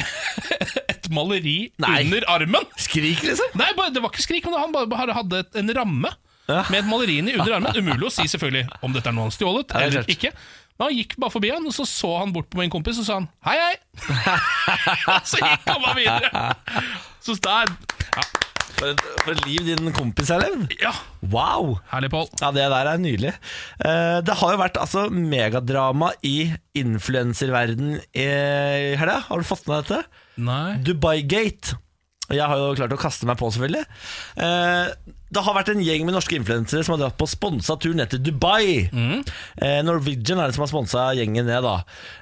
et 0.94 1.10
maleri 1.12 1.58
Nei. 1.84 1.98
under 2.06 2.24
armen. 2.32 2.64
Skrik, 2.80 3.26
liksom. 3.28 3.58
Nei, 3.60 3.74
det 3.76 4.00
var 4.00 4.14
ikke 4.14 4.24
skrik, 4.24 4.48
men 4.48 4.56
han 4.56 4.72
bare, 4.72 5.18
hadde 5.18 5.44
en 5.60 5.74
ramme 5.76 6.14
Ja. 6.48 6.64
med 6.72 6.80
et 6.80 6.88
maleri 6.88 7.18
under 7.36 7.58
armen. 7.58 7.76
Umulig 7.76 8.08
å 8.08 8.14
si 8.14 8.24
selvfølgelig 8.32 8.72
om 8.82 8.96
dette 8.96 9.12
er 9.12 9.18
noe 9.20 9.28
han 9.28 9.36
stjålet 9.36 9.76
er 9.76 9.90
eller 9.90 10.08
ikke. 10.16 10.32
Men 10.80 10.88
han 10.88 10.96
gikk 10.96 11.18
bare 11.20 11.34
forbi 11.34 11.50
han, 11.52 11.66
og 11.68 11.74
så 11.76 11.84
så 11.90 12.14
han 12.22 12.32
bort 12.36 12.48
på 12.54 12.60
min 12.62 12.72
kompis 12.72 13.02
og 13.02 13.08
sa 13.08 13.18
han 13.20 13.26
hei, 13.44 13.58
hei. 13.60 14.38
så 15.30 15.42
gikk 15.44 15.66
han 15.68 15.82
bare 15.84 15.98
videre. 15.98 16.46
Så 17.26 17.36
der 17.44 17.74
Ja, 18.16 18.24
For 18.80 18.94
et, 18.94 19.02
for 19.26 19.34
et 19.36 19.42
liv 19.44 19.66
din 19.68 19.92
kompis 19.92 20.30
har 20.32 20.40
levd. 20.40 20.72
ja 20.80 20.94
Wow. 21.34 21.74
herlig, 21.92 22.10
Pål. 22.14 22.30
Ja, 22.40 22.54
det 22.56 22.64
der 22.72 22.88
er 22.94 23.02
nydelig. 23.04 23.34
Uh, 23.84 24.22
det 24.24 24.38
har 24.40 24.54
jo 24.56 24.62
vært 24.62 24.80
altså 24.80 25.04
megadrama 25.12 26.14
i 26.24 26.54
influenserverden 26.80 27.98
i 28.16 28.30
helga. 28.96 29.20
Har 29.28 29.44
du 29.44 29.48
fått 29.50 29.68
med 29.68 29.82
deg 29.82 29.90
dette? 29.92 30.24
Nei. 30.48 30.78
Dubai-gate. 30.88 31.76
Jeg 32.32 32.46
har 32.46 32.56
jo 32.62 32.72
klart 32.78 32.94
å 32.96 33.02
kaste 33.02 33.28
meg 33.28 33.36
på, 33.42 33.50
selvfølgelig. 33.52 33.84
Eh, 34.38 34.92
det 35.30 35.44
har 35.46 35.54
vært 35.54 35.70
en 35.74 35.82
gjeng 35.84 36.08
med 36.08 36.16
norske 36.16 36.34
influensere 36.40 36.82
som 36.86 36.96
har 36.96 37.04
dratt 37.04 37.18
på 37.20 37.28
sponsa 37.30 37.76
tur 37.78 37.94
ned 37.98 38.10
til 38.10 38.22
Dubai. 38.26 38.90
Eh, 38.90 39.80
Norwegian 39.86 40.40
er 40.42 40.50
det 40.50 40.56
som 40.58 40.64
har 40.66 40.72
sponsa 40.72 41.04
gjengen 41.18 41.46
ned. 41.46 41.62
da 41.66 41.76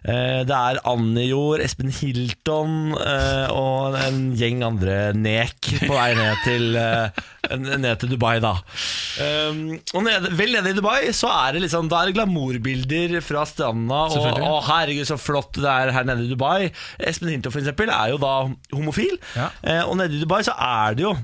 eh, 0.04 0.42
Det 0.48 0.58
er 0.58 0.82
Annijord, 0.88 1.64
Espen 1.64 1.94
Hilton 1.94 2.92
eh, 3.00 3.48
og 3.54 3.96
en 4.02 4.20
gjeng 4.38 4.66
andre 4.68 4.98
nek 5.16 5.70
på 5.86 5.94
vei 5.94 6.10
ned 6.20 6.44
til, 6.44 6.76
eh, 6.82 7.56
ned 7.56 7.90
til 8.02 8.12
Dubai. 8.12 8.36
da 8.44 8.58
um, 8.58 9.64
Og 9.96 10.04
nede, 10.04 10.34
Vel 10.36 10.58
nede 10.58 10.76
i 10.76 10.78
Dubai 10.78 11.14
så 11.16 11.32
er 11.32 11.56
det 11.56 11.64
liksom 11.64 11.88
Da 11.92 12.02
er 12.02 12.12
det 12.12 12.18
glamourbilder 12.20 13.18
fra 13.24 13.46
stranda. 13.48 14.04
Og, 14.12 14.44
og 14.44 14.60
herregud, 14.68 15.08
så 15.08 15.20
flott 15.22 15.56
det 15.56 15.72
er 15.72 15.96
her 15.96 16.08
nede 16.12 16.28
i 16.28 16.32
Dubai. 16.34 16.74
Espen 17.00 17.32
Hilton 17.32 17.56
for 17.56 17.64
eksempel 17.64 17.94
er 17.94 18.12
jo 18.12 18.20
da 18.22 18.36
homofil. 18.76 19.16
Ja. 19.38 19.50
Eh, 19.64 19.84
og 19.88 19.96
nede 20.02 20.20
i 20.20 20.24
Dubai 20.26 20.44
så 20.44 20.58
er 20.60 21.00
det 21.00 21.08
jo 21.08 21.16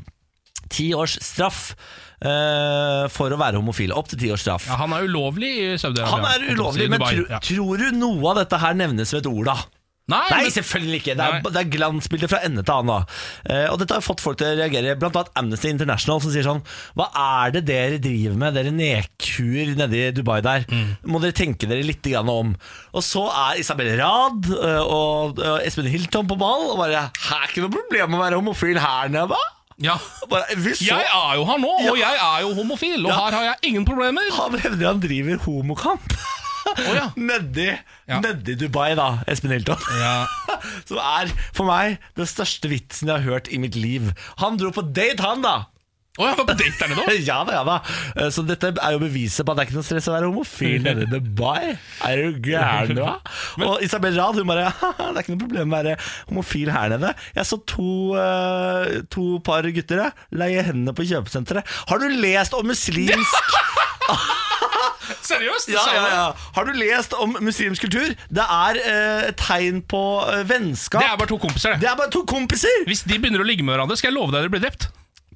ti 0.74 0.90
års 0.98 1.18
straff 1.24 1.62
eh, 2.24 3.06
for 3.14 3.34
å 3.34 3.40
være 3.40 3.62
homofil. 3.62 3.94
Opp 3.96 4.12
til 4.12 4.24
ti 4.26 4.34
års 4.34 4.46
straff. 4.46 4.68
Ja, 4.72 4.80
han 4.82 4.96
er 4.98 5.08
ulovlig 5.08 5.54
i 5.62 5.70
Saudi-Arabia. 5.82 6.18
Han 6.18 6.28
er 6.32 6.50
ulovlig, 6.56 6.90
men 6.92 7.06
tro, 7.06 7.24
ja. 7.30 7.42
tror 7.44 7.86
du 7.86 7.88
noe 7.98 8.34
av 8.34 8.44
dette 8.44 8.62
her 8.64 8.78
nevnes 8.84 9.14
ved 9.16 9.24
et 9.26 9.32
ord, 9.32 9.48
da? 9.52 9.58
Nei, 10.12 10.20
Nei, 10.30 10.42
men- 10.44 10.52
selvfølgelig 10.52 10.98
ikke. 11.00 11.14
Det 11.16 11.24
er, 11.24 11.44
det 11.48 11.60
er 11.62 11.70
glansbilder 11.72 12.28
fra 12.28 12.42
ende 12.44 12.64
til 12.68 12.74
annen. 12.74 12.92
da. 12.92 13.06
Eh, 13.48 13.68
og 13.72 13.80
dette 13.80 13.96
har 13.96 14.04
fått 14.04 14.20
folk 14.20 14.38
til 14.38 14.50
å 14.52 14.58
reagere, 14.60 14.98
blant 15.00 15.16
annet 15.16 15.32
Amnesty 15.40 15.70
International, 15.72 16.20
som 16.20 16.34
sier 16.34 16.44
sånn 16.44 16.60
Hva 17.00 17.08
er 17.16 17.54
det 17.56 17.64
dere 17.70 18.02
driver 18.04 18.36
med, 18.36 18.54
dere 18.58 18.74
nekhuer 18.76 19.72
nede 19.80 20.02
i 20.10 20.12
Dubai 20.12 20.42
der? 20.44 20.68
Mm. 20.68 20.98
Må 21.08 21.22
dere 21.24 21.32
tenke 21.32 21.70
dere 21.72 21.88
litt 21.88 22.04
om. 22.20 22.52
Og 22.94 23.02
så 23.02 23.24
er 23.32 23.60
Isabel 23.64 23.96
Rad 23.96 24.52
eh, 24.52 24.84
og, 24.84 25.40
og 25.40 25.64
Espen 25.64 25.88
Hilton 25.88 26.28
på 26.28 26.36
ball, 26.36 26.74
og 26.74 26.84
bare 26.84 27.08
Her 27.16 27.40
er 27.40 27.48
ikke 27.48 27.64
noe 27.64 27.72
problem 27.72 28.18
å 28.20 28.24
være 28.26 28.42
homofil 28.42 28.84
her 28.84 29.08
nede? 29.08 29.40
Ja. 29.84 29.98
Bare, 30.32 30.46
så, 30.76 30.86
Jeg 30.88 31.04
er 31.10 31.34
jo 31.36 31.44
her 31.50 31.58
nå, 31.60 31.72
og 31.92 31.98
jeg 32.00 32.20
er 32.22 32.38
jo 32.46 32.54
homofil, 32.56 33.02
og 33.06 33.12
her 33.18 33.36
har 33.36 33.44
jeg 33.52 33.72
ingen 33.74 33.86
problemer. 33.88 34.30
Han 34.38 34.56
hevder 34.64 34.88
han 34.94 35.02
driver 35.04 35.42
homokamp. 35.44 36.16
Oh, 36.74 36.94
ja. 36.96 37.10
Nedi, 37.30 37.68
Ja. 38.08 38.22
nedi 38.24 38.56
Dubai, 38.60 38.94
da, 38.96 39.10
Espen 39.28 39.52
Hilton. 39.52 39.80
Ja. 40.00 40.14
Som 40.88 40.98
er 41.04 41.32
for 41.54 41.68
meg 41.68 42.00
den 42.18 42.28
største 42.30 42.72
vitsen 42.72 43.12
jeg 43.12 43.20
har 43.20 43.28
hørt 43.28 43.52
i 43.52 43.60
mitt 43.62 43.76
liv. 43.76 44.10
Han 44.40 44.58
dro 44.58 44.72
på 44.74 44.86
date, 44.96 45.20
han, 45.24 45.44
da! 45.44 45.58
Å, 46.14 46.28
jeg 46.30 46.38
var 46.38 46.46
på 46.46 46.54
date 46.54 46.78
der 46.78 46.92
nede 46.92 47.04
òg. 47.08 47.22
Ja 47.32 47.40
da, 47.48 47.54
ja 47.56 47.62
da. 47.66 47.76
Eh, 48.22 48.28
Så 48.30 48.44
dette 48.46 48.70
er 48.78 48.94
jo 48.94 49.00
beviset 49.02 49.42
på 49.48 49.54
at 49.54 49.58
det 49.58 49.64
er 49.64 49.70
ikke 49.72 49.78
noe 49.80 49.88
stress 49.88 50.10
å 50.12 50.14
være 50.14 50.28
homofil 50.30 50.84
nede 50.86 51.08
i 51.08 51.10
Dubai. 51.10 51.72
Er 52.06 52.22
du 52.22 52.38
gæren, 52.52 52.94
da? 53.00 53.16
Og 53.66 53.82
Isabel 53.82 54.20
Rad 54.22 54.38
hun 54.38 54.46
bare 54.52 54.68
«Haha, 54.78 55.08
Det 55.10 55.16
er 55.16 55.26
ikke 55.26 55.34
noe 55.34 55.42
problem 55.48 55.74
å 55.74 55.78
være 55.80 55.96
homofil 56.30 56.70
her 56.76 56.94
nede. 56.94 57.14
Jeg 57.40 57.50
så 57.50 57.58
to, 57.74 57.88
uh, 58.14 59.02
to 59.14 59.26
par 59.48 59.66
gutter 59.74 60.04
jeg, 60.06 60.14
leie 60.38 60.62
hendene 60.70 60.94
på 60.98 61.08
kjøpesenteret. 61.10 61.66
Har 61.90 62.04
du 62.04 62.08
lest 62.22 62.54
om 62.58 62.70
muslimsk 62.70 63.58
Seriøst? 65.24 65.70
ja, 65.72 65.82
ja, 65.96 66.04
ja. 66.12 66.24
Har 66.56 66.66
du 66.68 66.74
lest 66.78 67.14
om 67.18 67.34
muslimsk 67.44 67.86
kultur? 67.88 68.14
Det 68.34 68.44
er 68.44 68.80
eh, 68.84 69.30
tegn 69.40 69.82
på 69.90 70.02
eh, 70.30 70.44
vennskap. 70.50 71.02
Det 71.04 71.10
er 71.10 71.20
bare 71.20 71.32
to 71.32 71.38
kompiser, 71.42 71.74
det. 71.76 71.84
Det 71.84 71.90
er 71.92 71.98
bare 72.00 72.12
to 72.14 72.22
kompiser! 72.30 72.84
Hvis 72.88 73.04
de 73.08 73.18
begynner 73.20 73.44
å 73.44 73.48
ligge 73.48 73.66
med 73.66 73.76
hverandre, 73.76 73.98
skal 74.00 74.12
jeg 74.12 74.18
love 74.20 74.32
deg 74.34 74.42
at 74.42 74.46
dere 74.48 74.54
blir 74.56 74.64
drept. 74.68 74.90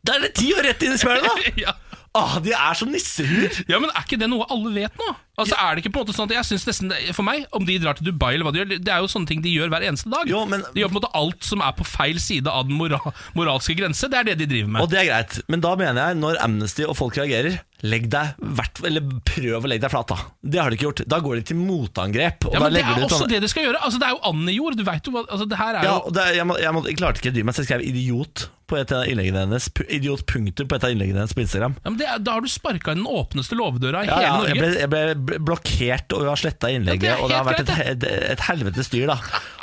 Da 0.08 0.16
er 0.18 0.26
det 0.28 0.34
ti 0.40 0.50
år 0.56 0.64
rett 0.70 0.84
inn 0.88 0.96
i 0.96 1.00
smøret, 1.02 1.28
da! 1.28 1.52
ja. 1.68 1.76
Åh, 2.18 2.38
de 2.42 2.54
er 2.56 2.78
som 2.80 2.90
nissehuer. 2.90 3.62
ja, 3.70 3.80
Men 3.84 3.92
er 3.92 4.06
ikke 4.08 4.18
det 4.22 4.30
noe 4.32 4.48
alle 4.54 4.72
vet 4.74 4.96
nå? 4.98 5.10
Altså, 5.38 5.54
er 5.54 5.76
det 5.78 5.84
ikke 5.86 5.92
på 5.94 6.02
en 6.02 6.08
måte 6.08 6.16
sånn 6.18 6.32
at 6.32 6.34
jeg 6.34 6.46
synes 6.50 6.64
nesten 6.66 6.94
For 7.14 7.22
meg, 7.22 7.44
om 7.54 7.64
de 7.68 7.76
drar 7.78 7.94
til 8.00 8.08
Dubai 8.10 8.34
eller 8.34 8.48
hva 8.48 8.54
de 8.56 8.64
gjør, 8.64 8.72
det 8.82 8.90
er 8.90 9.04
jo 9.04 9.10
sånne 9.12 9.28
ting 9.30 9.44
de 9.46 9.52
gjør 9.54 9.70
hver 9.70 9.86
eneste 9.86 10.10
dag. 10.10 10.26
Jo, 10.26 10.46
men- 10.50 10.64
De 10.74 10.82
gjør 10.82 10.90
på 10.90 10.96
en 10.98 11.02
måte 11.02 11.12
alt 11.14 11.44
som 11.44 11.62
er 11.62 11.72
på 11.78 11.86
feil 11.86 12.18
side 12.20 12.48
av 12.50 12.66
den 12.68 12.74
mora 12.80 12.98
moralske 13.36 13.76
grense. 13.78 14.10
Det 14.10 14.18
er 14.18 14.24
det 14.32 14.38
de 14.40 14.48
driver 14.50 14.68
med. 14.74 14.82
Og 14.82 14.90
det 14.90 15.00
er 15.04 15.12
greit, 15.12 15.42
men 15.48 15.62
da 15.62 15.76
mener 15.76 16.08
jeg, 16.10 16.18
når 16.18 16.42
Amnesty 16.42 16.84
og 16.90 16.98
folk 16.98 17.14
reagerer, 17.22 17.60
legg 17.86 18.10
deg 18.10 18.34
hvert, 18.42 18.82
eller 18.90 19.02
prøv 19.30 19.62
å 19.62 19.70
legge 19.70 19.82
deg 19.86 19.92
flat, 19.94 20.08
da. 20.10 20.18
Det 20.42 20.60
har 20.60 20.72
de 20.72 20.76
ikke 20.80 20.88
gjort. 20.90 21.06
Da 21.08 21.20
går 21.22 21.36
de 21.36 21.42
til 21.54 21.58
motangrep. 21.62 22.48
Og 22.50 22.54
ja, 22.54 22.60
da 22.60 22.66
men 22.66 22.74
Det 22.74 22.82
legger 22.82 22.90
er 22.90 22.96
du 22.98 23.02
ut 23.06 23.12
også 23.12 23.22
sånne- 23.22 23.30
det 23.38 23.42
de 23.42 23.48
skal 23.54 23.64
gjøre. 23.70 23.82
Altså, 23.86 24.00
Det 24.02 24.08
er 24.08 24.14
jo 24.18 24.22
annejord. 24.34 24.76
Du 24.78 24.84
vet 24.84 25.04
jo 25.06 25.12
hva 25.14 25.26
altså, 25.30 25.46
Det 25.48 25.58
her 25.58 25.76
er 25.76 25.84
Ja, 25.84 25.94
jo 25.94 26.02
og 26.08 26.14
det, 26.14 26.36
jeg, 26.36 26.46
må, 26.48 26.58
jeg, 26.58 26.74
må, 26.74 26.84
jeg 26.88 26.98
klarte 26.98 27.22
ikke 27.22 27.30
å 27.30 27.34
dy 27.38 27.44
meg, 27.44 27.54
så 27.54 27.62
jeg 27.62 27.68
skrev 27.70 27.86
'idiot' 27.86 28.48
på 28.68 28.76
et 28.82 28.92
av 28.92 29.06
innleggene 29.08 29.46
hennes. 29.48 29.70
Pu- 29.70 29.86
Idiot 29.88 30.26
punktum 30.28 30.68
på 30.68 30.76
et 30.76 30.84
av 30.84 30.90
innleggene 30.92 31.22
hennes 31.24 31.32
på 31.32 31.40
Instagram. 31.40 31.76
ja, 31.86 31.90
men 31.90 31.98
det 31.98 32.08
er, 32.08 32.18
Da 32.20 32.34
har 32.34 32.42
du 32.42 32.48
sparka 32.50 32.92
inn 32.92 33.04
den 33.04 33.06
åpneste 33.08 33.56
låvedøra 33.56 34.04
i 34.04 34.08
Ja, 34.08 34.20
ja, 34.20 34.38
Norge. 34.38 34.48
jeg, 34.48 34.58
ble, 34.58 34.74
jeg 34.82 34.90
ble 34.90 35.16
bl- 35.16 35.27
blokkert 35.28 36.16
og 36.18 36.28
har 36.32 36.40
sletta 36.40 36.72
innlegget, 36.74 37.10
Ja, 37.12 37.16
det 37.18 37.24
og 37.24 37.32
det 37.32 37.40
har 37.40 37.48
vært 37.48 37.64
et, 37.64 37.74
et, 37.94 38.06
et 38.34 38.46
helvetes 38.48 38.90
styr, 38.90 39.08
da. 39.12 39.18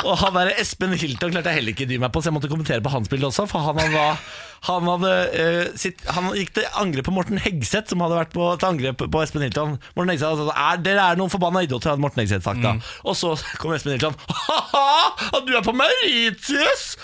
Og 0.05 0.18
han 0.20 0.37
der 0.37 0.55
Espen 0.61 0.96
Hilton 0.98 1.35
klarte 1.35 1.53
jeg 1.53 1.62
heller 1.62 1.74
ikke 1.77 1.88
å 1.88 1.92
dy 1.92 2.00
meg 2.03 2.12
på, 2.14 2.22
så 2.22 2.31
jeg 2.31 2.38
måtte 2.38 2.50
kommentere 2.53 2.85
på 2.85 2.92
hans 2.92 3.11
bilde 3.12 3.31
også, 3.31 3.48
for 3.50 3.64
han 3.64 3.81
hadde 3.81 4.09
han, 4.64 4.87
hadde, 4.88 5.11
uh, 5.37 5.72
sitt, 5.77 6.00
han 6.09 6.31
gikk 6.33 6.55
til 6.57 6.68
angrep 6.81 7.09
på 7.09 7.12
Morten 7.12 7.40
Hegseth, 7.42 7.92
som 7.92 8.00
hadde 8.05 8.16
vært 8.16 8.33
på, 8.33 8.46
til 8.61 8.70
angrep 8.70 9.03
på 9.12 9.20
Espen 9.20 9.44
Hilton. 9.44 9.77
Morten 9.92 10.14
Hegseth 10.14 10.31
hadde 10.31 10.46
sagt 10.48 10.62
er, 10.62 10.81
dere 10.87 11.09
er 11.12 11.20
noen 11.20 11.33
forbanna 11.33 11.64
idioter, 11.66 11.92
hadde 11.92 12.05
Morten 12.05 12.22
Hegseth 12.22 12.46
sagt 12.46 12.64
da. 12.64 12.72
Og 13.05 13.18
så 13.18 13.35
kom 13.61 13.74
Espen 13.77 13.96
Hilton. 13.96 14.16
Ha-ha! 14.31 15.42
Du 15.44 15.53
er 15.53 15.64
på 15.66 15.74
Mauritius! 15.77 16.94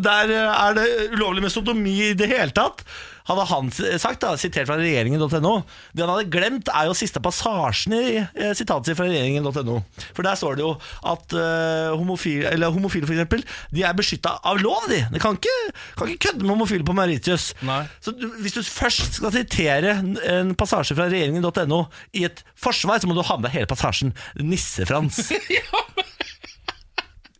Der 0.00 0.32
eh, 0.32 0.64
er 0.64 0.78
det 0.78 0.86
ulovlig 1.12 1.44
med 1.44 1.52
sodomi 1.52 1.96
i 2.08 2.12
det 2.16 2.30
hele 2.30 2.54
tatt. 2.56 2.86
Hadde 3.28 3.46
han 3.50 3.70
sagt, 3.72 4.22
da, 4.22 4.32
sitert 4.40 4.68
fra 4.68 4.78
regjeringen.no 4.80 5.52
Det 5.92 6.04
han 6.04 6.12
hadde 6.12 6.30
glemt, 6.32 6.70
er 6.72 6.88
jo 6.88 6.96
siste 6.96 7.22
passasjen 7.22 7.94
i 7.96 8.02
eh, 8.20 8.52
sitatet 8.56 8.96
fra 8.98 9.08
regjeringen.no. 9.08 9.80
For 10.16 10.26
der 10.26 10.38
står 10.38 10.58
det 10.58 10.64
jo 10.64 10.72
at 11.10 11.36
eh, 11.36 11.90
homofile, 11.94 12.50
eller 12.54 12.74
homofile 12.74 13.08
for 13.08 13.16
eksempel, 13.16 13.44
de 13.74 13.84
er 13.86 13.96
beskytta 13.96 14.36
av 14.46 14.60
lov, 14.62 14.88
de. 14.90 15.02
De 15.12 15.22
kan 15.22 15.38
ikke, 15.38 15.56
kan 15.98 16.10
ikke 16.10 16.30
kødde 16.30 16.46
med 16.46 16.54
homofile 16.54 16.86
på 16.86 16.96
Mauritius. 16.96 17.50
Nei. 17.66 17.82
Så 18.02 18.14
du, 18.16 18.28
hvis 18.42 18.56
du 18.56 18.62
først 18.64 19.20
skal 19.20 19.34
sitere 19.34 19.98
en, 20.00 20.54
passasje 20.58 20.96
fra 20.96 21.08
regjeringen.no 21.10 21.84
i 22.16 22.26
et 22.28 22.44
forsvar, 22.58 23.00
så 23.00 23.10
må 23.10 23.16
du 23.16 23.24
ha 23.26 23.38
med 23.38 23.48
deg 23.48 23.60
hele 23.60 23.70
passasjen. 23.70 24.14
Nisse-Frans. 24.40 25.22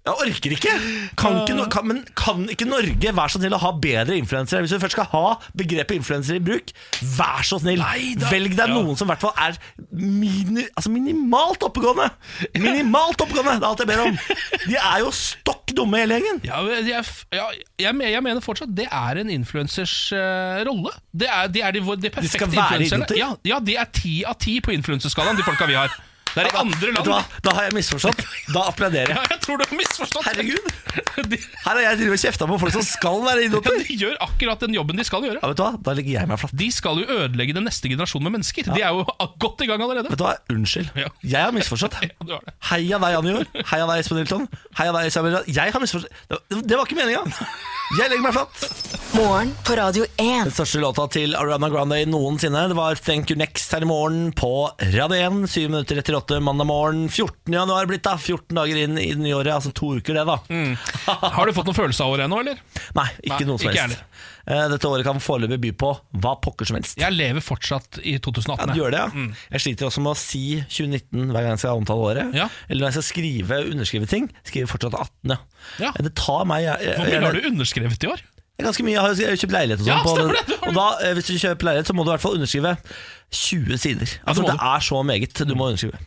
Jeg 0.01 0.15
orker 0.17 0.53
ikke! 0.55 0.75
Kan 1.21 1.35
ikke 1.43 1.55
no 1.59 1.67
kan, 1.69 1.85
men 1.85 1.99
kan 2.17 2.47
ikke 2.49 2.65
Norge 2.65 3.11
være 3.13 3.33
så 3.35 3.41
snill 3.41 3.53
å 3.53 3.61
ha 3.61 3.73
bedre 3.83 4.17
influensere? 4.17 4.63
Hvis 4.65 4.73
du 4.73 4.81
først 4.81 4.97
skal 4.97 5.09
ha 5.13 5.35
begrepet 5.61 5.99
influenser 5.99 6.39
i 6.39 6.41
bruk, 6.41 6.73
vær 7.19 7.45
så 7.45 7.59
snill! 7.61 7.83
Neida. 7.85 8.31
Velg 8.33 8.57
deg 8.57 8.73
noen 8.73 8.97
som 8.97 9.11
i 9.11 9.13
hvert 9.13 9.27
fall 9.27 9.37
er 9.37 9.59
mini, 9.93 10.65
altså 10.73 10.95
minimalt 10.95 11.69
oppegående! 11.69 12.09
Minimalt 12.57 13.21
oppegående! 13.21 13.59
Det 13.61 13.69
er 13.69 13.71
alt 13.71 13.85
jeg 13.85 13.93
ber 13.93 14.05
om. 14.07 14.19
De 14.65 14.81
er 14.81 14.99
jo 15.05 15.13
stokk 15.21 15.77
dumme 15.77 16.01
hele 16.01 16.17
gjengen. 16.17 16.41
Ja, 16.49 16.65
jeg, 16.81 17.05
jeg, 17.37 17.95
jeg 18.17 18.25
mener 18.25 18.45
fortsatt 18.45 18.73
det 18.73 18.89
er 18.89 19.21
en 19.21 19.37
influensers 19.37 19.99
uh, 20.17 20.65
rolle. 20.65 20.97
Det 21.13 21.29
er, 21.29 21.53
de 21.53 21.67
er 21.67 21.77
de, 21.77 21.85
de 22.01 22.17
perfekte 22.17 22.49
influenserne. 22.49 23.21
Ja, 23.21 23.35
ja, 23.45 23.61
de 23.61 23.77
er 23.77 23.93
ti 23.93 24.23
av 24.25 24.41
ti 24.41 24.63
på 24.65 24.73
influenserskalaen, 24.81 25.37
de 25.37 25.45
folka 25.45 25.69
vi 25.69 25.77
har. 25.77 25.93
Det 26.35 26.43
er 26.45 26.49
i 26.51 26.53
andre 26.61 26.79
Vet 26.81 26.95
land. 26.95 27.07
du 27.07 27.11
hva? 27.13 27.21
Da 27.47 27.55
har 27.57 27.67
jeg 27.69 27.75
misforstått. 27.79 28.21
Da 28.55 28.63
applauderer 28.71 29.11
Ja, 29.15 29.23
jeg. 29.25 29.31
jeg 29.35 29.41
tror 29.47 29.59
du 29.61 29.65
har 29.67 29.77
misforstått. 29.81 30.27
Herregud! 30.29 30.69
De, 31.31 31.37
Her 31.37 31.75
har 31.77 31.81
jeg 31.85 31.99
drevet 32.01 32.17
og 32.17 32.23
kjefta 32.23 32.47
på 32.49 32.57
folk 32.63 32.73
som 32.75 32.85
skal 32.87 33.19
være 33.27 33.43
ja, 33.45 33.49
idioter. 33.51 33.77
de 33.87 33.97
gjør 34.01 34.15
akkurat 34.25 34.63
den 34.65 34.75
jobben 34.79 34.99
de 35.01 35.05
skal 35.07 35.27
gjøre. 35.27 35.41
Ja, 35.43 35.51
vet 35.53 35.59
du 35.61 35.65
hva? 35.65 35.73
Da 35.87 35.95
legger 35.99 36.15
jeg 36.21 36.31
meg 36.31 36.41
flatt. 36.41 36.55
De 36.63 36.69
skal 36.75 37.03
jo 37.03 37.07
ødelegge 37.19 37.55
den 37.59 37.67
neste 37.69 37.91
generasjonen 37.93 38.27
med 38.31 38.37
mennesker. 38.39 38.71
De 38.71 38.81
er 38.83 38.95
jo 38.97 39.05
godt 39.45 39.65
i 39.67 39.69
gang 39.71 39.83
allerede. 39.85 40.11
Vet 40.13 40.23
du 40.23 40.25
hva? 40.27 40.37
Unnskyld. 40.55 40.91
Ja. 40.99 41.11
Jeg 41.35 41.45
har 41.49 41.55
misforstått. 41.57 41.99
Ja, 42.07 42.11
du 42.25 42.33
har 42.37 42.47
det. 42.47 42.55
Heia 42.71 43.01
deg, 43.03 43.17
Jan 43.19 43.31
Jord. 43.35 43.53
Heia 43.75 43.91
deg, 43.91 44.05
Espen 44.05 44.23
Hilton. 44.23 44.49
Heia 44.81 44.95
deg, 44.97 45.11
Isabel. 45.13 45.37
Rad. 45.39 45.51
Jeg 45.61 45.75
har 45.77 45.85
misforstått. 45.85 46.25
Det, 46.31 46.63
det 46.71 46.79
var 46.81 46.89
ikke 46.89 46.99
meninga. 46.99 47.25
Jeg 47.99 48.07
legger 48.13 48.23
meg 48.23 48.37
flatt. 48.37 48.97
Morgen 49.19 49.51
på 49.67 49.75
Radio 49.79 50.05
1. 50.07 50.21
Den 50.47 50.53
største 50.55 50.79
låta 50.83 51.09
til 51.11 51.35
Ariana 51.35 51.69
Grande 51.73 51.99
noensinne. 52.07 52.69
Det 52.71 52.77
var 52.79 52.99
Thank 53.03 53.33
You 53.35 53.39
Next 53.41 53.75
her 53.75 53.83
i 53.83 53.89
morgen 53.91 54.31
på 54.39 54.51
Radio 54.95 55.19
1. 55.19 55.41
syv 55.51 55.73
minutter 55.75 55.99
etter 55.99 56.15
8 56.21 56.41
mandag 56.45 56.69
morgen. 56.71 57.07
14. 57.11 57.53
januar 57.57 57.89
blitt, 57.91 58.05
da. 58.07 58.17
14 58.21 58.55
dager 58.57 58.83
inn 58.85 58.99
i 59.01 59.09
det 59.15 59.23
nye 59.23 59.37
året. 59.39 59.53
Altså 59.57 59.73
to 59.77 59.95
uker, 59.99 60.17
det, 60.21 60.27
da. 60.29 60.39
Har 61.37 61.47
du 61.49 61.55
fått 61.57 61.69
noen 61.71 61.79
følelse 61.79 62.05
av 62.07 62.15
året 62.17 62.29
ennå, 62.29 62.41
eller? 62.45 62.61
Nei, 62.97 63.09
ikke 63.25 63.43
Nei, 63.45 63.49
noe 63.51 63.63
som 63.63 63.73
helst. 63.73 64.05
Eh, 64.51 64.65
Dette 64.73 64.89
året 64.89 65.05
kan 65.07 65.21
foreløpig 65.23 65.59
by 65.63 65.71
på 65.79 65.91
hva 66.23 66.33
pokker 66.43 66.69
som 66.69 66.79
helst. 66.79 66.97
Jeg 67.01 67.15
lever 67.15 67.45
fortsatt 67.45 68.01
i 68.03 68.17
2018. 68.23 68.63
Ja, 68.65 68.73
du 68.73 68.81
gjør 68.81 68.95
det, 68.95 69.03
ja. 69.05 69.27
Jeg 69.55 69.65
sliter 69.67 69.89
også 69.91 70.03
med 70.05 70.15
å 70.15 70.19
si 70.19 70.45
2019 70.65 71.31
hver 71.31 71.45
gang 71.45 71.55
jeg 71.55 71.63
skal 71.63 71.81
omtale 71.83 72.07
året. 72.13 72.35
Ja. 72.37 72.49
Eller 72.69 72.85
når 72.87 72.91
jeg 72.91 72.99
skal 72.99 73.09
skrive 73.11 73.61
underskrive 73.71 74.11
ting, 74.11 74.31
skriver 74.49 74.71
fortsatt 74.73 74.97
18. 74.97 75.35
Ja. 75.35 75.39
Ja. 75.85 75.93
Det 76.01 76.15
tar 76.19 76.47
meg 76.49 76.65
jeg, 76.65 76.87
jeg, 76.89 76.97
Hvor 76.99 77.11
mye 77.11 77.25
har 77.27 77.37
du 77.37 77.49
underskrevet 77.53 78.07
i 78.07 78.11
år? 78.11 78.23
Ganske 78.65 78.85
mye. 78.87 78.93
Jeg 78.97 79.01
har 79.01 79.15
jo- 79.15 79.37
kjøpt 79.43 79.55
leilighet 79.57 79.81
og 79.81 79.87
sånn. 79.87 79.93
Ja, 79.95 80.03
på- 80.05 80.15
stemmer 80.17 80.35
det, 80.37 80.47
det 80.47 80.59
og 80.69 80.75
da, 80.75 80.87
eh, 81.07 81.15
hvis 81.15 81.27
du 81.27 81.35
kjøper 81.39 81.69
leilighet, 81.71 81.87
så 81.91 81.95
må 81.97 82.05
du 82.05 82.11
i 82.11 82.15
hvert 82.15 82.25
fall 82.25 82.37
underskrive 82.39 82.77
20 83.31 83.79
sider. 83.79 84.07
Altså, 84.27 84.43
må 84.43 84.47
det 84.51 84.59
er 84.61 84.81
så 84.81 85.03
meget 85.07 85.47
du 85.47 85.55
må 85.55 85.69
underskrive. 85.71 85.99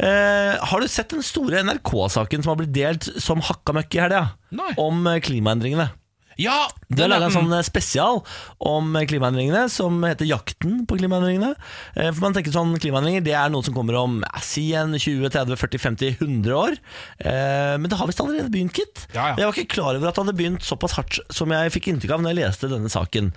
Eh, 0.00 0.56
har 0.64 0.80
du 0.80 0.88
sett 0.88 1.08
den 1.12 1.22
store 1.22 1.62
NRK-saken 1.62 2.42
som 2.42 2.50
har 2.56 2.56
blitt 2.64 2.72
delt 2.72 3.08
som 3.20 3.40
hakka 3.40 3.74
møkk 3.76 3.94
i 3.98 4.00
helga? 4.00 4.22
Nei. 4.50 4.70
Om 4.78 5.06
eh, 5.06 5.20
klimaendringene. 5.20 5.90
Ja! 6.40 6.68
De 6.92 7.00
har 7.02 7.10
laga 7.10 7.28
en 7.28 7.34
sånn 7.34 7.52
eh, 7.56 7.64
spesial 7.64 8.20
om 8.62 8.92
eh, 8.96 9.06
klimaendringene 9.08 9.64
som 9.72 9.96
heter 10.04 10.28
'Jakten 10.28 10.82
på 10.88 10.98
klimaendringene'. 11.00 11.54
Eh, 11.96 12.10
For 12.12 12.20
man 12.24 12.36
tenker 12.36 12.52
sånn 12.54 12.74
Klimaendringer 12.82 13.24
det 13.24 13.34
er 13.36 13.52
noe 13.52 13.64
som 13.64 13.74
kommer 13.74 13.96
om 14.00 14.18
si 14.44 14.72
en 14.76 14.92
20, 14.96 15.30
30, 15.32 15.56
40, 15.56 15.78
50, 15.82 16.16
100 16.20 16.56
år. 16.56 16.76
Men 17.22 17.88
det 17.88 17.96
har 17.98 18.08
visst 18.08 18.20
allerede 18.20 18.50
begynt, 18.50 18.74
gitt. 18.76 19.06
Ja, 19.14 19.32
ja. 19.32 19.36
Jeg 19.38 19.46
var 19.46 19.54
ikke 19.54 19.74
klar 19.76 19.96
over 19.96 20.08
at 20.08 20.16
det 20.16 20.24
hadde 20.24 20.36
begynt 20.36 20.66
såpass 20.66 20.96
hardt 20.98 21.20
som 21.32 21.52
jeg 21.54 21.72
fikk 21.74 21.88
inntrykk 21.92 22.16
av 22.16 22.22
når 22.24 22.32
jeg 22.32 22.40
leste 22.40 22.70
denne 22.72 22.90
saken. 22.92 23.30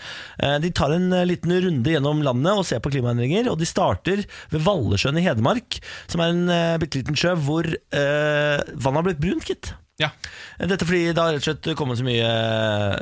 De 0.64 0.72
tar 0.76 0.96
en 0.96 1.10
liten 1.30 1.54
runde 1.54 1.94
gjennom 1.94 2.24
landet 2.26 2.58
og 2.58 2.66
ser 2.68 2.82
på 2.84 2.92
klimaendringer, 2.96 3.50
og 3.52 3.60
de 3.62 3.70
starter 3.70 4.26
ved 4.52 4.66
Vallesjøen 4.66 5.20
i 5.22 5.26
Hedmark, 5.28 5.80
som 6.12 6.24
er 6.26 6.34
en 6.34 6.80
bitte 6.82 7.02
liten 7.02 7.18
sjø 7.20 7.36
hvor 7.46 7.70
vannet 7.70 9.00
har 9.00 9.08
blitt 9.10 9.24
brunt, 9.24 9.46
gitt. 9.52 9.74
Ja. 10.02 10.10
Dette 10.60 10.84
fordi 10.84 11.14
det 11.16 11.22
har 11.22 11.32
rett 11.32 11.40
og 11.40 11.46
slett 11.48 11.70
kommet 11.80 11.96
så 12.02 12.04
mye 12.04 12.26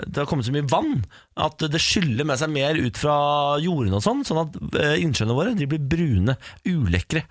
Det 0.05 0.19
har 0.21 0.27
kommet 0.29 0.45
så 0.45 0.53
mye 0.53 0.67
vann 0.69 0.99
at 1.41 1.63
det 1.73 1.81
skyller 1.81 2.27
med 2.29 2.37
seg 2.37 2.51
mer 2.53 2.77
ut 2.77 2.99
fra 3.01 3.15
jordene 3.63 3.97
og 3.97 4.03
sånn, 4.05 4.21
sånn 4.27 4.43
at 4.43 4.59
eh, 4.77 4.99
innsjøene 5.01 5.33
våre 5.33 5.55
de 5.57 5.65
blir 5.71 5.81
brune, 5.81 6.35
ulekre. 6.69 7.23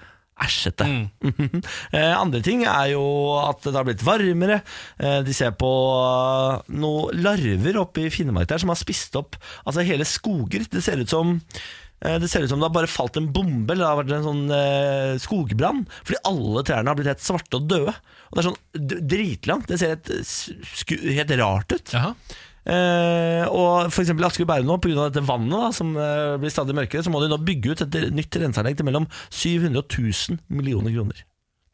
Æsjete. 0.42 0.88
Mm. 0.88 1.60
Andre 2.24 2.40
ting 2.42 2.64
er 2.66 2.88
jo 2.96 3.02
at 3.38 3.62
det 3.68 3.76
har 3.76 3.86
blitt 3.86 4.02
varmere. 4.02 4.56
Eh, 4.98 5.20
De 5.22 5.34
ser 5.36 5.52
på 5.60 5.70
eh, 5.70 6.72
noen 6.82 7.22
larver 7.22 7.78
oppe 7.84 8.08
i 8.08 8.10
Finnmark 8.10 8.50
der 8.50 8.58
som 8.58 8.72
har 8.72 8.80
spist 8.80 9.14
opp 9.20 9.38
altså 9.62 9.84
hele 9.86 10.08
skoger. 10.08 10.66
Det 10.72 10.82
ser 10.82 10.98
ut 11.04 11.12
som 11.12 11.36
eh, 11.36 11.62
det 12.02 12.30
ser 12.30 12.44
ut 12.44 12.50
som 12.50 12.58
det 12.58 12.66
har 12.66 12.74
bare 12.74 12.90
falt 12.90 13.18
en 13.20 13.28
bombe 13.34 13.74
eller 13.74 13.84
det 13.84 13.90
har 13.90 13.98
vært 14.00 14.14
en 14.16 14.26
sånn 14.26 14.54
eh, 14.56 15.18
skogbrann. 15.22 15.84
Fordi 16.02 16.22
alle 16.28 16.64
trærne 16.66 16.90
har 16.90 16.98
blitt 16.98 17.10
helt 17.12 17.22
svarte 17.22 17.60
og 17.60 17.68
døde. 17.70 17.94
Og 18.30 18.38
det 18.38 18.42
er 18.42 18.48
sånn 18.48 19.04
dritlangt. 19.12 19.68
Det 19.70 19.78
ser 19.78 19.94
helt, 19.94 20.96
helt 21.20 21.36
rart 21.42 21.76
ut. 21.76 21.94
Jaha. 21.94 22.14
Eh, 22.62 23.42
og 23.50 23.90
for 23.90 24.04
eksempel 24.04 24.26
Asker 24.28 24.44
og 24.44 24.50
Bærum 24.52 24.68
nå, 24.70 24.78
pga. 24.82 25.08
dette 25.08 25.24
vannet 25.26 25.56
da, 25.58 25.70
som 25.74 25.96
eh, 25.98 26.38
blir 26.38 26.52
stadig 26.54 26.76
mørkere, 26.78 27.02
så 27.02 27.10
må 27.10 27.22
de 27.22 27.30
nå 27.32 27.40
bygge 27.42 27.74
ut 27.74 27.84
et 27.86 27.98
nytt 28.14 28.38
renseanlegg 28.38 28.78
til 28.78 28.86
mellom 28.86 29.08
700 29.34 29.80
og 29.80 29.86
1000 29.90 30.42
millioner 30.54 30.94
kroner. 30.94 31.24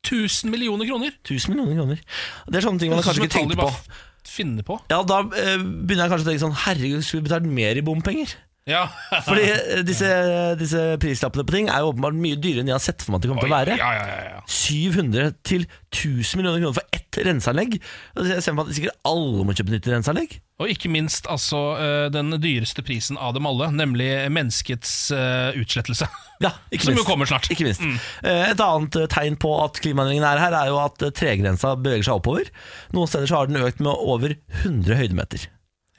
1000 0.06 0.52
millioner 0.52 0.88
kroner! 0.88 1.16
1000 1.26 1.52
millioner 1.52 1.76
kroner. 1.82 2.04
Det 2.48 2.60
er 2.60 2.64
sånne 2.64 2.80
ting 2.80 2.94
man 2.94 3.04
kanskje 3.04 3.26
ikke 3.26 3.34
tall 3.36 3.50
de 3.50 3.58
tenker 3.58 3.68
på. 3.68 3.98
finne 4.28 4.64
på. 4.64 4.78
Ja, 4.88 5.02
da 5.04 5.20
eh, 5.26 5.56
begynner 5.60 6.06
jeg 6.06 6.14
kanskje 6.14 6.24
å 6.24 6.30
tenke 6.30 6.44
sånn 6.46 6.60
Herregud, 6.64 7.04
skulle 7.04 7.24
vi 7.24 7.28
betalt 7.28 7.50
mer 7.60 7.80
i 7.80 7.84
bompenger? 7.84 8.32
Ja, 8.68 8.84
Fordi 9.26 9.46
eh, 9.48 9.80
disse, 9.86 10.08
disse 10.60 10.82
prislappene 11.00 11.46
på 11.48 11.54
ting 11.56 11.70
er 11.72 11.84
jo 11.84 11.94
åpenbart 11.94 12.18
mye 12.20 12.36
dyrere 12.36 12.64
enn 12.64 12.72
jeg 12.72 12.76
har 12.76 12.84
sett 12.84 13.04
for 13.04 13.14
meg 13.14 13.20
at 13.20 13.24
det 13.24 13.30
kommer 13.32 13.46
til 13.46 13.52
å 13.52 13.56
være. 13.56 13.78
Ja, 13.80 13.92
ja, 13.96 14.04
ja, 14.10 14.18
ja. 14.34 14.42
700 14.48 15.38
til 15.48 15.64
1000 15.88 16.40
millioner 16.40 16.60
kroner 16.60 16.76
for 16.76 16.98
ett 16.98 17.20
renseanlegg. 17.28 17.78
Jeg 17.80 18.42
ser 18.44 18.52
for 18.52 18.58
meg 18.60 18.68
at 18.68 18.78
sikkert 18.78 19.08
alle 19.08 19.48
må 19.48 19.56
kjøpe 19.56 19.74
nytt 19.74 19.90
renseanlegg. 19.94 20.38
Og 20.58 20.72
ikke 20.72 20.90
minst 20.90 21.28
altså, 21.30 21.60
eh, 21.78 22.06
den 22.12 22.34
dyreste 22.42 22.82
prisen 22.84 23.18
av 23.20 23.36
dem 23.36 23.46
alle, 23.46 23.70
nemlig 23.72 24.08
menneskets 24.34 24.94
uh, 25.14 25.54
utslettelse. 25.58 26.08
Ja, 26.38 26.52
ikke 26.70 26.86
Som 26.86 26.98
jo 27.00 27.02
kommer 27.02 27.26
snart. 27.26 27.48
Ikke 27.50 27.64
minst. 27.66 27.82
Mm. 27.82 27.96
Et 28.22 28.60
annet 28.62 28.96
eh, 29.00 29.08
tegn 29.10 29.34
på 29.42 29.50
at 29.58 29.80
klimaendringene 29.82 30.28
er 30.36 30.38
her, 30.38 30.54
er 30.54 30.68
jo 30.70 30.76
at 30.78 31.02
eh, 31.02 31.10
tregrensa 31.10 31.72
beveger 31.74 32.06
seg 32.06 32.20
oppover. 32.20 32.52
Noen 32.94 33.10
steder 33.10 33.26
så 33.26 33.40
har 33.40 33.50
den 33.50 33.58
økt 33.58 33.82
med 33.82 33.90
over 33.90 34.36
100 34.60 35.00
høydemeter. 35.00 35.48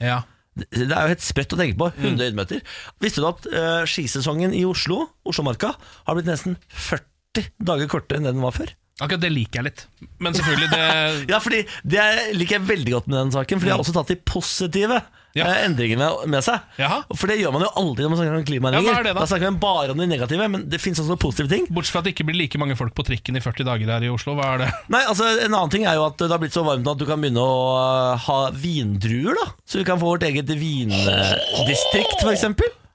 Ja. 0.00 0.22
Det 0.68 0.86
er 0.88 0.94
jo 0.94 1.12
helt 1.14 1.24
sprøtt 1.24 1.54
å 1.56 1.60
tenke 1.60 1.78
på. 1.80 1.90
100 1.98 2.30
høydemeter. 2.30 2.64
Visste 3.02 3.22
du 3.22 3.28
at 3.30 3.48
uh, 3.52 3.82
skisesongen 3.88 4.54
i 4.56 4.64
Oslo, 4.68 5.06
Oslomarka, 5.28 5.74
har 6.06 6.18
blitt 6.18 6.30
nesten 6.30 6.58
40 6.74 7.50
dager 7.64 7.90
kortere 7.90 8.20
enn 8.20 8.30
den 8.30 8.44
var 8.44 8.56
før? 8.56 8.74
Akkurat 9.00 9.22
det 9.24 9.30
liker 9.32 9.60
jeg 9.62 9.68
litt. 9.70 9.86
Men 10.20 10.36
selvfølgelig, 10.36 10.68
det 10.74 11.30
Ja, 11.32 11.38
fordi 11.40 11.62
Det 11.84 12.04
liker 12.36 12.58
jeg 12.58 12.68
veldig 12.68 12.92
godt 12.98 13.08
med 13.08 13.18
den 13.24 13.32
saken, 13.38 13.60
for 13.62 13.66
de 13.70 13.74
har 13.74 13.82
også 13.82 13.96
tatt 13.96 14.12
de 14.12 14.18
positive 14.28 15.00
Ja. 15.38 15.44
eh, 15.46 15.60
endringene 15.68 16.08
med 16.26 16.42
seg. 16.42 16.58
Jaha. 16.80 17.04
For 17.14 17.30
det 17.30 17.36
gjør 17.38 17.52
man 17.54 17.62
jo 17.62 17.68
aldri 17.78 18.02
når 18.02 18.10
man 18.10 18.18
snakker 18.18 18.38
om 18.40 18.46
klimaendringer. 18.48 18.90
Ja, 18.90 19.12
er 19.12 19.14
da? 19.14 19.26
snakker 19.30 19.46
man 19.52 19.60
bare 19.62 19.94
om 19.94 20.00
de 20.02 20.08
negative, 20.10 20.48
men 20.50 20.64
det 20.72 20.80
finnes 20.82 20.98
også 20.98 21.12
noen 21.12 21.22
positive 21.22 21.46
ting. 21.52 21.68
Bortsett 21.70 21.94
fra 21.94 22.02
at 22.02 22.08
det 22.08 22.14
ikke 22.16 22.26
blir 22.32 22.40
like 22.40 22.58
mange 22.58 22.74
folk 22.78 22.96
på 22.98 23.04
trikken 23.06 23.38
i 23.38 23.44
40 23.44 23.68
dager 23.68 23.92
her 23.94 24.08
i 24.08 24.10
Oslo. 24.10 24.34
Hva 24.38 24.48
er 24.56 24.64
det? 24.64 24.70
Nei, 24.96 25.04
altså 25.06 25.28
En 25.46 25.54
annen 25.54 25.70
ting 25.70 25.86
er 25.86 26.00
jo 26.00 26.08
at 26.08 26.18
det 26.18 26.32
har 26.34 26.42
blitt 26.42 26.56
så 26.56 26.66
varmt 26.66 26.90
at 26.90 26.98
du 26.98 27.06
kan 27.06 27.22
begynne 27.22 27.46
å 27.46 27.54
uh, 27.78 28.18
ha 28.26 28.40
vindruer. 28.58 29.38
da 29.38 29.46
Så 29.70 29.78
vi 29.78 29.86
kan 29.86 30.02
få 30.02 30.10
vårt 30.16 30.26
eget 30.26 30.50
vindistrikt, 30.50 32.26
f.eks. 32.26 32.46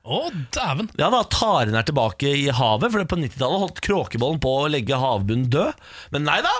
Å, 0.05 0.19
dæven! 0.53 0.91
Ja 1.01 1.09
da, 1.09 1.23
Taren 1.33 1.75
er 1.77 1.85
tilbake 1.87 2.29
i 2.37 2.45
havet, 2.53 2.91
for 2.93 3.01
det 3.01 3.09
på 3.09 3.17
90-tallet 3.17 3.63
holdt 3.63 3.81
kråkebollen 3.85 4.37
på 4.43 4.51
å 4.61 4.67
legge 4.69 4.99
havbunnen 5.01 5.47
død. 5.53 5.81
Men 6.13 6.27
nei 6.27 6.37
da! 6.45 6.53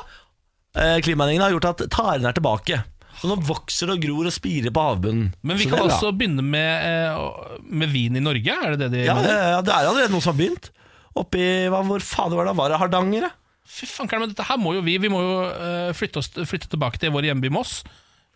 Eh, 0.76 0.98
Klimaendringene 1.06 1.46
har 1.46 1.54
gjort 1.54 1.70
at 1.70 1.86
taren 1.94 2.26
er 2.26 2.36
tilbake. 2.36 2.82
Så 3.16 3.30
nå 3.30 3.38
vokser 3.48 3.94
og 3.94 4.02
gror 4.04 4.28
og 4.28 4.34
spirer 4.36 4.74
på 4.76 4.88
havbunnen. 4.90 5.30
Men 5.46 5.60
vi 5.62 5.70
kan 5.70 5.80
bra. 5.80 5.88
også 5.88 6.10
begynne 6.18 6.44
med, 6.44 6.90
eh, 6.90 7.62
med 7.70 7.94
vin 7.94 8.18
i 8.18 8.24
Norge, 8.24 8.58
er 8.66 8.76
det 8.76 8.90
det 8.90 8.92
de 8.98 9.06
ja, 9.06 9.16
ja, 9.22 9.38
ja, 9.56 9.62
det 9.64 9.72
er 9.72 9.92
allerede 9.92 10.12
noen 10.12 10.26
som 10.26 10.34
har 10.34 10.42
begynt. 10.42 10.72
Oppi, 11.16 11.46
hva, 11.72 11.80
Hvor 11.88 12.04
fader 12.04 12.36
var 12.36 12.50
det? 12.50 12.58
Var 12.58 12.74
det 12.74 12.80
Hardanger? 12.82 13.30
Fy 13.66 13.88
fan, 13.90 14.10
men 14.12 14.30
dette 14.34 14.46
her 14.46 14.60
må 14.62 14.76
jo 14.76 14.84
vi 14.86 14.98
Vi 15.02 15.10
må 15.10 15.22
jo 15.24 15.38
eh, 15.50 15.94
flytte, 15.98 16.22
oss, 16.22 16.30
flytte 16.46 16.70
tilbake 16.70 17.00
til 17.02 17.14
vår 17.16 17.30
hjemby 17.32 17.50
Moss. 17.54 17.80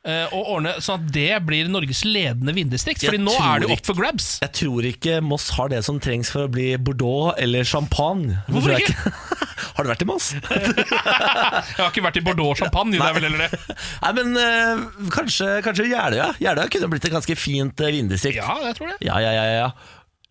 Eh, 0.08 0.26
og 0.36 0.52
ordne 0.56 0.76
sånn 0.84 1.02
at 1.04 1.12
det 1.16 1.40
blir 1.48 1.70
Norges 1.72 2.04
ledende 2.08 2.54
vindistrikt. 2.56 3.04
Jeg 3.04 3.12
Fordi 3.12 3.24
nå 3.24 3.34
er 3.36 3.62
det 3.64 3.70
jo 3.70 3.76
opp 3.76 3.86
for 3.90 4.00
grabs. 4.00 4.28
Jeg 4.44 4.54
tror 4.62 4.88
ikke 4.90 5.20
Moss 5.26 5.50
har 5.58 5.72
det 5.74 5.82
som 5.88 6.00
trengs 6.04 6.32
for 6.34 6.46
å 6.48 6.52
bli 6.52 6.72
Bordeaux 6.78 7.34
eller 7.40 7.68
champagne. 7.68 8.40
Hvorfor 8.50 8.76
ikke? 8.80 8.96
har 9.76 9.86
du 9.88 9.92
vært 9.92 10.04
i 10.06 10.10
Moss? 10.10 10.32
Jeg 10.40 11.80
har 11.80 11.90
ikke 11.92 12.04
vært 12.06 12.20
i 12.20 12.26
Bordeaux 12.26 12.60
champagne. 12.60 12.98
Det 12.98 13.06
er 13.06 13.16
vel 13.18 13.28
heller 13.30 13.46
det. 13.48 13.78
Nei, 14.04 14.12
men 14.20 14.40
eh, 14.44 14.84
kanskje, 15.16 15.50
kanskje 15.66 15.88
Jeløya. 15.92 16.30
Jeløya 16.44 16.70
kunne 16.74 16.92
blitt 16.94 17.08
et 17.10 17.16
ganske 17.16 17.36
fint 17.40 17.84
uh, 17.84 17.90
vindistrikt. 17.94 18.40
Ja, 18.42 18.56
jeg 18.70 18.78
tror 18.80 18.92
det. 18.94 19.00
Ja, 19.08 19.20
ja, 19.24 19.32
ja, 19.36 19.46
ja. 19.66 19.70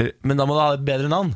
Eh, 0.03 0.13
Men 0.27 0.39
da 0.41 0.47
må 0.49 0.57
du 0.57 0.63
ha 0.63 0.73
et 0.77 0.85
bedre 0.87 1.11
navn. 1.13 1.35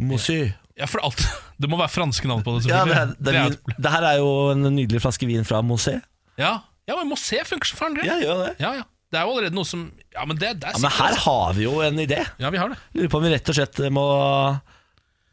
Mossy. 0.00 0.42
Ja, 0.80 0.86
for 0.88 1.02
alt 1.04 1.20
Det 1.60 1.68
må 1.68 1.76
være 1.76 1.92
franske 1.92 2.24
navn 2.30 2.40
på 2.46 2.54
det. 2.56 2.70
Ja, 2.70 2.84
det, 2.88 2.94
selvfølgelig 2.94 3.02
er- 3.02 3.16
det, 3.20 3.34
er 3.36 3.50
vin, 3.50 3.80
det 3.84 3.90
her 3.92 4.06
er 4.08 4.20
jo 4.22 4.30
en 4.54 4.62
nydelig 4.72 5.02
flaske 5.04 5.26
vin 5.28 5.44
fra 5.48 5.60
Mossé. 5.66 5.98
ja. 6.40 6.58
Ja, 6.90 6.96
men 7.00 7.08
Mossé 7.14 7.40
funker 7.48 7.70
så 7.70 7.78
faen. 7.78 7.94
det. 7.98 8.04
Ja, 8.10 8.18
gjør 8.22 8.42
det. 8.48 8.56
Ja, 8.62 8.72
ja. 8.82 8.88
Det 9.10 9.18
er 9.18 9.24
jo 9.26 9.32
allerede 9.34 9.56
noe 9.58 9.66
som 9.66 9.88
Ja, 10.14 10.22
men 10.28 10.36
det, 10.38 10.52
det 10.62 10.68
er 10.70 10.76
Ja, 10.76 10.82
men 10.84 10.90
sikkert- 10.92 11.16
her 11.16 11.22
har 11.24 11.54
vi 11.56 11.64
jo 11.66 11.78
en 11.82 11.96
idé. 11.98 12.20
Ja, 12.38 12.50
vi 12.54 12.60
har 12.62 12.70
det. 12.70 12.78
Lurer 12.94 13.08
på 13.10 13.18
om 13.18 13.24
vi 13.26 13.32
rett 13.34 13.48
og 13.50 13.56
slett 13.58 13.80
må 13.94 14.04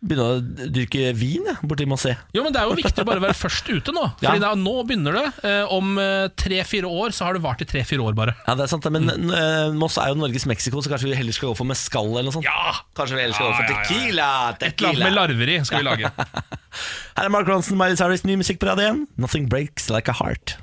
begynne 0.07 0.25
å 0.29 0.69
dyrke 0.69 1.07
vin 1.17 1.45
ja, 1.49 1.55
borti 1.65 1.85
Mossé. 1.89 2.11
Jo, 2.35 2.43
men 2.45 2.53
Det 2.53 2.59
er 2.61 2.67
jo 2.69 2.75
viktig 2.77 3.01
å 3.01 3.05
bare 3.09 3.21
være 3.23 3.33
først 3.37 3.65
ute 3.73 3.93
nå. 3.95 4.03
Ja. 4.21 4.29
Fordi 4.35 4.45
er, 4.45 4.59
Nå 4.61 4.73
begynner 4.85 5.15
det. 5.17 5.23
Eh, 5.49 5.71
om 5.73 5.95
eh, 5.97 6.27
tre-fire 6.37 6.85
år 6.89 7.15
så 7.17 7.25
har 7.25 7.33
det 7.37 7.41
vart 7.41 7.63
i 7.65 7.67
tre-fire 7.69 8.05
år, 8.05 8.13
bare. 8.17 8.35
Ja, 8.45 8.53
det 8.59 8.67
er 8.67 8.71
sant, 8.73 8.85
det, 8.85 8.91
men 8.93 9.09
eh, 9.33 9.73
Moss 9.77 9.97
er 10.01 10.11
jo 10.13 10.19
Norges 10.21 10.45
Mexico, 10.49 10.83
så 10.85 10.93
kanskje 10.93 11.09
vi 11.09 11.17
heller 11.17 11.33
skal 11.33 11.49
gå 11.49 11.57
for 11.57 11.65
mescal 11.69 12.11
eller 12.13 12.29
noe 12.29 12.37
sånt. 12.37 12.45
Ja! 12.45 12.75
Kanskje 12.97 13.17
vi 13.17 13.25
heller 13.25 13.37
skal 13.39 13.49
Ja, 13.49 13.51
gå 13.51 13.57
for 13.57 13.65
ja, 13.65 13.73
ja, 13.73 13.81
ja. 13.81 13.89
tequila. 13.89 14.29
Et 14.53 14.61
eller 14.61 14.61
annet 14.61 14.61
med 14.61 14.77
tequila. 14.77 15.15
larver 15.17 15.53
i 15.55 15.57
skal 15.65 15.81
vi 15.81 15.89
lage. 15.89 16.13
Her 17.17 17.25
er 17.25 17.33
Mark 17.33 17.49
Ronson, 17.49 17.77
Miley 17.81 17.97
Cyrus, 17.97 18.25
ny 18.29 18.37
musikk 18.37 18.61
på 18.61 18.69
radio 18.69 18.93
1. 18.93 19.05
Nothing 19.17 19.49
breaks 19.49 19.89
like 19.89 20.07
a 20.13 20.17
heart. 20.21 20.59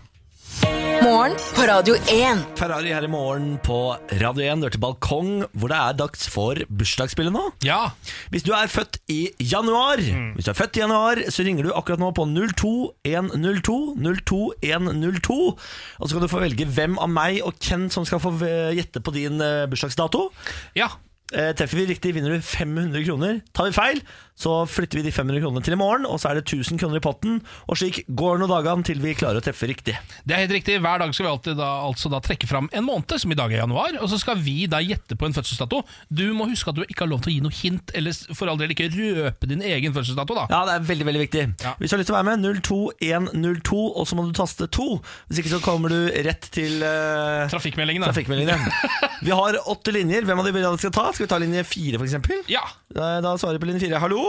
Morgen 1.24 1.40
på 1.56 1.64
Radio 1.64 1.94
1. 2.12 2.40
Ferrari 2.58 2.90
her 2.92 3.04
i 3.06 3.08
morgen 3.08 3.54
på 3.64 3.76
Radio 4.20 4.42
1. 4.44 4.60
Du 4.60 4.66
er 4.66 4.72
til 4.74 4.80
balkong, 4.82 5.30
hvor 5.56 5.70
det 5.72 5.78
er 5.78 5.94
dags 5.96 6.26
for 6.28 6.58
bursdagsspillet 6.68 7.32
nå. 7.32 7.46
Ja. 7.64 7.94
Hvis 8.28 8.44
du 8.44 8.50
er 8.52 8.68
født 8.68 8.98
i 9.08 9.30
januar, 9.40 10.02
Hvis 10.04 10.44
du 10.44 10.50
er 10.52 10.58
født 10.58 10.76
i 10.76 10.82
januar 10.82 11.22
så 11.32 11.46
ringer 11.46 11.64
du 11.64 11.72
akkurat 11.72 12.02
nå 12.02 12.10
på 12.12 12.26
02102 12.28 13.78
02102 14.04 15.38
Og 15.48 16.04
så 16.04 16.12
kan 16.12 16.26
du 16.26 16.28
få 16.28 16.44
velge 16.44 16.68
hvem 16.68 17.00
av 17.00 17.08
meg 17.08 17.40
og 17.40 17.56
Ken 17.56 17.88
som 17.88 18.04
skal 18.04 18.20
få 18.20 18.34
eh, 18.44 18.76
gjette 18.76 19.00
på 19.00 19.16
din 19.16 19.40
eh, 19.40 19.64
bursdagsdato. 19.72 20.28
ja. 20.76 20.92
Eh, 21.32 21.54
Treffer 21.56 21.80
vi 21.80 21.86
riktig, 21.88 22.12
vinner 22.14 22.36
du 22.36 22.42
500 22.44 23.00
kroner. 23.08 23.40
Tar 23.56 23.70
vi 23.70 23.72
feil, 23.74 24.02
så 24.34 24.64
flytter 24.66 24.98
vi 24.98 25.04
de 25.06 25.12
500 25.14 25.42
kronene 25.44 25.62
til 25.62 25.76
i 25.76 25.78
morgen, 25.78 26.06
og 26.10 26.18
så 26.18 26.32
er 26.32 26.40
det 26.40 26.44
1000 26.48 26.80
kroner 26.80 26.98
i 26.98 27.02
potten. 27.04 27.36
Og 27.70 27.78
slik 27.78 28.00
går 28.18 28.40
nå 28.42 28.48
dagene 28.50 28.82
til 28.86 28.98
vi 29.02 29.14
klarer 29.14 29.38
å 29.38 29.44
treffe 29.44 29.68
riktig. 29.70 29.94
Det 30.26 30.34
er 30.34 30.42
helt 30.42 30.54
riktig. 30.56 30.80
Hver 30.82 31.04
dag 31.04 31.14
skal 31.14 31.28
vi 31.28 31.30
alltid 31.30 31.58
da, 31.60 31.68
altså 31.86 32.10
da 32.10 32.18
trekke 32.24 32.48
fram 32.50 32.66
en 32.74 32.86
måned, 32.86 33.14
som 33.22 33.30
i 33.30 33.38
dag 33.38 33.52
er 33.54 33.62
januar, 33.62 33.94
og 34.02 34.10
så 34.10 34.18
skal 34.18 34.40
vi 34.42 34.66
da 34.70 34.80
gjette 34.82 35.14
på 35.18 35.28
en 35.28 35.36
fødselsdato. 35.36 35.84
Du 36.10 36.24
må 36.34 36.48
huske 36.50 36.72
at 36.72 36.80
du 36.80 36.82
ikke 36.82 37.04
har 37.04 37.12
lov 37.12 37.22
til 37.22 37.30
å 37.30 37.36
gi 37.36 37.44
noe 37.46 37.54
hint, 37.54 37.94
eller 37.94 38.34
for 38.34 38.50
all 38.50 38.58
del 38.58 38.74
ikke 38.74 38.90
røpe 38.90 39.50
din 39.50 39.62
egen 39.62 39.94
fødselsdato. 39.94 40.34
da 40.40 40.48
Ja, 40.50 40.64
det 40.66 40.76
er 40.80 40.88
veldig, 40.90 41.08
veldig 41.12 41.22
viktig. 41.28 41.46
Ja. 41.62 41.76
Hvis 41.78 41.94
du 41.94 41.96
har 41.96 42.02
lyst 42.02 42.10
til 42.10 42.16
å 42.16 42.18
være 42.18 42.30
med, 42.32 42.48
02102, 42.66 43.80
og 43.94 44.10
så 44.10 44.18
må 44.18 44.26
du 44.26 44.34
taste 44.34 44.66
2. 44.66 44.88
Hvis 45.30 45.44
ikke 45.44 45.54
så 45.54 45.62
kommer 45.62 45.94
du 45.94 46.10
rett 46.26 46.50
til 46.54 46.82
uh, 46.82 47.46
Trafikkmeldingen, 47.54 48.02
da. 48.02 48.10
trafikkmeldingene. 48.10 48.58
Vi 49.26 49.32
har 49.32 49.60
åtte 49.70 49.94
linjer. 49.94 50.26
Hvem 50.26 50.42
av 50.42 50.48
de 50.48 50.52
vil 50.52 50.64
jeg 50.66 50.82
skal 50.82 50.92
ta? 50.92 51.04
Skal 51.14 51.24
vi 51.24 51.30
ta 51.30 51.38
linje 51.40 51.62
4, 51.64 52.00
f.eks.? 52.00 52.50
Ja. 52.50 52.64
Da, 52.92 53.14
da 53.24 53.32
svarer 53.40 53.56
vi 53.56 53.64
på 53.64 53.70
linje 53.70 53.86
fire. 53.86 54.00
Hallo? 54.02 54.23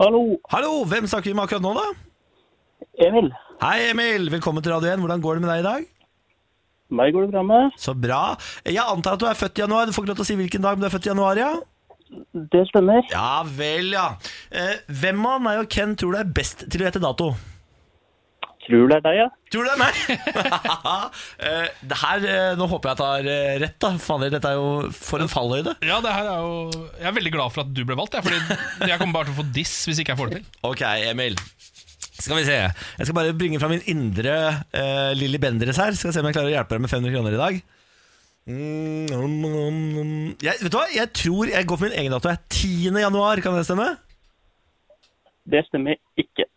Hallo, 0.00 0.20
Hallo, 0.50 0.72
hvem 0.90 1.06
snakker 1.06 1.30
vi 1.30 1.36
med 1.38 1.44
akkurat 1.46 1.62
nå, 1.62 1.74
da? 1.76 1.84
Emil. 3.06 3.28
Hei, 3.62 3.90
Emil. 3.92 4.30
Velkommen 4.32 4.64
til 4.64 4.74
Radio 4.74 4.90
1. 4.90 5.02
Hvordan 5.04 5.22
går 5.22 5.38
det 5.38 5.44
med 5.44 5.52
deg 5.52 5.62
i 5.62 5.66
dag? 5.68 5.86
Meg 6.94 7.14
går 7.14 7.26
det 7.26 7.30
bra 7.34 7.44
med. 7.46 7.76
Så 7.80 7.94
bra. 7.94 8.22
Jeg 8.66 8.82
antar 8.82 9.16
at 9.16 9.22
du 9.22 9.28
er 9.30 9.38
født 9.38 9.58
i 9.58 9.64
januar. 9.64 9.86
Du 9.86 9.94
får 9.94 10.04
ikke 10.04 10.12
lov 10.12 10.18
til 10.20 10.26
å 10.26 10.30
si 10.32 10.36
hvilken 10.40 10.66
dag, 10.66 10.76
men 10.76 10.84
du 10.84 10.88
er 10.90 10.94
født 10.94 11.08
i 11.08 11.12
januar, 11.12 11.40
ja? 11.40 11.52
Det 12.52 12.62
stemmer. 12.68 13.06
Ja 13.10 13.42
vel, 13.48 13.94
ja. 13.94 14.06
Eh, 14.52 14.76
hvem 15.00 15.24
av 15.30 15.40
meg 15.42 15.62
og 15.62 15.70
Ken 15.72 15.96
tror 15.98 16.14
du 16.14 16.20
er 16.20 16.34
best 16.36 16.66
til 16.70 16.82
å 16.82 16.88
gjette 16.88 17.02
dato? 17.02 17.32
Tror 18.64 18.88
det 18.88 18.96
er 18.96 19.02
deg, 19.04 19.16
ja. 19.18 19.26
Tror 19.52 19.66
du 19.66 19.68
det 19.68 19.74
er 19.74 19.80
meg? 19.82 19.98
eh, 21.48 21.66
det 21.84 21.98
her, 22.00 22.26
eh, 22.32 22.54
Nå 22.56 22.68
håper 22.70 22.90
jeg 22.90 22.94
jeg 22.94 23.00
tar 23.02 23.28
eh, 23.34 23.56
rett, 23.60 23.76
da. 23.84 23.90
Fader, 24.00 24.32
dette 24.32 24.52
er 24.52 24.56
jo 24.56 24.94
for 24.96 25.20
en 25.20 25.30
fallhøyde. 25.30 25.76
ja, 25.84 25.98
det 26.04 26.14
her 26.14 26.30
er 26.30 26.46
jo 26.46 26.54
Jeg 26.72 27.08
er 27.10 27.16
veldig 27.18 27.34
glad 27.34 27.54
for 27.54 27.64
at 27.64 27.74
du 27.76 27.82
ble 27.84 27.98
valgt, 27.98 28.16
jeg, 28.16 28.24
Fordi 28.24 28.90
jeg 28.90 29.00
kommer 29.02 29.18
bare 29.18 29.28
til 29.28 29.36
å 29.36 29.40
få 29.42 29.46
diss 29.58 29.74
hvis 29.88 30.00
ikke 30.00 30.14
jeg 30.14 30.20
får 30.22 30.32
det 30.32 30.40
til. 30.40 30.48
Ok, 30.70 30.84
Emil. 31.10 31.36
Skal 32.14 32.38
vi 32.38 32.46
se. 32.46 32.56
Jeg 32.56 33.06
skal 33.08 33.16
bare 33.16 33.36
bringe 33.36 33.60
fram 33.60 33.74
min 33.74 33.84
indre 33.90 34.34
uh, 34.54 35.10
Lilly 35.18 35.40
Bendriss 35.42 35.80
her. 35.82 35.96
Skal 35.98 36.14
se 36.14 36.22
om 36.22 36.28
jeg 36.30 36.36
klarer 36.36 36.52
å 36.52 36.54
hjelpe 36.54 36.76
deg 36.76 36.84
med 36.84 36.92
500 36.92 37.16
kroner 37.16 37.34
i 37.34 37.40
dag. 37.40 37.58
Mm, 38.46 39.10
mm, 39.10 39.44
mm. 39.98 40.30
Jeg, 40.44 40.60
vet 40.62 40.72
du 40.72 40.78
hva? 40.78 40.86
Jeg 40.94 41.10
tror 41.16 41.50
jeg 41.50 41.68
går 41.68 41.80
for 41.80 41.88
min 41.88 41.98
egen 41.98 42.14
dato. 42.14 42.30
Jeg 42.30 42.38
er 42.38 42.94
10. 42.94 43.02
januar, 43.02 43.42
kan 43.44 43.58
det 43.58 43.66
stemme? 43.66 43.90
Det 45.50 45.66
stemmer 45.66 45.98
ikke. 46.16 46.48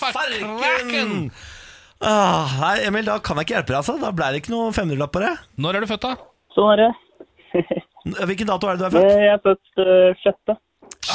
Farken! 0.00 1.30
Ah, 2.04 2.50
nei, 2.60 2.74
Emil, 2.90 3.06
da 3.08 3.16
kan 3.24 3.38
jeg 3.40 3.46
ikke 3.48 3.54
hjelpe 3.56 3.72
deg, 3.72 3.78
altså. 3.80 3.94
Da 4.02 4.10
ble 4.12 4.26
det 4.34 4.42
ikke 4.42 4.52
noe 4.52 4.68
500-lapp 4.76 5.12
på 5.16 5.22
det. 5.24 5.32
Når 5.64 5.78
er 5.78 5.84
du 5.86 5.88
født, 5.94 6.04
da? 6.04 6.16
Sånn 6.56 6.72
er 6.74 6.82
det. 6.82 6.92
Hvilken 8.28 8.50
dato 8.50 8.68
er 8.68 8.76
det 8.76 8.82
du 8.82 8.86
er 8.90 8.94
født? 8.98 9.10
Jeg 9.16 9.30
er 9.32 9.40
født 9.46 9.80
uh, 9.80 10.10
sjette. 10.20 10.56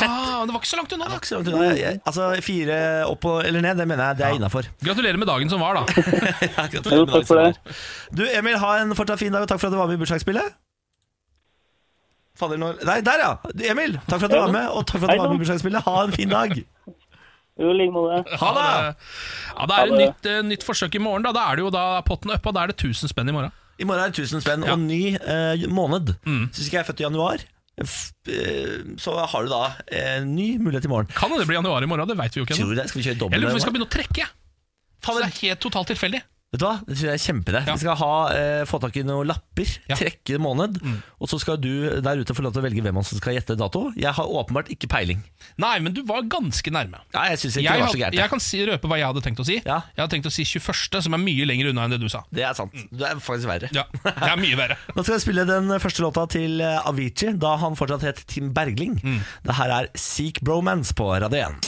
Ah, 0.01 0.41
det 0.47 0.53
var 0.55 0.57
ikke 0.61 0.69
så 0.71 0.77
langt 0.79 0.93
unna, 0.95 1.05
da. 1.11 1.19
ikke 1.19 1.29
så 1.29 1.37
langt 1.37 1.51
unna. 1.51 1.67
Jeg- 1.69 1.79
jeg- 1.83 1.99
Altså, 2.09 2.29
fire 2.41 2.77
opp 3.11 3.25
og, 3.29 3.37
eller 3.45 3.61
ned, 3.61 3.77
det 3.77 3.87
mener 3.87 4.03
jeg 4.09 4.17
det 4.17 4.25
er 4.25 4.37
innafor. 4.39 4.67
Gratulerer 4.83 5.17
med 5.21 5.27
dagen 5.29 5.49
som 5.51 5.61
var, 5.61 5.77
da. 5.77 5.85
Jo, 6.73 7.05
takk 7.05 7.27
for 7.29 7.37
det. 7.43 7.77
Du, 8.17 8.23
Emil, 8.25 8.57
ha 8.57 8.73
en 8.81 8.95
fortsatt 8.97 9.19
fin 9.21 9.31
dag, 9.35 9.45
og 9.45 9.51
takk 9.51 9.61
for 9.61 9.69
at 9.69 9.75
du 9.75 9.79
var 9.83 9.87
med 9.91 9.99
i 9.99 10.01
bursdagsspillet. 10.01 10.57
Fader, 12.41 12.57
når... 12.57 12.79
Nei, 12.87 12.99
der, 13.05 13.21
ja! 13.21 13.31
Emil, 13.69 13.99
takk 14.07 14.17
for 14.23 14.25
at 14.25 14.33
du 14.33 14.39
var 14.39 14.53
med, 14.55 14.67
og 14.71 14.85
takk 14.89 15.03
for 15.03 15.05
at 15.05 15.11
Hei 15.13 15.17
du 15.19 15.23
var 15.27 15.33
med 15.35 15.37
i 15.37 15.43
bursdagsspillet. 15.45 15.83
Ha 15.85 15.95
en 16.07 16.15
fin 16.15 16.31
dag. 16.31 16.55
Jo, 17.59 17.69
i 17.71 17.73
like 17.77 17.91
måte. 17.93 18.23
Ha 18.39 18.49
det! 18.55 18.67
Ja, 19.57 19.65
Det 19.67 19.75
er 19.77 19.91
et 19.91 19.99
nytt, 19.99 20.25
eh, 20.31 20.41
nytt 20.47 20.63
forsøk 20.63 20.95
i 20.95 21.01
morgen. 21.03 21.23
Da 21.23 21.31
Da 21.35 21.51
er 21.51 21.55
det 21.59 21.65
jo 21.65 21.69
da 21.73 22.01
potten 22.07 22.31
uppa. 22.31 22.53
Da 22.55 22.63
er 22.63 22.67
det 22.71 22.77
1000 22.79 23.09
spenn 23.11 23.29
i 23.29 23.35
morgen. 23.35 23.51
I 23.79 23.83
morgen 23.85 24.03
er 24.03 24.09
det 24.11 24.15
1000 24.23 24.41
spenn 24.41 24.63
Ja. 24.65 24.73
og 24.73 24.79
ny 24.79 25.15
eh, 25.15 25.67
måned. 25.67 26.15
Mm. 26.25 26.47
Så 26.53 26.61
hvis 26.61 26.67
ikke 26.69 26.77
jeg 26.79 26.85
er 26.85 26.89
født 26.93 27.01
i 27.01 27.07
januar, 27.07 27.43
f 27.81 28.11
eh, 28.29 28.83
så 28.97 29.15
har 29.25 29.43
du 29.43 29.49
da 29.49 29.61
en 29.91 30.35
ny 30.35 30.57
mulighet 30.59 30.85
i 30.85 30.91
morgen. 30.91 31.07
Kan 31.15 31.31
det 31.37 31.47
bli 31.47 31.55
januar 31.57 31.81
i 31.83 31.89
morgen, 31.89 32.07
det 32.07 32.17
vet 32.17 32.35
vi 32.35 32.41
jo 32.41 32.45
ikke 32.45 32.55
Tror 32.55 32.65
ennå. 32.71 32.75
du 32.75 32.81
det? 32.81 32.89
Skal 32.89 33.01
vi 33.01 33.05
kjøre 33.09 33.15
Jeg 33.15 33.19
dobbelt? 33.19 33.41
lurer 33.41 33.49
på 33.49 33.55
om 33.55 33.59
vi 33.59 33.65
skal 33.65 33.73
begynne 33.73 33.89
å 33.89 33.95
trekke. 33.97 34.25
Så 35.01 35.17
det 35.17 35.23
er 35.25 35.39
helt 35.47 35.59
totalt 35.59 35.87
tilfeldig. 35.91 36.21
Vet 36.51 36.59
du 36.59 36.65
hva? 36.67 36.73
Det 36.83 36.97
synes 36.99 37.05
jeg 37.07 37.15
er 37.15 37.21
kjempeidé. 37.23 37.59
Ja. 37.63 37.73
Vi 37.77 37.79
skal 37.85 37.95
ha, 37.95 38.07
eh, 38.35 38.61
få 38.67 38.75
tak 38.83 38.97
i 38.99 39.03
noen 39.07 39.29
lapper, 39.29 39.69
Ja. 39.87 39.95
Mm. 39.95 39.99
trekke 40.01 40.33
en 40.35 40.41
måned, 40.43 40.79
og 41.21 41.29
så 41.31 41.39
skal 41.39 41.55
du 41.55 42.01
der 42.03 42.19
ute 42.19 42.33
få 42.35 42.43
lov 42.43 42.51
til 42.51 42.59
å 42.61 42.65
velge 42.65 42.81
hvem 42.83 42.99
som 43.07 43.17
skal 43.21 43.37
gjette 43.37 43.55
dato. 43.55 43.85
Jeg 43.95 44.11
har 44.11 44.25
åpenbart 44.27 44.67
ikke 44.67 44.89
peiling. 44.91 45.21
Nei, 45.57 45.79
men 45.79 45.93
du 45.95 46.03
var 46.03 46.23
ganske 46.27 46.67
nærme. 46.69 46.99
Ja, 47.15 47.23
jeg 47.31 47.39
synes 47.39 47.55
ikke 47.55 47.63
Jeg, 47.63 47.71
det 47.71 47.85
var 47.85 47.87
så 47.95 48.01
gært. 48.01 48.13
jeg 48.19 48.29
kan 48.29 48.39
si, 48.43 48.59
røpe 48.67 48.81
hva 48.91 48.97
jeg 48.99 49.07
hadde 49.07 49.21
tenkt 49.23 49.39
å 49.39 49.45
si. 49.47 49.55
Ja. 49.63 49.79
Jeg 49.95 50.03
hadde 50.03 50.11
tenkt 50.17 50.27
å 50.27 50.31
si 50.35 50.43
21., 50.43 51.01
som 51.01 51.13
er 51.13 51.23
mye 51.23 51.45
lenger 51.47 51.69
unna 51.71 51.85
enn 51.87 51.91
det 51.95 52.01
du 52.03 52.09
sa. 52.09 52.23
Det 52.33 52.43
er 52.43 52.53
sant. 52.53 52.75
Du 52.91 53.05
er 53.05 53.15
faktisk 53.15 53.47
verre. 53.47 53.71
Ja, 53.71 53.85
Det 54.03 54.31
er 54.33 54.35
mye 54.35 54.57
verre. 54.59 54.77
Nå 54.97 55.03
skal 55.07 55.15
jeg 55.15 55.21
spille 55.23 55.47
den 55.47 55.71
første 55.79 56.03
låta 56.03 56.27
til 56.27 56.59
eh, 56.59 56.81
Avicii, 56.83 57.37
da 57.39 57.55
han 57.63 57.79
fortsatt 57.79 58.01
het 58.03 58.25
Tim 58.27 58.51
Bergling. 58.51 58.99
Mm. 59.01 59.21
Det 59.47 59.55
her 59.55 59.69
er 59.79 59.87
Seek 59.95 60.41
Bromance 60.43 60.91
på 60.93 61.07
Radio 61.15 61.47
1. 61.47 61.63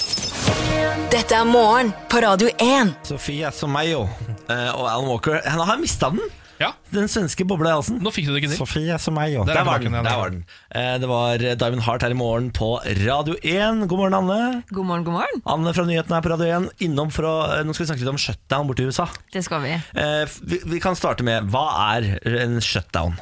Dette 1.14 1.32
er 1.40 1.46
morgen 1.48 1.94
på 2.12 2.20
Radio 2.22 2.50
1. 2.60 2.96
Sofie 3.08 3.50
Somayo 3.56 4.10
eh, 4.28 4.33
og 4.50 4.86
Alan 4.89 5.08
Walker. 5.10 5.41
Han 5.46 5.60
har 5.68 5.78
mista 5.82 6.10
den! 6.14 6.22
Ja, 6.62 6.70
Den 6.94 7.08
svenske 7.10 7.44
bobla 7.50 7.72
i 7.72 7.74
halsen. 7.74 7.98
Nå 8.00 8.12
fikk 8.14 8.28
du 8.30 8.32
det 8.36 8.44
ikke 8.44 8.52
til. 8.54 8.60
Sofie 8.62 8.96
som 9.02 9.16
meg, 9.18 9.34
er 9.36 9.48
Der 9.50 9.66
var 9.66 9.82
den. 9.82 9.91
Der 9.91 10.06
var 10.20 10.30
den. 10.32 10.44
Eh, 10.72 10.98
Det 11.02 11.10
var 11.10 11.41
Diamond 11.41 11.82
Heart 11.84 12.06
her 12.06 12.14
i 12.14 12.18
morgen 12.20 12.52
på 12.56 12.78
Radio 13.02 13.34
1. 13.41 13.82
God 13.89 13.98
morgen, 14.00 14.14
Anne. 14.14 14.64
God 14.70 14.86
morgen, 14.86 15.04
god 15.04 15.14
morgen. 15.18 15.41
Anne 15.50 15.74
fra 15.76 15.84
nyhetene 15.89 16.16
her 16.20 16.22
på 16.24 16.32
Radio 16.32 16.48
1. 16.62 16.70
Innom 16.86 17.12
for 17.12 17.24
å, 17.28 17.34
eh, 17.58 17.64
nå 17.66 17.74
skal 17.74 17.84
vi 17.86 17.89
snakke 17.91 18.06
litt 18.06 18.14
om 18.14 18.22
shutdown 18.22 18.70
borte 18.70 18.86
i 18.86 18.88
USA. 18.88 19.08
Det 19.34 19.44
skal 19.44 19.62
vi. 19.66 19.74
Eh, 19.74 20.26
Vi, 20.46 20.62
vi 20.76 20.80
kan 20.80 20.96
starte 20.96 21.24
med 21.26 21.50
hva 21.52 21.66
er 21.98 22.20
en 22.46 22.60
shutdown? 22.62 23.18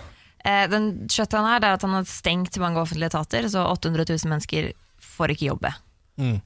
Eh, 0.46 0.68
den 0.68 1.08
shutdown 1.10 1.46
her 1.48 1.60
det 1.64 1.70
er 1.72 1.74
at 1.80 1.82
han 1.88 1.96
har 1.98 2.04
stengt 2.12 2.60
mange 2.60 2.78
offentlige 2.84 3.10
etater, 3.16 3.48
så 3.50 3.64
800 3.72 4.06
000 4.12 4.30
mennesker 4.30 4.74
får 5.00 5.34
ikke 5.34 5.50
jobbe. 5.56 5.74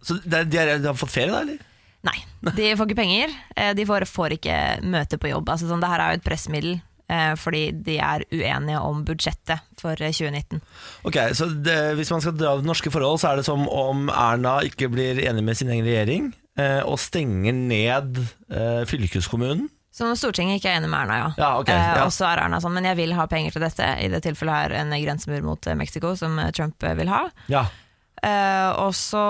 Så 0.05 0.21
er- 0.31 0.45
de, 0.45 0.57
er, 0.57 0.77
de 0.79 0.87
har 0.87 0.93
fått 0.95 1.11
ferie, 1.11 1.31
da? 1.33 1.41
eller? 1.41 1.57
Nei, 2.05 2.17
de 2.53 2.71
får 2.77 2.85
ikke 2.91 2.99
penger. 2.99 3.31
Eh, 3.57 3.71
de 3.77 3.85
får, 3.89 4.05
får 4.05 4.35
ikke 4.37 4.57
møte 4.85 5.17
på 5.17 5.31
jobb. 5.31 5.49
Altså, 5.49 5.65
sånn, 5.71 5.81
det 5.81 5.89
her 5.89 6.03
er 6.03 6.11
jo 6.13 6.19
et 6.21 6.25
pressmiddel. 6.27 6.75
eh, 7.09 7.33
Fordi 7.41 7.63
de 7.85 7.95
er 8.01 8.25
uenige 8.31 8.79
om 8.85 9.03
budsjettet 9.07 9.59
for 9.81 9.97
eh, 9.97 10.13
2019. 10.13 10.61
Ok, 11.09 11.17
så 11.37 11.47
det, 11.65 11.77
Hvis 11.97 12.11
man 12.13 12.21
skal 12.21 12.37
dra 12.37 12.55
det 12.59 12.65
norske 12.69 12.91
forhold, 12.93 13.19
så 13.21 13.31
er 13.31 13.41
det 13.41 13.45
som 13.49 13.65
om 13.69 14.09
Erna 14.13 14.59
ikke 14.67 14.89
blir 14.93 15.21
enig 15.25 15.43
med 15.43 15.57
sin 15.57 15.69
egen 15.73 15.85
regjering 15.85 16.33
eh, 16.57 16.81
og 16.85 16.99
stenger 17.01 17.53
ned 17.57 18.21
eh, 18.51 18.83
fylkeskommunen. 18.89 19.69
Som 19.95 20.09
om 20.11 20.17
Stortinget 20.19 20.57
ikke 20.59 20.67
er 20.73 20.81
enig 20.81 20.89
med 20.91 21.05
Erna, 21.05 21.15
ja. 21.21 21.27
Ja, 21.39 21.49
ok, 21.61 21.69
Eh, 21.71 21.85
ja. 21.95 22.03
Og 22.03 22.11
så 22.11 22.25
er 22.27 22.41
Erna 22.43 22.57
sånn, 22.59 22.73
men 22.75 22.83
jeg 22.83 22.97
vil 22.99 23.13
ha 23.15 23.25
penger 23.31 23.55
til 23.55 23.63
dette. 23.63 23.85
I 24.03 24.09
det 24.11 24.19
tilfellet 24.25 24.57
her 24.65 24.73
en 24.81 24.91
grensemur 24.99 25.41
mot 25.47 25.67
eh, 25.71 25.77
Mexico, 25.79 26.11
som 26.19 26.35
eh, 26.43 26.49
Trump 26.51 26.83
eh, 26.83 26.93
vil 27.01 27.09
ha. 27.09 27.25
Ja, 27.49 27.65
Eh, 27.65 27.81
og 28.25 28.91
så 28.97 29.21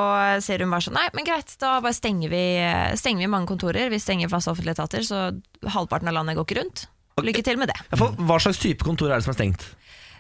sier 0.46 0.62
hun 0.64 0.72
bare 0.72 0.86
sånn 0.86 0.96
Nei, 0.96 1.08
men 1.18 1.26
greit, 1.28 1.52
da 1.60 1.74
bare 1.84 1.96
stenger 1.98 2.32
vi, 2.32 2.44
stenger 2.96 3.26
vi 3.26 3.32
mange 3.32 3.50
kontorer. 3.50 3.90
Vi 3.92 4.00
stenger 4.00 4.32
fast 4.32 4.48
offentlige 4.48 4.78
etater, 4.78 5.04
så 5.04 5.28
halvparten 5.74 6.08
av 6.12 6.16
landet 6.16 6.38
går 6.38 6.48
ikke 6.48 6.60
rundt. 6.62 6.86
Lykke 7.24 7.44
til 7.48 7.60
med 7.60 7.72
det. 7.72 7.78
Hva 7.96 8.40
slags 8.44 8.60
type 8.60 8.84
kontor 8.84 9.12
er 9.12 9.20
det 9.20 9.28
som 9.28 9.34
er 9.34 9.38
stengt? 9.38 9.68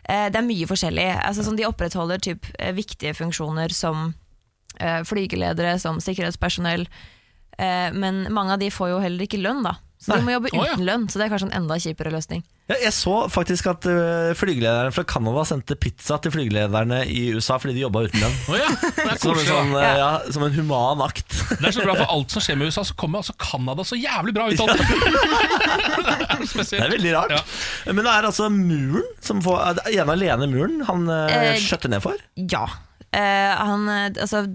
Eh, 0.05 0.27
det 0.31 0.39
er 0.39 0.45
mye 0.45 0.67
forskjellig. 0.69 1.07
Altså, 1.17 1.43
sånn, 1.45 1.57
de 1.59 1.67
opprettholder 1.67 2.21
typ, 2.23 2.47
eh, 2.59 2.71
viktige 2.75 3.15
funksjoner 3.17 3.73
som 3.73 4.13
eh, 4.79 5.01
flygeledere, 5.07 5.77
som 5.81 5.99
sikkerhetspersonell. 6.03 6.85
Eh, 7.57 7.89
men 7.95 8.25
mange 8.33 8.53
av 8.53 8.61
de 8.61 8.71
får 8.71 8.93
jo 8.93 9.01
heller 9.03 9.25
ikke 9.25 9.41
lønn, 9.41 9.63
da. 9.65 9.77
Så 10.05 10.11
Nei. 10.13 10.19
de 10.21 10.25
må 10.27 10.33
jobbe 10.35 10.51
ja. 10.53 10.65
uten 10.69 10.85
lønn. 10.85 11.05
Så 11.09 11.17
det 11.17 11.25
er 11.25 11.31
kanskje 11.33 11.47
en 11.49 11.55
enda 11.63 11.75
kjipere 11.81 12.11
løsning. 12.13 12.43
Ja, 12.69 12.75
jeg 12.81 12.93
så 12.93 13.13
faktisk 13.33 13.65
at 13.71 13.85
uh, 13.89 14.33
flygelederen 14.37 14.93
fra 14.93 15.01
Canada 15.09 15.41
sendte 15.49 15.77
pizza 15.81 16.19
til 16.21 16.33
flygelederne 16.33 16.99
i 17.09 17.23
USA 17.33 17.57
fordi 17.61 17.73
de 17.77 17.81
jobba 17.83 18.03
uten 18.05 18.21
lønn. 18.21 18.35
Oh, 18.49 18.57
ja, 18.59 18.69
Som 19.21 19.33
en, 19.33 19.47
sånn, 19.47 19.73
eh, 19.81 19.97
ja, 19.97 20.11
som 20.33 20.45
en 20.45 20.53
human 20.53 21.01
akt. 21.05 21.25
Det 21.55 21.71
er 21.71 21.73
så 21.73 21.87
bra 21.87 21.97
for 21.97 22.13
alt 22.13 22.37
som 22.37 22.45
skjer 22.45 22.59
med 22.61 22.69
USA, 22.69 22.85
så 22.85 22.97
kommer 23.01 23.23
altså 23.23 23.33
Canada 23.41 23.85
så 23.85 23.97
jævlig 23.97 24.35
bra 24.37 24.47
ut 24.51 24.61
av 24.61 24.71
det. 24.73 24.77
det 24.85 26.15
er 26.15 26.45
Det 26.45 26.81
er 26.85 26.93
veldig 26.93 27.17
rart. 27.17 27.57
Men 27.89 28.03
det 28.03 28.13
er 28.13 28.29
altså 28.29 28.51
muren 28.53 29.09
som 29.25 29.41
får 29.45 29.81
ene 29.89 30.17
alene 30.19 30.49
muren 30.53 30.85
han 30.85 31.09
uh, 31.09 31.25
Eh, 31.25 31.57
skjøtter 31.65 31.89
ned 31.91 32.05
for. 32.05 32.21
Ja. 32.37 32.67
Eh, 33.09 33.53
han, 33.57 33.89
altså, 33.89 34.45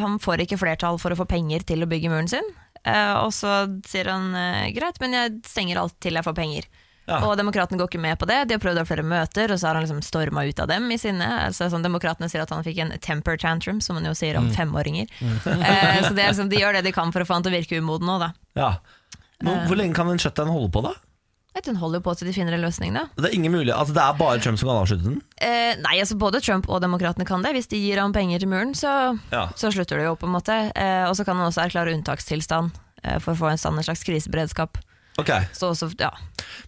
han 0.00 0.20
får 0.24 0.44
ikke 0.44 0.60
flertall 0.60 1.00
for 1.02 1.12
å 1.12 1.20
få 1.20 1.28
penger 1.28 1.64
til 1.68 1.84
å 1.84 1.90
bygge 1.90 2.12
muren 2.12 2.32
sin. 2.32 2.54
Eh, 2.84 3.14
og 3.20 3.32
så 3.32 3.64
sier 3.88 4.10
han 4.12 4.34
eh, 4.36 4.72
greit, 4.76 5.00
men 5.00 5.16
jeg 5.16 5.38
stenger 5.48 5.80
alt 5.80 5.96
til 6.04 6.18
jeg 6.18 6.26
får 6.26 6.36
penger. 6.36 6.68
Ja. 7.04 7.18
Og 7.26 7.34
demokratene 7.36 7.76
går 7.76 7.90
ikke 7.90 8.00
med 8.00 8.16
på 8.20 8.26
det. 8.28 8.38
De 8.48 8.56
har 8.56 8.62
prøvd 8.62 8.80
å 8.80 8.84
ha 8.84 8.88
flere 8.88 9.04
møter, 9.04 9.52
og 9.52 9.60
så 9.60 9.68
har 9.68 9.76
han 9.76 9.84
liksom 9.84 10.00
storma 10.04 10.46
ut 10.48 10.60
av 10.62 10.70
dem 10.70 10.86
i 10.92 10.96
sinne. 11.00 11.26
Altså, 11.44 11.68
sånn, 11.72 11.84
demokratene 11.84 12.30
sier 12.32 12.44
at 12.44 12.52
han 12.54 12.64
fikk 12.64 12.80
en 12.80 12.94
temper 13.04 13.36
tantrum, 13.40 13.82
som 13.84 13.98
man 13.98 14.08
jo 14.08 14.14
sier 14.16 14.38
om 14.40 14.50
femåringer. 14.54 15.10
Eh, 15.64 16.00
så 16.04 16.12
det 16.16 16.24
er 16.24 16.32
liksom, 16.32 16.48
de 16.50 16.58
gjør 16.58 16.76
det 16.76 16.84
de 16.86 16.92
kan 16.94 17.12
for 17.12 17.22
å 17.22 17.26
få 17.28 17.36
han 17.36 17.44
til 17.44 17.52
å 17.52 17.54
virke 17.54 17.78
umoden 17.80 18.08
nå, 18.08 18.16
da. 18.20 18.30
Ja. 18.58 18.70
Hvor, 19.44 19.60
hvor 19.68 19.78
lenge 19.78 19.96
kan 19.96 20.08
en 20.10 20.20
shutdown 20.20 20.50
holde 20.52 20.70
på, 20.74 20.82
da? 20.84 20.92
Vet 21.54 21.66
Hun 21.70 21.76
holder 21.78 22.00
jo 22.00 22.04
på 22.08 22.14
til 22.18 22.26
de 22.28 22.32
finner 22.34 22.56
en 22.56 22.64
løsning, 22.64 22.94
da. 22.96 23.04
Det 23.14 23.28
er 23.30 23.34
ingen 23.36 23.52
mulighet, 23.54 23.76
altså 23.78 23.94
det 23.94 24.02
er 24.02 24.16
bare 24.18 24.40
Trump 24.42 24.58
som 24.58 24.68
kan 24.72 24.80
avslutte 24.82 25.04
den? 25.06 25.20
Eh, 25.38 25.76
nei, 25.84 26.00
altså 26.02 26.16
både 26.18 26.40
Trump 26.42 26.66
og 26.68 26.80
demokratene 26.82 27.26
kan 27.28 27.44
det. 27.46 27.52
Hvis 27.54 27.68
de 27.70 27.78
gir 27.78 28.00
ham 28.02 28.12
penger 28.16 28.42
til 28.42 28.50
muren, 28.50 28.74
så, 28.74 29.18
Ja. 29.30 29.46
så 29.54 29.70
slutter 29.70 29.98
det 30.02 30.08
jo 30.08 30.16
på 30.18 30.26
en 30.26 30.34
måte. 30.34 30.56
Eh, 30.74 31.04
og 31.08 31.14
så 31.14 31.24
kan 31.24 31.36
han 31.38 31.46
også 31.46 31.62
erklære 31.68 31.94
unntakstilstand 31.94 32.72
eh, 33.04 33.18
for 33.22 33.34
å 33.34 33.38
få 33.38 33.50
en 33.52 33.58
stand, 33.62 33.78
en 33.78 33.86
slags 33.86 34.02
kriseberedskap. 34.02 34.78
Ok, 35.16 35.30
Så 35.54 35.68
også, 35.70 35.92
ja, 36.00 36.10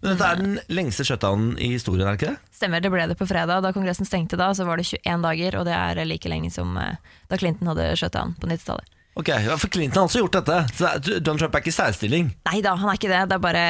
Men 0.01 0.13
dette 0.15 0.23
er 0.31 0.37
den 0.39 0.61
lengste 0.71 1.03
shutdownen 1.03 1.57
i 1.59 1.73
historien, 1.73 2.07
er 2.07 2.15
det 2.15 2.21
ikke 2.23 2.37
det? 2.37 2.55
Stemmer, 2.55 2.81
det 2.81 2.93
ble 2.95 3.09
det 3.11 3.17
på 3.19 3.27
fredag. 3.27 3.59
Da 3.67 3.73
Kongressen 3.75 4.07
stengte 4.07 4.39
da, 4.39 4.53
så 4.55 4.65
var 4.65 4.77
det 4.79 4.87
21 4.87 5.21
dager, 5.27 5.57
og 5.59 5.65
det 5.67 5.75
er 5.75 6.05
like 6.07 6.31
lenge 6.31 6.53
som 6.55 6.77
eh, 6.79 6.95
da 7.29 7.37
Clinton 7.43 7.67
hadde 7.73 7.89
shutdown 7.99 8.37
på 8.39 8.47
90-tallet. 8.47 8.87
Ok, 9.19 9.29
ja, 9.35 9.57
For 9.59 9.67
Clinton 9.67 9.99
har 10.05 10.07
også 10.07 10.21
gjort 10.23 10.39
dette. 10.39 10.61
Så 10.79 10.95
Donald 11.25 11.41
Trump 11.43 11.55
er 11.57 11.65
ikke 11.65 11.73
i 11.75 11.79
særstilling. 11.81 12.31
Nei 12.47 12.61
da, 12.63 12.77
han 12.79 12.89
er 12.93 12.99
ikke 13.01 13.11
det. 13.11 13.25
Det 13.33 13.35
er 13.35 13.43
bare 13.43 13.65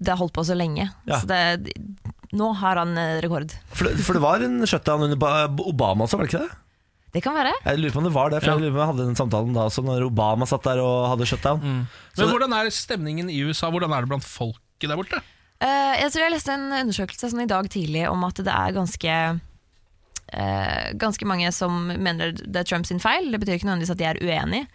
Det 0.00 0.14
har 0.14 0.20
holdt 0.20 0.34
på 0.36 0.44
så 0.48 0.56
lenge. 0.56 0.88
Ja. 1.04 1.20
Så 1.20 1.28
det, 1.28 1.74
nå 2.36 2.50
har 2.56 2.80
han 2.80 2.96
eh, 2.98 3.18
rekord. 3.24 3.52
For 3.74 3.88
det, 3.88 4.00
for 4.06 4.16
det 4.16 4.22
var 4.24 4.42
en 4.46 4.60
shutdown 4.66 5.04
under 5.06 5.48
Obama 5.68 6.06
også, 6.06 6.18
var 6.18 6.26
det 6.26 6.32
ikke 6.32 6.44
det? 6.46 6.60
Det 7.10 7.22
kan 7.24 7.34
være. 7.34 7.50
Jeg 7.64 7.80
lurer 7.80 7.94
på 7.94 7.98
om 7.98 8.06
det 8.06 8.14
var 8.14 8.30
det, 8.30 8.38
for 8.38 8.52
Ja. 8.52 8.54
jeg 8.54 8.62
lurer 8.62 8.70
på 8.70 8.78
om 8.78 8.82
jeg 8.84 8.90
hadde 8.92 9.06
den 9.08 9.18
samtalen 9.18 9.56
da 9.56 9.66
også, 9.66 9.82
når 9.82 10.06
Obama 10.06 10.46
satt 10.46 10.62
der 10.68 10.78
og 10.78 11.08
hadde 11.10 11.26
shutdown. 11.26 11.58
Mm. 11.58 11.80
Men 11.90 12.22
så, 12.22 12.28
hvordan 12.30 12.54
er 12.54 12.70
stemningen 12.70 13.30
i 13.30 13.40
USA? 13.42 13.70
Hvordan 13.70 13.92
er 13.92 14.06
det 14.06 14.12
blant 14.12 14.26
folket 14.26 14.86
der 14.88 14.96
borte? 15.00 15.18
Uh, 15.60 15.94
jeg 15.98 16.12
tror 16.12 16.22
jeg 16.24 16.32
leste 16.32 16.54
en 16.54 16.70
undersøkelse 16.72 17.32
sånn 17.32 17.42
i 17.44 17.50
dag 17.50 17.66
tidlig 17.68 18.06
om 18.08 18.22
at 18.24 18.38
det 18.40 18.48
er 18.54 18.72
ganske 18.72 19.16
uh, 20.32 20.86
Ganske 20.96 21.26
mange 21.28 21.50
som 21.52 21.90
mener 21.90 22.32
det 22.32 22.62
er 22.62 22.68
Trumps 22.68 22.94
feil. 23.02 23.28
Det 23.28 23.42
betyr 23.42 23.58
ikke 23.58 23.68
nødvendigvis 23.68 23.92
at 23.92 24.00
de 24.00 24.06
er 24.08 24.22
uenige. 24.22 24.70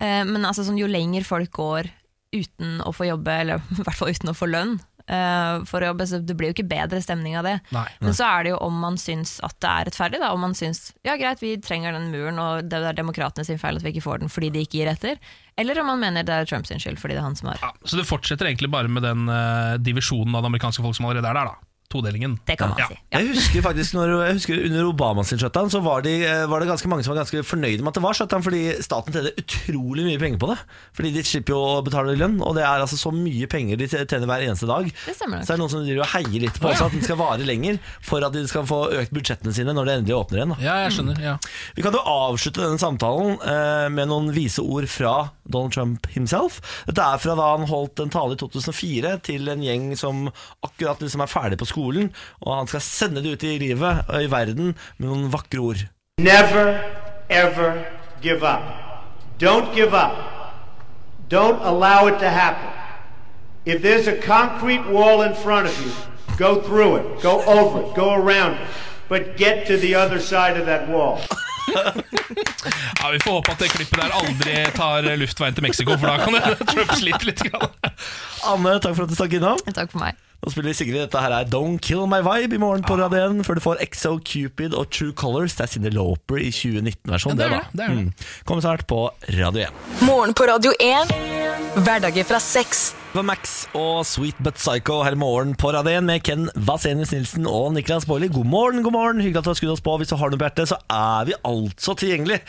Uh, 0.00 0.22
men 0.24 0.46
altså, 0.46 0.64
sånn, 0.64 0.78
jo 0.80 0.86
lenger 0.88 1.26
folk 1.26 1.50
går 1.58 1.90
uten 2.32 2.80
å 2.84 2.94
få 2.96 3.10
jobbe, 3.10 3.36
eller 3.44 3.62
i 3.78 3.84
hvert 3.84 3.98
fall 3.98 4.12
uten 4.12 4.32
å 4.32 4.36
få 4.36 4.48
lønn 4.50 4.78
uh, 5.10 5.62
for 5.68 5.82
å 5.82 5.90
jobbe, 5.90 6.06
så 6.08 6.20
det 6.22 6.36
blir 6.38 6.50
jo 6.50 6.56
ikke 6.56 6.68
bedre 6.70 7.00
stemning 7.04 7.36
av 7.38 7.46
det. 7.46 7.56
Nei. 7.74 7.86
Men 8.02 8.16
så 8.16 8.26
er 8.28 8.44
det 8.44 8.52
jo 8.54 8.60
om 8.64 8.78
man 8.84 8.98
syns 9.00 9.36
at 9.44 9.56
det 9.62 9.70
er 9.70 9.88
rettferdig. 9.90 10.20
Da. 10.22 10.32
Om 10.34 10.44
man 10.46 10.56
syns 10.58 10.92
ja 11.06 11.16
greit, 11.20 11.42
vi 11.42 11.54
trenger 11.62 11.96
den 11.96 12.10
muren, 12.14 12.40
og 12.42 12.68
det 12.70 12.82
er 12.82 12.98
demokratene 12.98 13.46
sin 13.48 13.60
feil 13.62 13.80
at 13.80 13.86
vi 13.86 13.94
ikke 13.94 14.06
får 14.06 14.22
den 14.22 14.32
fordi 14.32 14.52
de 14.54 14.64
ikke 14.66 14.80
gir 14.80 14.92
etter. 14.92 15.34
Eller 15.60 15.82
om 15.82 15.90
man 15.92 16.00
mener 16.00 16.26
det 16.26 16.34
er 16.36 16.48
Trumps 16.48 16.72
skyld 16.72 17.00
fordi 17.00 17.18
det 17.18 17.20
er 17.20 17.28
han 17.28 17.36
som 17.36 17.50
har 17.50 17.60
Ja, 17.60 17.74
så 17.84 17.98
det 17.98 18.08
fortsetter 18.08 18.48
egentlig 18.48 18.72
bare 18.72 18.88
med 18.88 19.04
den 19.04 19.28
uh, 19.28 19.76
divisjonen 19.82 20.34
av 20.36 20.44
det 20.44 20.52
amerikanske 20.52 20.84
folk 20.84 20.96
som 20.96 21.08
allerede 21.08 21.28
er 21.28 21.40
der, 21.40 21.52
da. 21.52 21.71
Todelingen. 21.92 22.38
Det 22.48 22.56
kan 22.58 22.70
man 22.72 22.78
Ja. 22.80 22.86
si. 22.88 22.96
Ja. 23.12 23.18
Jeg 23.20 23.34
husker 23.34 23.62
faktisk 23.68 23.94
når, 23.98 24.12
jeg 24.26 24.36
husker 24.38 24.64
Under 24.66 24.86
Obamas 24.88 25.28
shutdown 25.36 25.68
Så 25.70 25.82
var, 25.84 26.00
de, 26.02 26.14
eh, 26.24 26.46
var 26.48 26.60
det 26.62 26.68
ganske 26.70 26.88
mange 26.88 27.04
som 27.04 27.12
var 27.14 27.20
ganske 27.22 27.42
fornøyde 27.44 27.82
med 27.84 27.92
at 27.92 27.98
det 28.00 28.02
var 28.06 28.16
shutdown, 28.16 28.42
fordi 28.42 28.62
staten 28.82 29.12
tjener 29.12 29.34
utrolig 29.36 30.06
mye 30.08 30.18
penger 30.22 30.38
på 30.40 30.48
det. 30.52 30.58
Fordi 30.96 31.12
de 31.12 31.22
slipper 31.26 31.52
jo 31.54 31.60
å 31.60 31.84
betale 31.84 32.16
lønn, 32.16 32.38
og 32.42 32.54
det 32.56 32.64
er 32.64 32.80
altså 32.80 32.96
så 32.96 33.12
mye 33.12 33.46
penger 33.52 33.76
de 33.76 33.88
tjener 33.92 34.26
hver 34.30 34.46
eneste 34.46 34.66
dag. 34.70 34.88
Det 34.88 35.14
stemmer 35.16 35.38
nok. 35.42 35.46
Så 35.46 35.52
er 35.52 35.56
det 35.56 35.62
noen 35.62 35.72
som 35.74 35.84
driver 35.84 36.02
og 36.06 36.10
heier 36.14 36.40
litt 36.46 36.60
på 36.62 36.70
også, 36.72 36.86
at 36.88 36.92
den 36.96 37.02
skal 37.04 37.16
vare 37.20 37.44
lenger, 37.44 37.78
for 38.00 38.24
at 38.24 38.32
de 38.32 38.46
skal 38.48 38.64
få 38.68 38.80
økt 39.02 39.12
budsjettene 39.12 39.52
sine 39.52 39.74
når 39.76 39.84
det 39.90 39.96
endelig 40.00 40.16
åpner 40.16 40.38
igjen. 40.40 40.54
Da. 40.54 40.58
Ja, 40.62 40.76
jeg 40.86 40.92
skjønner. 40.96 41.20
ja 41.20 41.36
Vi 41.76 41.82
kan 41.84 41.92
jo 41.92 42.02
avslutte 42.06 42.62
denne 42.64 42.78
samtalen 42.80 43.36
eh, 43.42 43.88
med 43.92 44.08
noen 44.08 44.32
vise 44.32 44.62
ord 44.62 44.86
fra 44.88 45.30
Donald 45.48 45.72
Trump 45.74 46.06
himself. 46.14 46.60
Dette 46.86 47.02
er 47.02 47.18
fra 47.18 47.34
da 47.36 47.50
han 47.56 47.66
holdt 47.68 48.00
en 48.00 48.10
tale 48.14 48.36
i 48.36 48.40
2004 48.40 49.16
til 49.26 49.48
en 49.52 49.62
gjeng 49.62 49.90
som 49.98 50.28
akkurat 50.62 51.00
liksom 51.02 51.20
er 51.20 51.26
ferdig 51.26 51.58
på 51.58 51.66
skolen, 51.66 51.80
og 52.40 52.56
han 52.56 52.66
skal 52.70 52.80
sende 52.80 53.22
det 53.22 53.32
ut 53.32 53.42
i 53.42 53.58
livet 53.58 54.04
og 54.08 54.22
i 54.22 54.30
verden 54.30 54.74
med 54.98 55.08
noen 55.08 55.32
vakre 55.32 55.58
ord. 55.60 55.82
Never, 56.20 56.78
ever 57.28 57.84
give 58.22 58.42
up. 58.42 58.62
Don't 59.38 59.74
give 59.74 59.94
up. 59.94 60.14
Don't 61.28 61.60
allow 61.62 62.06
it 62.06 62.18
to 62.20 62.28
happen. 62.28 62.70
If 63.64 63.82
there's 63.82 64.06
a 64.06 64.20
concrete 64.20 64.84
wall 64.90 65.22
in 65.22 65.34
front 65.34 65.66
of 65.66 65.74
you, 65.84 65.92
go 66.36 66.60
through 66.60 66.96
it, 66.96 67.22
go 67.22 67.42
over 67.46 67.80
it, 67.82 67.94
go 67.94 68.12
around 68.12 68.54
it, 68.54 68.66
but 69.08 69.36
get 69.36 69.66
to 69.66 69.76
the 69.76 69.94
other 69.94 70.18
side 70.20 70.56
of 70.60 70.66
that 70.66 70.88
wall. 70.88 71.20
Ja, 73.02 73.10
Vi 73.10 73.18
får 73.20 73.32
håpe 73.32 73.50
at 73.52 73.58
det 73.58 73.68
klippet 73.70 73.98
der 73.98 74.12
aldri 74.14 74.54
tar 74.76 75.06
luftveien 75.16 75.54
til 75.54 75.62
Mexico, 75.62 75.96
for 75.98 76.06
da 76.06 76.16
kan 76.24 76.34
det 76.34 76.58
Trump 76.72 76.92
slite 76.98 77.26
litt. 77.26 77.42
Grann. 77.42 77.70
Anne, 78.46 78.76
takk 78.82 78.94
for 78.96 79.06
at 79.06 79.10
du 79.10 79.16
stakk 79.18 79.34
innom. 79.38 79.58
Takk 79.74 79.90
for 79.90 80.02
meg. 80.02 80.18
Nå 80.42 80.50
spiller 80.50 80.72
vi 80.72 80.74
Sigrid. 80.74 80.98
Dette 81.04 81.20
her 81.22 81.30
er 81.36 81.44
Don't 81.46 81.78
Kill 81.78 82.02
My 82.10 82.18
Vibe 82.26 82.56
i 82.56 82.58
morgen 82.58 82.82
på 82.82 82.96
Radio 82.98 83.20
1, 83.38 83.44
før 83.46 83.54
du 83.54 83.62
får 83.62 83.82
Exo 83.84 84.16
Cupid 84.18 84.74
og 84.74 84.88
True 84.90 85.14
Colors. 85.14 85.54
Det 85.54 85.68
er 85.68 85.70
Cindy 85.70 85.92
Loper 85.94 86.42
i 86.42 86.48
2019-versjonen. 86.50 87.38
Ja, 87.38 87.46
det, 87.46 87.60
det, 87.70 87.78
det, 87.78 87.86
det, 87.86 88.00
mm. 88.00 88.40
Kom 88.48 88.58
snart 88.64 88.82
på 88.90 89.04
Radio 89.38 89.68
1. 89.68 90.02
Morgen 90.02 90.34
på 90.34 90.48
Radio 90.50 90.74
1. 90.82 91.14
Hverdager 91.86 92.26
fra 92.26 92.42
6. 92.42 93.01
Eva 93.12 93.20
Max 93.28 93.66
og 93.76 94.06
Sweet 94.08 94.38
But 94.40 94.56
Psycho 94.56 95.02
her 95.04 95.12
i 95.12 95.18
morgen 95.20 95.50
på 95.60 95.68
Radio 95.74 95.98
1 95.98 96.06
med 96.08 96.22
Ken 96.24 96.46
Vasenius 96.56 97.10
Nilsen 97.12 97.44
og 97.44 97.74
Niklas 97.74 98.06
Baarli. 98.08 98.30
God 98.32 98.48
morgen, 98.48 98.80
god 98.86 98.94
morgen. 98.94 99.20
Hyggelig 99.20 99.42
at 99.42 99.44
du 99.44 99.50
har 99.50 99.58
skudd 99.58 99.72
oss 99.74 99.82
på. 99.84 99.98
Hvis 100.00 100.08
du 100.08 100.16
har 100.16 100.32
noe 100.32 100.40
på 100.40 100.46
hjertet, 100.48 100.70
så 100.70 100.78
er 100.88 101.28
vi 101.28 101.36
altså 101.44 101.92
tilgjengelig. 102.00 102.40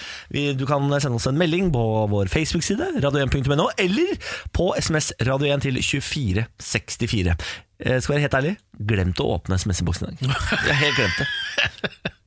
Du 0.55 0.63
kan 0.69 0.87
sende 1.03 1.19
oss 1.19 1.27
en 1.27 1.41
melding 1.41 1.67
på 1.75 1.83
vår 2.13 2.31
Facebook-side, 2.31 2.93
radio1.no, 3.03 3.67
eller 3.75 4.15
på 4.55 4.71
SMS 4.79 5.11
radio1 5.19 5.67
til 5.67 5.83
2464. 5.83 7.35
Eh, 7.35 7.97
jeg 7.97 8.07
skal 8.07 8.15
være 8.15 8.27
helt 8.29 8.39
ærlig, 8.39 8.57
glemt 8.95 9.19
å 9.19 9.33
åpne 9.35 9.59
SMS-boksen 9.59 10.15
i 10.15 10.15
dag. 10.15 10.43
Jeg 10.63 10.71
har 10.71 10.83
helt 10.87 11.01
glemt 11.01 11.25
det. 11.25 12.13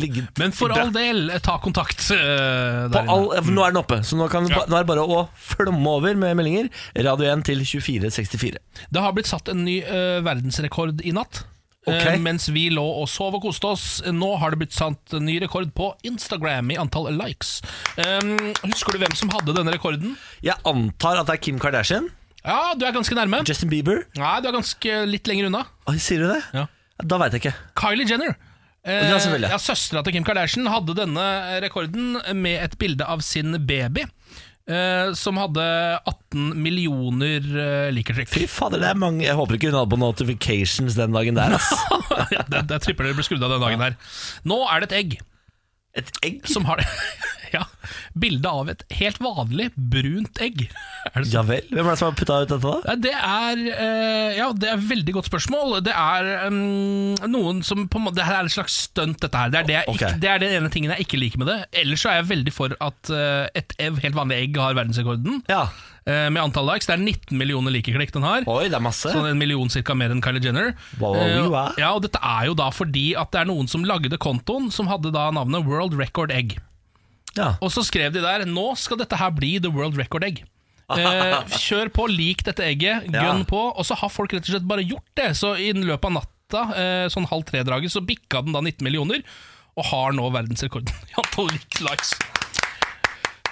Ligge 0.00 0.26
Men 0.38 0.52
for 0.56 0.72
all 0.74 0.92
del, 0.94 1.30
ta 1.44 1.58
kontakt. 1.62 2.02
Uh, 2.10 2.88
der 2.90 3.04
på 3.06 3.14
all, 3.14 3.28
nå 3.50 3.64
er 3.64 3.74
den 3.74 3.80
oppe, 3.82 4.00
så 4.06 4.18
nå, 4.18 4.28
kan, 4.32 4.48
Ja. 4.50 4.64
nå 4.68 4.78
er 4.78 4.84
det 4.84 4.90
bare 4.90 5.04
å 5.04 5.22
flomme 5.36 5.94
over 6.00 6.14
med 6.18 6.36
meldinger. 6.38 6.70
Radio 6.96 7.30
1 7.32 7.44
til 7.48 7.62
2464. 7.64 8.60
Det 8.90 9.00
har 9.04 9.12
blitt 9.16 9.30
satt 9.30 9.48
en 9.52 9.64
ny 9.66 9.80
uh, 9.84 10.20
verdensrekord 10.26 11.02
i 11.04 11.12
natt. 11.16 11.44
Okay. 11.88 12.16
Uh, 12.16 12.20
mens 12.20 12.48
vi 12.52 12.66
lå 12.72 12.84
og 12.84 13.08
sov 13.08 13.36
og 13.38 13.44
koste 13.46 13.70
oss. 13.70 13.86
Nå 14.04 14.34
har 14.40 14.52
det 14.52 14.60
blitt 14.64 14.76
satt 14.76 15.16
en 15.16 15.24
ny 15.28 15.38
rekord 15.40 15.72
på 15.76 15.92
Instagram 16.06 16.72
i 16.74 16.78
antall 16.80 17.08
likes. 17.16 17.60
Um, 17.96 18.36
husker 18.66 18.96
du 18.96 19.04
hvem 19.04 19.16
som 19.16 19.32
hadde 19.34 19.56
denne 19.56 19.72
rekorden? 19.76 20.16
Jeg 20.44 20.60
antar 20.68 21.20
at 21.20 21.30
det 21.30 21.38
er 21.38 21.44
Kim 21.48 21.60
Kardashian. 21.62 22.10
Ja, 22.44 22.72
du 22.76 22.86
er 22.88 22.94
ganske 22.96 23.16
nærme. 23.16 23.42
Justin 23.48 23.68
Bieber. 23.72 24.04
Nei, 24.16 24.36
du 24.40 24.48
er 24.48 24.54
ganske 24.56 25.00
litt 25.08 25.28
lenger 25.28 25.50
unna. 25.50 25.66
Oi, 25.90 25.98
sier 26.00 26.22
du 26.24 26.30
det? 26.32 26.40
Ja. 26.56 26.68
Da 27.00 27.16
veit 27.20 27.34
jeg 27.36 27.44
ikke. 27.44 27.56
Kylie 27.80 28.08
Jenner. 28.08 28.36
Eh, 28.84 29.10
Ja, 29.10 29.58
Søstera 29.60 30.00
til 30.06 30.14
Kim 30.16 30.24
Kardashian 30.24 30.68
hadde 30.72 30.94
denne 30.96 31.24
rekorden 31.60 32.16
med 32.40 32.62
et 32.64 32.78
bilde 32.80 33.04
av 33.04 33.20
sin 33.20 33.52
baby. 33.68 34.06
eh, 34.70 35.10
som 35.18 35.36
hadde 35.40 35.64
18 36.06 36.52
millioner 36.62 37.40
uh, 37.42 37.88
likertrykk. 37.90 38.28
Fy 38.30 38.44
fader, 38.46 38.78
det 38.78 38.88
er 38.92 38.94
mange 39.00 39.24
Jeg 39.24 39.34
håper 39.34 39.56
ikke 39.56 39.70
hun 39.72 39.78
hadde 39.80 39.90
på 39.90 39.98
notifications 39.98 40.94
den 40.94 41.12
dagen 41.16 41.34
der. 41.34 41.56
Ass. 41.58 41.72
ja, 42.36 42.44
det, 42.48 42.62
det 42.70 42.78
tripper 42.84 43.08
dere 43.08 43.18
ble 43.18 43.24
skrudd 43.26 43.42
av 43.42 43.50
den 43.56 43.64
dagen 43.64 43.82
her. 43.82 43.96
Nå 44.46 44.60
er 44.70 44.84
det 44.84 44.90
et 44.92 44.96
egg 45.00 45.18
Et 45.98 46.12
egg? 46.22 46.44
som 46.46 46.64
har 46.70 46.84
ja, 47.56 47.64
bilde 48.18 48.48
av 48.50 48.68
et 48.72 48.84
helt 48.98 49.18
vanlig 49.22 49.70
brunt 49.76 50.40
egg. 50.44 50.66
Er 51.10 51.24
det 51.24 51.30
Ja 51.32 51.40
vel. 51.48 51.64
Hvem 51.72 51.86
er 51.86 51.94
det 51.94 51.98
som 51.98 52.10
har 52.10 52.16
putta 52.18 52.34
ut 52.44 52.50
dette, 52.50 52.70
da? 52.84 52.94
Det 53.00 53.12
er 53.16 53.60
eh, 53.72 54.36
Ja, 54.36 54.50
det 54.52 54.68
er 54.68 54.74
et 54.76 54.88
veldig 54.90 55.14
godt 55.16 55.30
spørsmål. 55.30 55.78
Det 55.86 55.94
er 55.96 56.48
um, 56.50 57.14
noen 57.32 57.62
som 57.64 57.86
på 57.88 57.96
en 58.00 58.04
måte 58.04 58.18
Det 58.20 58.26
her 58.28 58.36
er 58.42 58.50
et 58.50 58.54
slags 58.54 58.76
stunt, 58.90 59.16
dette 59.24 59.40
her. 59.40 59.48
Det 59.54 59.62
er, 59.62 59.68
det, 59.70 59.76
jeg 59.78 59.88
Ok. 59.88 59.96
ikke, 60.02 60.10
det 60.20 60.30
er 60.34 60.42
den 60.44 60.56
ene 60.58 60.70
tingen 60.74 60.92
jeg 60.92 61.06
ikke 61.06 61.20
liker 61.22 61.40
med 61.40 61.48
det. 61.52 61.58
Ellers 61.82 62.04
så 62.04 62.12
er 62.12 62.20
jeg 62.20 62.28
veldig 62.34 62.52
for 62.52 62.76
at 62.84 63.12
eh, 63.16 63.48
et 63.62 63.74
ev- 63.80 64.00
helt 64.04 64.18
vanlig 64.20 64.42
egg 64.44 64.60
har 64.60 64.76
verdensrekorden. 64.76 65.40
Ja. 65.48 65.62
eh, 66.04 66.28
med 66.28 66.42
antall 66.44 66.68
likes. 66.68 66.86
Det 66.90 66.98
er 66.98 67.02
19 67.02 67.40
millioner 67.40 67.72
likeklikk 67.74 68.12
den 68.14 68.26
har. 68.28 68.44
Oi, 68.50 68.68
det 68.68 68.76
er 68.76 68.84
masse. 68.84 69.08
Sånn 69.16 69.30
en 69.32 69.40
million 69.40 69.72
cirka 69.72 69.96
mer 69.96 70.12
enn 70.14 70.20
Kylie 70.24 70.44
Jenner. 70.44 70.74
Wow, 71.00 71.16
Eh, 71.24 71.40
wow. 71.48 71.72
ja, 71.80 71.94
og 71.96 72.04
Dette 72.04 72.20
er 72.20 72.50
jo 72.52 72.58
da 72.60 72.68
fordi 72.74 73.10
at 73.18 73.32
det 73.32 73.42
er 73.46 73.48
noen 73.50 73.68
som 73.72 73.88
lagde 73.88 74.20
kontoen 74.20 74.68
som 74.74 74.92
hadde 74.92 75.12
da 75.16 75.30
navnet 75.34 75.64
World 75.68 75.96
Record 75.98 76.30
Egg. 76.36 76.58
Ja. 77.36 77.52
Og 77.62 77.70
så 77.70 77.84
skrev 77.86 78.12
de 78.12 78.20
der 78.24 78.44
Nå 78.48 78.76
skal 78.76 78.98
dette 78.98 79.16
her 79.16 79.30
bli 79.30 79.58
The 79.62 79.70
World 79.70 79.96
Record 80.00 80.24
Egg. 80.24 80.42
Eh, 80.90 81.44
kjør 81.54 81.86
på, 81.94 82.08
lik 82.10 82.40
dette 82.42 82.64
egget, 82.66 83.04
Ja. 83.14 83.28
gønn 83.28 83.44
på. 83.46 83.60
Og 83.78 83.84
så 83.86 83.94
har 83.94 84.10
folk 84.10 84.32
rett 84.34 84.42
og 84.42 84.56
slett 84.56 84.66
bare 84.66 84.82
gjort 84.82 85.06
det. 85.14 85.28
Så 85.38 85.52
i 85.54 85.68
løpet 85.72 86.08
av 86.08 86.16
natta, 86.16 86.62
eh, 86.74 87.06
sånn 87.14 87.28
halv 87.30 87.44
tre-draget, 87.46 87.92
så 87.94 88.02
bikka 88.02 88.42
den 88.42 88.52
da 88.56 88.58
19 88.60 88.82
millioner. 88.82 89.22
Og 89.78 89.84
har 89.86 90.10
nå 90.18 90.26
verdensrekorden 90.34 90.90
i 90.90 91.14
antall 91.22 91.46
likes. 91.86 92.10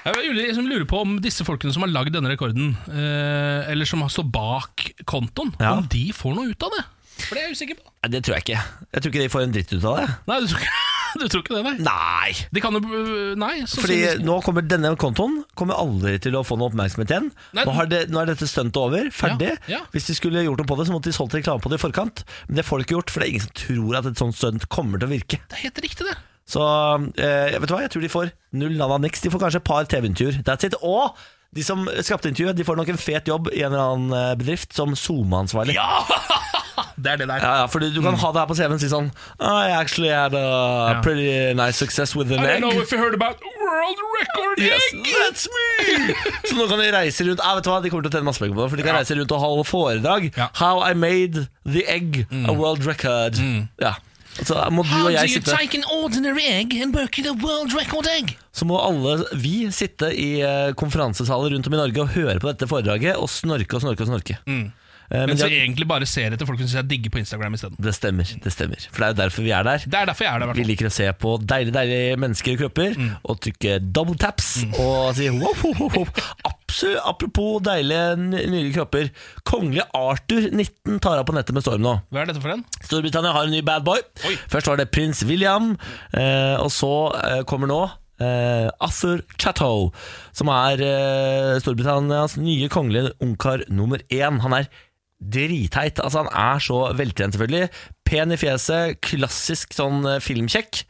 Jeg 0.08 0.34
liksom 0.34 0.66
lurer 0.66 0.86
på 0.88 0.98
om 1.04 1.16
disse 1.22 1.44
folkene 1.46 1.70
som 1.74 1.84
har 1.84 1.90
lagd 1.92 2.14
denne 2.16 2.30
rekorden, 2.32 2.72
eh, 2.90 3.70
eller 3.70 3.86
som 3.86 4.00
har 4.02 4.10
stått 4.10 4.32
bak 4.32 4.88
kontoen, 5.06 5.54
Ja. 5.60 5.76
om 5.78 5.86
de 5.86 6.10
får 6.10 6.34
noe 6.34 6.50
ut 6.50 6.62
av 6.66 6.70
det. 6.74 6.84
For 7.22 7.34
det 7.34 7.42
er 7.44 7.48
jeg 7.48 7.56
usikker 7.58 7.76
på. 7.78 7.86
Nei, 8.02 8.10
Det 8.18 8.24
tror 8.24 8.34
jeg 8.34 8.44
ikke. 8.46 8.64
Jeg 8.94 9.02
tror 9.02 9.10
ikke 9.12 9.22
de 9.22 9.28
får 9.28 9.42
en 9.42 9.52
dritt 9.52 9.72
ut 9.74 9.84
av 9.84 9.96
det. 9.98 10.08
Nei, 10.26 10.40
du 10.40 10.46
tror 10.46 10.58
ikke, 10.58 10.74
du 11.16 11.24
tror 11.26 11.42
ikke 11.42 11.56
det, 11.56 11.62
nei? 11.64 11.74
Nei. 11.86 12.32
De 12.52 12.62
kan 12.64 12.76
jo 12.76 12.82
Nei. 13.38 13.54
Fordi 13.70 13.98
nå 14.24 14.38
kommer 14.44 14.64
denne 14.66 14.90
kontoen 15.00 15.40
Kommer 15.59 15.78
aldri 15.80 16.16
til 16.22 16.36
å 16.38 16.44
få 16.46 16.59
noe 16.59 16.70
oppmerksomhet 16.70 17.12
igjen. 17.14 17.30
Nei, 17.56 17.64
Nå, 17.64 17.74
har 17.76 17.88
det, 17.90 18.04
nå 18.12 18.20
er 18.22 18.32
dette 18.32 18.48
stuntet 18.50 18.78
over. 18.80 19.11
Ferdig. 19.14 19.54
Ja, 19.70 19.78
ja. 19.78 19.82
Hvis 19.94 20.09
de 20.11 20.16
skulle 20.18 20.44
gjort 20.46 20.61
noe 20.62 20.68
på 20.68 20.78
det, 20.80 20.88
så 20.88 20.96
måtte 20.96 21.11
de 21.12 21.16
solgt 21.16 21.36
reklame 21.38 21.64
på 21.64 21.72
det 21.72 21.80
i 21.80 21.84
forkant. 21.86 22.24
Men 22.48 22.61
det 22.61 22.66
får 22.68 22.80
de 22.82 22.88
ikke 22.88 22.98
gjort, 22.98 23.12
for 23.14 23.22
det 23.22 23.28
er 23.28 23.34
ingen 23.36 23.46
som 23.46 23.56
tror 23.64 24.00
at 24.00 24.11
et 24.12 24.22
sånt 24.24 24.38
stunt 24.38 24.68
kommer 24.72 25.00
til 25.00 25.09
å 25.09 25.14
virke. 25.16 25.40
Det 25.48 25.59
er 25.59 25.66
helt 25.68 25.82
riktig, 25.84 26.09
det. 26.09 26.16
Så 26.48 26.62
eh, 27.20 27.56
vet 27.61 27.68
du 27.68 27.74
hva, 27.74 27.82
jeg 27.84 27.92
tror 27.92 28.04
de 28.06 28.12
får 28.12 28.30
null 28.56 28.78
nada 28.80 28.96
niks. 29.02 29.20
De 29.24 29.32
får 29.32 29.42
kanskje 29.42 29.61
et 29.61 29.68
par 29.68 29.88
TV-intervjuer. 29.90 30.40
That's 30.46 30.64
it. 30.64 30.78
Og 30.80 31.12
de 31.57 31.62
som 31.64 31.86
skapte 32.05 32.28
intervjuet, 32.28 32.57
de 32.59 32.64
får 32.64 32.76
nok 32.76 32.88
en 32.92 32.99
fet 33.01 33.28
jobb 33.30 33.49
i 33.55 33.62
en 33.64 33.72
eller 33.72 33.84
annen 33.94 34.12
eh, 34.12 34.34
bedrift 34.38 34.74
som 34.76 34.92
SoMe-ansvarlig. 34.96 35.74
Ja! 35.78 36.05
det 37.03 37.11
er 37.12 37.16
det 37.22 37.28
der. 37.30 37.40
Ja, 37.42 37.53
ja, 37.62 37.66
fordi 37.70 37.88
du 37.94 38.01
kan 38.05 38.14
ha 38.20 38.28
det 38.34 38.40
her 38.42 38.46
på 38.51 38.55
CV-en 38.59 38.74
og 38.76 38.82
si 38.82 38.88
sånn 38.90 39.09
I 39.40 39.70
actually 39.74 40.11
had 40.14 40.34
a 40.34 40.42
Ja. 40.42 41.01
pretty 41.03 41.55
nice 41.59 41.78
success 41.80 42.14
with 42.18 42.30
an 42.34 42.44
I 42.44 42.53
egg. 42.57 42.62
don't 42.62 42.74
know 42.74 42.82
if 42.82 42.92
you 42.92 42.99
heard 43.01 43.14
about 43.16 43.40
World 43.42 43.99
Record 44.18 44.62
Yes, 44.62 44.82
Egg! 44.92 45.07
that's 45.07 45.49
me! 45.55 46.14
Så 46.49 46.55
nå 46.59 46.66
kan 46.70 46.78
de 46.82 46.90
reise 46.94 47.26
rundt 47.26 47.42
ah, 47.42 47.55
vet 47.59 47.66
du 47.66 47.70
hva, 47.72 47.80
De 47.82 47.90
kommer 47.90 48.07
til 48.07 48.12
å 48.12 48.18
tjene 48.18 48.28
masse 48.30 48.42
penger 48.42 48.59
på 48.59 48.62
det 48.66 48.70
For 48.74 48.80
de 48.82 48.86
kan 48.86 48.94
Ja. 48.94 49.01
reise 49.03 49.18
rundt 49.18 49.34
og 49.34 49.42
holde 49.46 49.64
foredrag 49.68 50.28
Ja. 50.38 50.49
How 50.61 50.82
I 50.86 50.92
made 50.99 51.46
the 51.66 51.84
egg 51.90 52.24
a 52.44 52.53
world 52.55 52.86
record 52.86 53.38
Ja 53.82 53.94
Så 54.47 54.55
må 54.70 54.84
du 54.86 54.95
og 55.01 55.12
jeg 55.14 55.32
sitte 55.39 55.55
take 55.55 55.78
an 55.80 55.86
ordinary 55.91 56.45
egg 56.47 56.74
and 56.78 56.95
work 56.95 57.18
it 57.18 57.26
a 57.26 57.34
world 57.34 57.74
record 57.74 58.07
egg? 58.12 58.36
Så 58.55 58.66
må 58.68 58.78
alle 58.78 59.16
vi 59.39 59.66
sitte 59.74 60.11
i 60.14 60.41
eh, 60.45 60.72
konferansesaler 60.78 61.55
rundt 61.57 61.66
om 61.66 61.74
i 61.74 61.80
Norge 61.80 62.05
Og 62.05 62.12
høre 62.14 62.39
på 62.43 62.51
dette 62.51 62.66
foredraget 62.70 63.18
Og 63.18 63.30
snorke 63.30 63.78
og 63.78 63.82
snorke 63.86 64.07
og 64.07 64.12
snorke 64.12 64.39
Mm. 64.47 64.68
Men 65.09 65.30
Mens 65.30 65.41
vi 65.41 65.55
de, 65.55 65.61
egentlig 65.64 65.86
bare 65.89 66.05
ser 66.05 66.34
etter 66.36 66.45
folk 66.45 66.59
som 66.61 66.66
syns 66.68 66.82
jeg 66.82 66.89
digger 66.91 67.12
på 67.14 67.20
Instagram 67.22 67.55
isteden. 67.57 67.78
det 67.80 67.95
stemmer, 67.97 68.28
det 68.45 68.51
stemmer 68.53 68.82
For 68.91 69.01
det 69.01 69.07
er 69.07 69.14
jo 69.14 69.18
derfor 69.22 69.47
vi 69.47 69.53
er 69.57 69.64
der 69.64 69.78
Det 69.86 69.97
er 69.97 70.11
derfor 70.11 70.26
jeg 70.26 70.34
er 70.34 70.43
der. 70.45 70.53
Vi 70.59 70.66
liker 70.68 70.91
å 70.91 70.93
se 70.93 71.07
på 71.16 71.32
deilige, 71.41 71.72
deilige 71.78 72.18
mennesker 72.20 72.53
og 72.59 72.64
kropper 72.66 72.99
Mm. 72.99 73.14
Og 73.24 73.41
trykke 73.41 73.78
double 73.80 74.18
taps 74.20 74.51
Og 74.76 75.14
si 75.16 75.30
wow, 75.32 75.55
wow, 75.64 75.80
wow, 75.80 75.97
wow. 75.97 76.57
Absolutt, 76.68 77.00
Apropos 77.08 77.60
deilige, 77.64 78.16
ny- 78.20 78.44
nydelige 78.52 78.74
kropper. 78.76 79.08
Kongelige 79.48 79.86
Arthur 79.96 80.50
19 80.52 80.98
tar 81.00 81.16
av 81.18 81.24
på 81.24 81.32
nettet 81.32 81.54
med 81.56 81.64
storm 81.64 81.80
nå. 81.84 81.94
Hva 82.12 82.20
er 82.22 82.28
dette 82.28 82.42
for 82.44 82.52
en? 82.52 82.64
Storbritannia 82.84 83.32
har 83.32 83.48
en 83.48 83.54
ny 83.56 83.62
bad 83.64 83.86
boy. 83.86 84.02
Oi. 84.28 84.34
Først 84.52 84.68
var 84.68 84.76
det 84.76 84.90
prins 84.92 85.22
William 85.24 85.70
eh, 86.12 86.56
Og 86.60 86.68
så 86.74 86.90
eh, 87.16 87.40
kommer 87.48 87.70
nå 87.70 87.78
eh, 88.20 88.68
Arthur 88.84 89.22
Chateau 89.40 89.88
Som 90.36 90.50
er 90.52 90.82
Storbritannias 91.64 92.36
nye 92.40 92.68
kongelige 92.72 93.14
ungkar 93.24 93.64
nummer 93.72 94.02
1 94.12 94.42
Han 94.44 94.56
er 94.60 94.68
driteit 95.18 95.98
Altså 96.04 96.20
han 96.26 96.28
er 96.30 96.60
så 96.62 96.82
veltrent 96.98 97.34
selvfølgelig. 97.34 97.70
Pen 98.08 98.30
i 98.32 98.38
fjeset, 98.38 99.00
klassisk 99.04 99.72
sånn 99.76 100.04
filmkjekk 100.22 100.82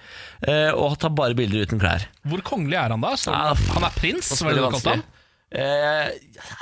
Og 0.74 0.98
tar 1.00 1.14
bare 1.16 1.38
bilder 1.38 1.64
uten 1.68 1.80
klær. 1.80 2.04
Hvor 2.28 2.42
kongelig 2.46 2.76
er 2.82 2.92
han 2.96 3.00
da? 3.06 3.14
Så, 3.18 3.30
Ja, 3.32 3.54
han 3.76 3.86
er 3.88 3.94
prins, 3.96 4.34
Hva 4.42 4.50
er 4.52 4.58
det 4.58 4.66
du 4.66 4.74
kalte 4.76 4.96
han? 4.98 5.06
Eh, 5.52 6.08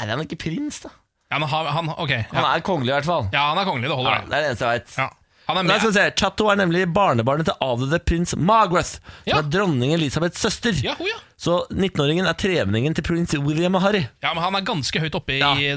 Er 0.01 0.09
han 0.12 0.20
ikke 0.24 0.39
prins 0.47 0.80
da? 0.84 0.91
Ja, 1.32 1.39
men 1.43 1.49
han, 1.51 1.66
han, 1.66 1.89
ok, 1.99 2.12
Han 2.32 2.45
er 2.45 2.61
kongelig 2.62 2.93
i 2.93 2.97
hvert 3.01 3.09
fall 3.09 3.28
ja, 3.32 3.49
han 3.51 3.59
er 3.59 3.64
kongelig, 3.66 3.89
det 3.89 3.95
ja, 3.95 3.97
holder. 3.99 4.26
Det 4.30 4.37
er 4.37 4.43
det 4.45 4.51
eneste 4.53 4.66
jeg 4.72 4.80
vet 4.84 4.99
Ja. 5.03 5.09
Han 5.47 5.59
er 5.61 5.62
med. 5.62 5.82
se. 5.95 6.05
Chateau 6.18 6.49
er 6.51 6.57
nemlig 6.59 6.80
barnebarnet 6.91 7.47
til 7.47 7.55
avdøde 7.62 8.01
prins 8.03 8.32
Margaret, 8.37 8.87
som 8.97 9.03
Ja. 9.30 9.37
er 9.39 9.43
dronning 9.47 9.93
Elisabeths 9.95 10.41
søster. 10.43 10.74
Ja, 10.82 10.95
ho, 10.99 11.07
ja. 11.07 11.20
Så 11.39 11.61
19-åringen 11.70 12.26
er 12.26 12.34
tremenningen 12.34 12.95
til 12.99 13.05
prins 13.07 13.30
William 13.39 13.74
og 13.78 13.82
Harry. 13.82 14.03
ja, 14.22 14.32
men 14.34 14.43
han 14.43 14.57
er 14.59 14.64
ganske 14.66 14.99
høyt 14.99 15.14
oppe 15.14 15.39
Ja. 15.39 15.53
i 15.55 15.68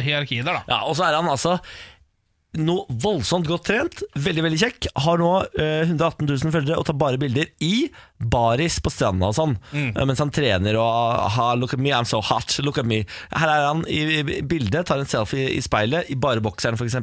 hierarkiet 0.00 0.46
der, 0.46 0.54
da. 0.54 0.62
Ja, 0.68 0.78
Og 0.88 0.96
så 0.96 1.04
er 1.04 1.16
han 1.20 1.28
altså 1.28 1.58
noe 2.56 2.86
voldsomt 2.88 3.44
godt 3.46 3.66
trent, 3.68 4.00
veldig 4.16 4.42
veldig 4.46 4.58
kjekk. 4.58 4.86
Har 5.04 5.18
nå 5.20 5.28
eh, 5.60 5.82
118 5.84 6.24
000 6.26 6.52
følgere 6.54 6.78
og 6.80 6.86
tar 6.88 6.96
bare 6.98 7.18
bilder 7.20 7.50
i 7.62 7.90
baris 8.18 8.78
på 8.82 8.90
stranda 8.90 9.28
og 9.28 9.36
sånn. 9.36 9.52
Mm. 9.74 9.90
eh, 9.92 10.06
mens 10.08 10.22
han 10.24 10.32
trener 10.32 10.78
og 10.80 11.26
ha, 11.36 11.50
Look 11.60 11.74
at 11.76 11.82
me, 11.84 11.92
I'm 11.92 12.08
so 12.08 12.22
hot. 12.24 12.56
Look 12.64 12.80
at 12.80 12.88
me. 12.88 13.02
Her 13.36 13.52
er 13.52 13.66
han 13.68 13.84
i, 13.86 14.00
i 14.22 14.40
bildet, 14.48 14.86
tar 14.88 15.02
en 15.04 15.10
selfie 15.10 15.50
i 15.54 15.60
speilet, 15.62 16.08
i 16.08 16.16
bare 16.16 16.40
bokseren 16.44 16.80
f.eks. 16.80 16.96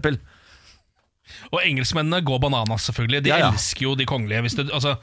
Og 1.54 1.62
engelskmennene 1.62 2.24
går 2.26 2.42
bananas, 2.44 2.90
selvfølgelig. 2.90 3.24
De 3.26 3.32
Ja, 3.34 3.40
ja. 3.46 3.52
elsker 3.54 3.88
jo 3.88 3.96
de 3.98 4.06
kongelige. 4.10 4.42
Hvis 4.46 4.58
du, 4.58 4.66
altså, 4.74 4.98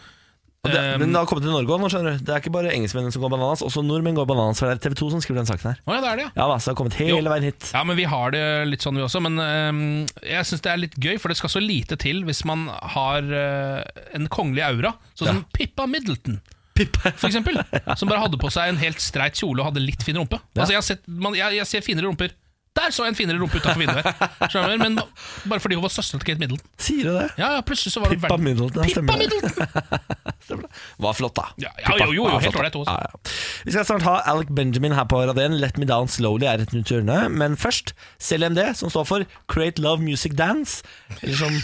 det, 0.71 0.79
ehm, 0.79 1.01
men 1.03 1.11
det 1.11 1.19
har 1.19 1.27
kommet 1.27 1.43
til 1.43 1.51
Norge 1.51 1.75
òg 1.75 1.85
skjønner 1.91 2.15
du. 2.15 2.23
Det 2.23 2.31
er 2.31 2.39
ikke 2.39 2.53
bare 2.55 2.71
engelskmennene 2.71 3.11
som 3.11 3.23
går 3.25 3.33
bananas, 3.33 3.65
også 3.67 3.83
nordmenn 3.83 4.15
går 4.15 4.29
bananas. 4.31 4.61
For 4.63 4.71
det 4.71 4.77
er 4.77 4.83
TV 4.85 4.95
2 5.01 5.09
som 5.11 5.23
skriver 5.25 5.41
den 5.41 5.49
saken 5.49 5.73
her. 5.73 5.81
Oh, 5.83 5.97
ja, 5.97 5.99
det 6.05 6.11
er 6.13 6.21
det, 6.21 6.27
ja. 6.29 6.31
Ja 6.37 6.47
da, 6.53 6.59
så 6.63 6.71
det 6.71 6.71
har 6.71 6.79
kommet 6.79 6.99
hele 7.01 7.17
Jo. 7.19 7.33
veien 7.33 7.47
hit. 7.49 7.71
Ja, 7.75 7.83
men 7.89 7.99
vi 7.99 8.05
har 8.07 8.31
det 8.31 8.45
litt 8.71 8.87
sånn 8.87 8.95
vi 8.95 9.03
også. 9.03 9.19
Men 9.27 9.43
um, 9.43 9.81
jeg 10.23 10.47
syns 10.47 10.63
det 10.63 10.71
er 10.71 10.83
litt 10.85 10.95
gøy, 11.03 11.17
for 11.19 11.35
det 11.35 11.41
skal 11.41 11.51
så 11.51 11.63
lite 11.65 11.99
til 11.99 12.23
hvis 12.29 12.45
man 12.47 12.69
har 12.95 13.27
uh, 13.27 13.83
en 14.15 14.31
kongelig 14.31 14.63
aura. 14.69 14.95
Sånn 15.19 15.33
som 15.33 15.43
Pippa 15.51 15.89
Middleton, 15.91 16.39
Pippa. 16.79 17.11
for 17.11 17.27
eksempel. 17.27 17.59
Som 17.99 18.09
bare 18.09 18.23
hadde 18.23 18.39
på 18.41 18.49
seg 18.55 18.71
en 18.71 18.79
helt 18.81 19.03
streit 19.03 19.35
kjole 19.43 19.61
og 19.61 19.73
hadde 19.73 19.83
litt 19.83 20.07
fin 20.07 20.17
rumpe. 20.17 20.39
Altså, 20.55 20.77
jeg, 20.77 20.79
har 20.79 20.87
sett, 20.87 21.03
man, 21.11 21.35
jeg, 21.37 21.59
jeg 21.59 21.69
ser 21.69 21.83
finere 21.85 22.07
rumper. 22.07 22.39
Der 22.79 22.89
så 22.95 23.05
jeg 23.05 23.13
en 23.13 23.17
finere 23.19 23.37
rumpe 23.41 23.59
utafor 23.61 23.81
vinduet. 23.83 24.07
Skjønner? 24.49 24.79
Men 24.81 24.95
bare 25.51 25.61
fordi 25.61 25.77
hun 25.77 25.85
var 25.85 25.93
søsteren 25.93 26.23
til 26.23 26.31
Kate 26.31 26.41
Middleton. 26.41 26.71
Sier 26.81 27.05
du 27.05 27.13
det? 27.19 27.27
Ja, 27.37 27.51
ja, 27.59 27.61
plutselig 27.69 27.93
så 27.93 28.01
var 28.01 28.09
Pippa 28.15 28.31
verden- 28.31 28.47
Middleton, 28.49 28.89
ja, 28.89 28.95
Pippa. 28.97 29.19
Middleton! 29.21 29.53
Var 31.03 31.15
flott, 31.17 31.35
da. 31.39 31.45
Ja, 31.63 31.71
ja, 31.81 31.95
jo, 32.03 32.13
jo, 32.13 32.25
jo, 32.29 32.39
helt 32.43 32.57
ålreit 32.59 32.75
også. 32.77 32.93
Ja, 32.93 33.07
ja. 33.07 33.31
Vi 33.65 33.73
skal 33.73 33.87
snart 33.89 34.05
ha 34.05 34.17
Alec 34.33 34.51
Benjamin 34.53 34.93
her 34.97 35.07
på 35.09 35.21
radioen. 35.23 35.55
Let 35.63 35.79
Me 35.81 35.87
Down 35.89 36.11
Slowly 36.13 36.49
er 36.51 36.61
et 36.65 36.75
nytt 36.77 36.91
hjørne. 36.93 37.23
Men 37.33 37.57
først 37.57 37.95
CLMD, 38.21 38.61
som 38.77 38.91
står 38.93 39.07
for 39.09 39.25
Create 39.53 39.81
Love 39.81 40.03
Music 40.05 40.35
Dance. 40.37 40.83
Eller 41.23 41.39
som 41.41 41.57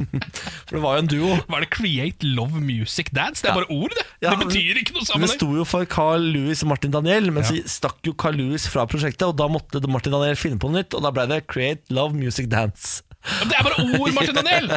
For 0.00 0.78
det 0.78 0.80
var 0.80 0.94
jo 0.96 1.00
en 1.02 1.08
duo. 1.10 1.30
Var 1.50 1.64
det 1.64 1.68
Create 1.74 2.24
Love 2.24 2.60
Music 2.62 3.10
Dance? 3.12 3.42
Det 3.44 3.50
er 3.50 3.58
bare 3.58 3.68
ord, 3.74 3.92
det. 3.92 4.04
Det 4.22 4.36
betyr 4.46 4.78
ikke 4.80 4.94
noe 4.96 5.04
sammenheng. 5.04 5.28
det 5.28 5.34
sto 5.36 5.48
jo 5.58 5.66
for 5.68 5.84
Carl 5.92 6.24
Lewis 6.32 6.62
og 6.64 6.70
Martin 6.72 6.94
Daniel, 6.94 7.28
men 7.34 7.44
så 7.44 7.58
stakk 7.68 7.98
jo 8.08 8.14
Carl 8.16 8.38
Lewis 8.38 8.64
fra 8.70 8.86
prosjektet, 8.88 9.26
og 9.28 9.36
da 9.36 9.50
måtte 9.52 9.82
Martin 9.90 10.14
Daniel 10.14 10.38
finne 10.40 10.49
på 10.58 10.70
noe 10.70 10.80
nytt, 10.80 10.96
og 10.96 11.04
da 11.04 11.12
ble 11.14 11.28
det 11.30 11.44
Create 11.46 11.94
Love 11.94 12.16
Music 12.18 12.48
Dance. 12.50 13.04
Det 13.20 13.52
er 13.52 13.64
bare 13.66 13.82
ord, 14.00 14.12
Martin 14.16 14.36
Daniel! 14.38 14.70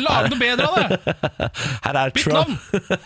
Lag 0.00 0.28
noe 0.32 0.38
bedre 0.40 0.68
av 0.68 0.76
det! 0.80 1.14
Her 1.84 1.98
er, 2.00 2.12
Bytt 2.16 2.30
navn! 2.32 2.56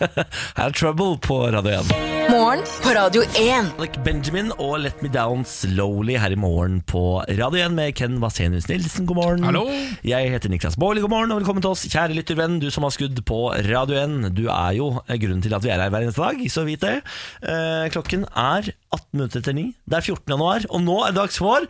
her 0.57 0.63
er 0.69 0.75
Trouble 0.77 1.17
på 1.23 1.39
Radio 1.51 1.73
1. 1.81 1.91
Morgen 2.31 2.63
på 2.83 2.93
Radio 2.95 3.25
1. 3.27 3.73
Alec 3.77 3.97
Benjamin 4.05 4.53
og 4.55 4.77
Let 4.85 5.03
Me 5.03 5.11
Down 5.11 5.43
Slowly 5.47 6.15
her 6.19 6.31
i 6.31 6.39
morgen 6.39 6.79
på 6.87 7.19
Radio 7.27 7.59
1 7.65 7.75
med 7.75 7.97
Ken 7.99 8.15
Vasenius 8.23 8.69
Nilsen. 8.71 9.09
God 9.09 9.19
morgen. 9.19 9.43
Hallo. 9.47 9.65
Jeg 10.07 10.31
heter 10.31 10.51
Niklas 10.51 10.79
Baarli, 10.79 11.03
god 11.03 11.11
morgen 11.11 11.35
og 11.35 11.41
velkommen 11.41 11.65
til 11.65 11.75
oss. 11.75 11.83
Kjære 11.91 12.15
lyttervenn, 12.15 12.61
du 12.63 12.69
som 12.71 12.87
har 12.87 12.95
skudd 12.95 13.19
på 13.27 13.41
Radio 13.67 13.99
1. 13.99 14.31
Du 14.39 14.45
er 14.47 14.79
jo 14.79 14.93
grunnen 15.03 15.43
til 15.43 15.57
at 15.57 15.67
vi 15.67 15.75
er 15.75 15.83
her 15.83 15.91
hver 15.91 16.07
eneste 16.07 16.23
dag, 16.23 16.47
så 16.51 16.63
vit 16.67 16.83
det. 16.83 16.95
Eh, 17.43 17.91
klokken 17.91 18.23
er 18.31 18.71
18 18.71 19.07
minutter 19.11 19.43
etter 19.43 19.59
9. 19.59 19.67
Det 19.83 19.99
er 19.99 20.09
14. 20.15 20.23
januar, 20.37 20.71
og 20.71 20.83
nå 20.87 21.01
er 21.03 21.11
det 21.11 21.19
dags 21.25 21.43
for 21.43 21.67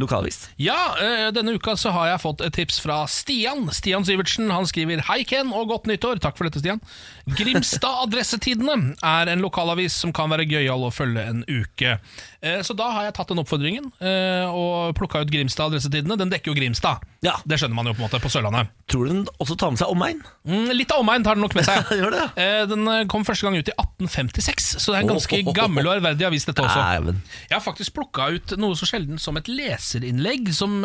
Lokalvis. 0.00 0.46
Ja, 0.56 0.94
eh, 0.98 1.28
denne 1.34 1.52
uka 1.54 1.74
så 1.76 1.92
har 1.92 2.08
jeg 2.08 2.22
fått 2.22 2.40
et 2.44 2.54
tips 2.56 2.80
fra 2.82 3.02
Stian. 3.10 3.66
Stian 3.74 4.06
Syvertsen 4.08 4.50
han 4.50 4.66
skriver 4.68 5.04
Hei 5.08 5.20
Ken 5.28 5.52
og 5.52 5.68
godt 5.68 5.90
nyttår. 5.90 6.18
Takk 6.22 6.38
for 6.38 6.48
dette, 6.48 6.62
Stian. 6.62 6.80
Grimstad 7.26 8.02
Adressetidene 8.06 8.94
er 9.06 9.30
en 9.32 9.42
lokalavis 9.44 9.94
som 10.02 10.12
kan 10.14 10.30
være 10.32 10.46
gøyal 10.50 10.82
å 10.86 10.90
følge 10.92 11.22
en 11.30 11.44
uke. 11.46 11.98
Eh, 12.42 12.60
Så 12.66 12.74
da 12.76 12.88
har 12.96 13.04
jeg 13.06 13.14
tatt 13.14 13.28
den 13.30 13.38
oppfordringen 13.42 13.90
eh, 14.02 14.46
og 14.50 14.94
plukka 14.98 15.22
ut 15.22 15.30
Grimstad 15.30 15.70
Adressetidene. 15.70 16.16
Den 16.18 16.32
dekker 16.32 16.50
jo 16.52 16.56
Grimstad. 16.58 17.04
Ja. 17.22 17.36
Det 17.46 17.60
skjønner 17.60 17.78
man 17.78 17.86
jo 17.86 17.94
på 17.94 18.02
en 18.02 18.08
måte 18.08 18.18
på 18.22 18.30
Sørlandet. 18.32 18.72
Tror 18.90 19.06
du 19.06 19.12
den 19.12 19.22
også 19.38 19.56
tar 19.60 19.70
med 19.70 19.78
seg 19.82 19.92
omegn? 19.94 20.18
Mm, 20.48 20.72
litt 20.74 20.90
av 20.92 21.04
omegn 21.04 21.22
tar 21.24 21.38
den 21.38 21.44
nok 21.46 21.54
med 21.58 21.68
seg. 21.68 21.86
Gjør 22.00 22.16
det, 22.16 22.22
ja. 22.24 22.30
Eh, 22.42 22.64
Den 22.72 22.88
kom 23.12 23.24
første 23.28 23.46
gang 23.46 23.56
ut 23.60 23.70
i 23.70 23.76
1856, 23.78 24.72
så 24.82 24.92
det 24.92 24.98
er 24.98 25.06
en 25.06 25.12
ganske 25.14 25.40
Oh. 25.42 25.52
gammel 25.56 25.86
og 25.88 25.96
ærverdig 26.00 26.26
avis, 26.28 26.44
dette 26.48 26.62
også. 26.62 26.82
Even. 26.98 27.22
Jeg 27.48 27.54
har 27.56 27.62
faktisk 27.64 27.94
plukka 27.96 28.28
ut 28.36 28.52
noe 28.60 28.76
så 28.78 28.86
sjelden 28.88 29.18
som 29.22 29.36
et 29.40 29.48
leserinnlegg 29.50 30.50
som 30.54 30.82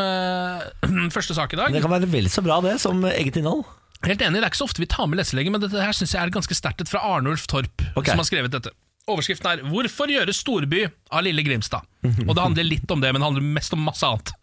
første 1.16 1.36
sak 1.38 1.54
i 1.54 1.60
dag. 1.60 1.74
Det 1.74 1.82
kan 1.84 1.92
være 1.94 2.10
vel 2.12 2.30
så 2.32 2.44
bra, 2.46 2.60
det, 2.66 2.78
som 2.84 3.04
eget 3.10 3.38
innhold. 3.42 3.66
Helt 4.06 4.22
enig, 4.22 4.38
Det 4.38 4.45
er 4.45 4.52
ikke 4.52 4.60
så 4.60 4.68
ofte 4.68 4.84
vi 4.84 4.89
tar 4.91 5.08
med 5.10 5.18
leselege, 5.18 5.52
men 5.52 5.64
dette 5.64 5.82
her 5.82 5.95
synes 5.95 6.14
jeg 6.14 6.22
er 6.22 6.34
ganske 6.34 6.56
sterkt 6.56 6.89
fra 6.89 7.02
Arnulf 7.02 7.48
Torp, 7.50 7.82
okay. 7.95 8.12
som 8.12 8.22
har 8.22 8.30
skrevet 8.30 8.54
dette. 8.54 8.74
Overskriften 9.08 9.48
er 9.48 9.64
'Hvorfor 9.64 10.12
gjøre 10.12 10.34
storby 10.36 10.84
av 11.12 11.24
lille 11.24 11.41
Grimstad?' 11.41 11.82
Og 12.28 12.36
Det 12.36 12.43
handler 12.43 12.64
litt 12.64 12.91
om 12.91 13.00
det, 13.02 13.14
men 13.14 13.22
det 13.22 13.28
handler 13.28 13.41
mest 13.41 13.74
om 13.74 13.80
masse 13.80 14.04
annet. 14.04 14.34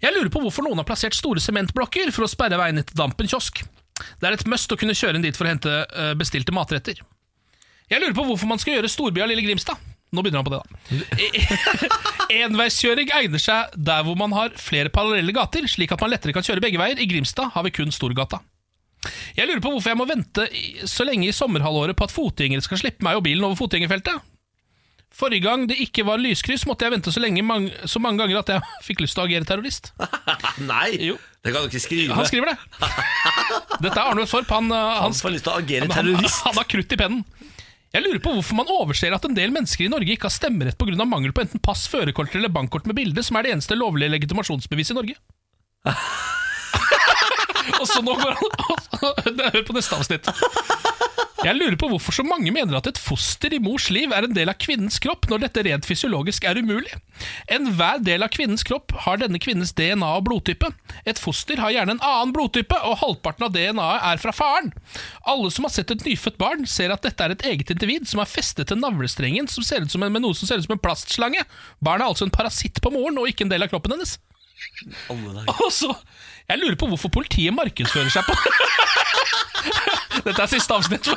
Jeg 0.00 0.12
lurer 0.12 0.28
på 0.32 0.40
hvorfor 0.40 0.64
noen 0.64 0.80
har 0.80 0.84
plassert 0.88 1.14
store 1.14 1.40
sementblokker 1.40 2.10
for 2.12 2.24
å 2.24 2.28
sperre 2.28 2.58
veien 2.58 2.82
til 2.82 2.96
Dampen 2.96 3.28
kiosk. 3.28 3.62
Det 4.20 4.26
er 4.26 4.32
et 4.32 4.46
must 4.46 4.72
å 4.72 4.76
kunne 4.76 4.96
kjøre 4.96 5.16
inn 5.16 5.22
dit 5.22 5.36
for 5.36 5.46
å 5.46 5.52
hente 5.52 5.70
eh, 5.70 6.14
bestilte 6.18 6.52
matretter. 6.52 6.98
Jeg 7.88 8.00
lurer 8.00 8.16
på 8.16 8.24
hvorfor 8.24 8.48
man 8.48 8.58
skal 8.58 8.78
gjøre 8.78 8.90
storby 8.90 9.22
av 9.22 9.28
lille 9.28 9.44
Grimstad. 9.44 9.76
Nå 10.14 10.22
begynner 10.22 10.42
han 10.42 10.46
på 10.46 10.54
det, 10.54 10.62
da. 10.62 11.94
Enveiskjøring 12.44 13.10
egner 13.16 13.42
seg 13.42 13.74
der 13.76 14.04
hvor 14.06 14.16
man 14.18 14.32
har 14.32 14.54
flere 14.60 14.92
parallelle 14.94 15.34
gater, 15.34 15.66
slik 15.68 15.92
at 15.92 16.00
man 16.00 16.12
lettere 16.12 16.34
kan 16.36 16.44
kjøre 16.46 16.62
begge 16.64 16.80
veier. 16.80 17.00
I 17.00 17.08
Grimstad 17.10 17.52
har 17.54 17.66
vi 17.66 17.74
kun 17.74 17.92
Storgata. 17.94 18.40
Jeg 19.36 19.48
lurer 19.48 19.62
på 19.64 19.72
hvorfor 19.74 19.92
jeg 19.92 20.00
må 20.00 20.06
vente 20.08 20.46
så 20.90 21.06
lenge 21.06 21.28
i 21.28 21.34
sommerhalvåret 21.34 21.96
på 21.98 22.06
at 22.06 22.14
fotgjengere 22.14 22.64
skal 22.64 22.80
slippe 22.80 23.04
meg 23.06 23.18
og 23.18 23.26
bilen 23.26 23.44
over 23.46 23.58
fotgjengerfeltet. 23.58 24.22
Forrige 25.14 25.44
gang 25.44 25.68
det 25.70 25.76
ikke 25.78 26.02
var 26.08 26.18
lyskryss, 26.18 26.64
måtte 26.66 26.86
jeg 26.88 26.96
vente 26.96 27.12
så, 27.14 27.20
lenge, 27.22 27.44
så 27.86 28.00
mange 28.02 28.18
ganger 28.24 28.40
at 28.40 28.50
jeg 28.50 28.64
fikk 28.88 29.04
lyst 29.04 29.14
til 29.14 29.22
å 29.22 29.28
agere 29.28 29.46
terrorist. 29.46 29.92
Nei, 30.70 30.88
Jo. 31.12 31.18
det 31.44 31.54
kan 31.54 31.62
du 31.62 31.70
ikke 31.70 31.84
skrive. 31.84 32.16
Han 32.18 32.26
skriver 32.26 32.50
det. 32.50 32.58
Dette 33.84 33.94
er 33.94 34.04
Arne 34.08 34.26
Torp. 34.26 34.50
Han, 34.50 34.72
uh, 34.74 34.80
han, 34.98 35.08
Han 35.10 35.18
får 35.18 35.36
lyst 35.36 35.46
til 35.46 35.54
å 35.54 35.60
agere 35.62 35.86
han, 35.90 36.10
han, 36.16 36.30
han 36.48 36.58
har 36.58 36.70
krutt 36.70 36.96
i 36.96 36.98
pennen. 36.98 37.22
Jeg 37.94 38.02
lurer 38.02 38.18
på 38.18 38.32
hvorfor 38.34 38.58
man 38.58 38.70
overser 38.74 39.14
at 39.14 39.22
en 39.28 39.36
del 39.36 39.52
mennesker 39.54 39.86
i 39.86 39.92
Norge 39.92 40.16
ikke 40.16 40.26
har 40.26 40.34
stemmerett 40.34 40.74
pga. 40.80 40.96
mangel 41.06 41.30
på 41.30 41.44
enten 41.44 41.62
pass, 41.62 41.84
førerkort 41.86 42.34
eller 42.34 42.50
bankkort 42.50 42.88
med 42.90 42.98
bilde, 42.98 43.22
som 43.22 43.38
er 43.38 43.46
det 43.46 43.52
eneste 43.54 43.78
lovlige 43.78 44.10
legitimasjonsbeviset 44.16 44.96
i 44.96 44.98
Norge. 44.98 45.14
Og 47.80 47.86
så 47.88 48.00
nå 48.04 48.16
går 48.20 48.36
han 48.40 49.40
Hør 49.44 49.62
på 49.66 49.76
neste 49.76 49.98
avsnitt. 49.98 50.28
Jeg 51.44 51.58
lurer 51.58 51.74
på 51.76 51.90
hvorfor 51.90 52.14
så 52.16 52.22
mange 52.24 52.48
mener 52.54 52.78
at 52.78 52.86
et 52.88 52.98
foster 53.00 53.52
i 53.52 53.60
mors 53.60 53.90
liv 53.92 54.12
er 54.16 54.24
en 54.24 54.32
del 54.36 54.48
av 54.48 54.56
kvinnens 54.62 54.96
kropp, 55.02 55.26
når 55.28 55.42
dette 55.42 55.64
rent 55.66 55.84
fysiologisk 55.84 56.46
er 56.48 56.56
umulig. 56.56 56.94
Enhver 57.52 58.00
del 58.06 58.24
av 58.24 58.32
kvinnens 58.32 58.64
kropp 58.64 58.94
har 59.04 59.20
denne 59.20 59.40
kvinnens 59.42 59.74
DNA 59.76 60.08
og 60.08 60.24
blodtype. 60.30 60.70
Et 61.04 61.20
foster 61.20 61.60
har 61.60 61.74
gjerne 61.74 61.98
en 61.98 62.04
annen 62.06 62.32
blodtype, 62.32 62.78
og 62.88 62.96
halvparten 63.02 63.44
av 63.44 63.52
DNA-et 63.52 64.08
er 64.14 64.22
fra 64.22 64.32
faren. 64.36 64.72
Alle 65.28 65.52
som 65.52 65.68
har 65.68 65.74
sett 65.74 65.92
et 65.92 66.06
nyfødt 66.08 66.40
barn, 66.40 66.64
ser 66.70 66.94
at 66.94 67.04
dette 67.04 67.26
er 67.26 67.36
et 67.36 67.46
eget 67.52 67.74
individ 67.76 68.08
som 68.08 68.24
er 68.24 68.30
festet 68.30 68.72
til 68.72 68.80
navlestrengen 68.80 69.50
som 69.50 69.66
ser 69.66 69.84
ut 69.84 69.92
som 69.92 70.06
en, 70.06 70.14
med 70.14 70.24
noe 70.24 70.38
som 70.38 70.48
ser 70.48 70.62
ut 70.62 70.68
som 70.68 70.78
en 70.78 70.84
plastslange. 70.86 71.44
Barnet 71.84 72.06
er 72.06 72.14
altså 72.14 72.24
en 72.30 72.32
parasitt 72.32 72.80
på 72.80 72.94
moren, 72.94 73.20
og 73.20 73.28
ikke 73.28 73.44
en 73.44 73.52
del 73.52 73.66
av 73.66 73.74
kroppen 73.74 73.98
hennes. 73.98 74.16
Og 75.60 75.68
så, 75.74 75.92
Jeg 76.50 76.60
lurer 76.60 76.76
på 76.76 76.88
hvorfor 76.90 77.12
politiet 77.12 77.54
markedsfører 77.56 78.12
seg 78.12 78.26
på 78.28 78.34
Dette 80.24 80.40
er 80.40 80.48
siste 80.48 80.72
avsnitt. 80.76 81.08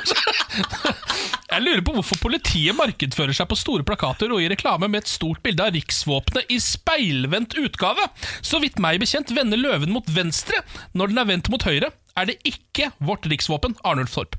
Jeg 1.48 1.64
lurer 1.64 1.80
på 1.84 1.94
hvorfor 1.96 2.18
politiet 2.20 2.76
markedsfører 2.76 3.36
seg 3.36 3.48
på 3.48 3.56
store 3.56 3.84
plakater 3.86 4.32
og 4.34 4.42
i 4.42 4.48
reklame 4.52 4.88
med 4.90 5.04
et 5.04 5.10
stort 5.12 5.40
bilde 5.44 5.64
av 5.64 5.72
riksvåpenet 5.76 6.50
i 6.52 6.58
speilvendt 6.60 7.56
utgave. 7.60 8.04
Så 8.44 8.60
vidt 8.60 8.80
meg 8.82 9.00
bekjent 9.00 9.32
vender 9.36 9.60
løven 9.60 9.94
mot 9.94 10.08
venstre. 10.12 10.60
Når 10.92 11.12
den 11.12 11.22
er 11.22 11.30
vendt 11.30 11.48
mot 11.52 11.64
høyre, 11.64 11.92
er 12.18 12.28
det 12.28 12.36
ikke 12.48 12.90
vårt 13.00 13.28
riksvåpen, 13.32 13.78
Arnulf 13.86 14.12
Torp. 14.18 14.36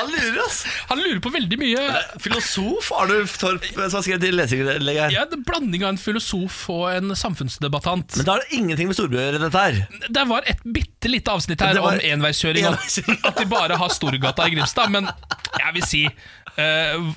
Han 0.00 0.10
lurer, 0.14 0.40
ass! 0.46 0.60
Han 0.90 1.00
lurer 1.02 1.20
på 1.24 1.32
veldig 1.34 1.58
mye. 1.60 1.84
Filosof 2.24 2.90
Arnulf 2.96 3.36
Torp 3.40 3.64
som 3.74 3.98
har 3.98 4.04
skrevet 4.06 4.34
leserinnlegget 4.36 5.02
her. 5.06 5.14
Ja, 5.14 5.24
det 5.28 5.36
er 5.36 5.40
en 5.40 5.46
Blanding 5.50 5.84
av 5.86 5.94
en 5.94 6.00
filosof 6.00 6.58
og 6.72 6.86
en 6.92 7.14
samfunnsdebattant. 7.18 8.16
Men 8.20 8.26
da 8.28 8.36
har 8.36 8.44
det 8.46 8.58
ingenting 8.58 8.90
med 8.90 8.98
storby 8.98 9.18
å 9.18 9.24
gjøre, 9.26 9.40
dette 9.46 9.64
her. 9.64 9.80
Det 10.08 10.26
var 10.30 10.46
et 10.50 10.60
bitte 10.64 11.10
lite 11.10 11.32
avsnitt 11.34 11.60
her 11.64 11.78
var- 11.80 11.98
om 11.98 12.04
enveiskjøring. 12.12 12.68
En 12.70 12.78
At 13.30 13.36
de 13.40 13.46
bare 13.50 13.76
har 13.80 13.92
Storgata 13.94 14.46
i 14.48 14.54
Grimstad. 14.54 14.90
Men 14.94 15.08
jeg 15.58 15.74
vil 15.76 15.86
si 15.86 16.04
uh, 16.06 17.10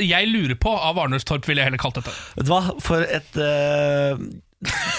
Jeg 0.00 0.28
lurer 0.30 0.56
på 0.60 0.72
av 0.76 0.98
Arnulf 1.02 1.24
Torp, 1.28 1.46
ville 1.48 1.62
jeg 1.62 1.70
heller 1.70 1.82
kalt 1.82 2.00
dette. 2.00 2.14
Vet 2.36 2.46
du 2.48 2.52
hva, 2.52 2.62
for 2.84 3.04
et 3.06 3.36
eh, 3.40 4.20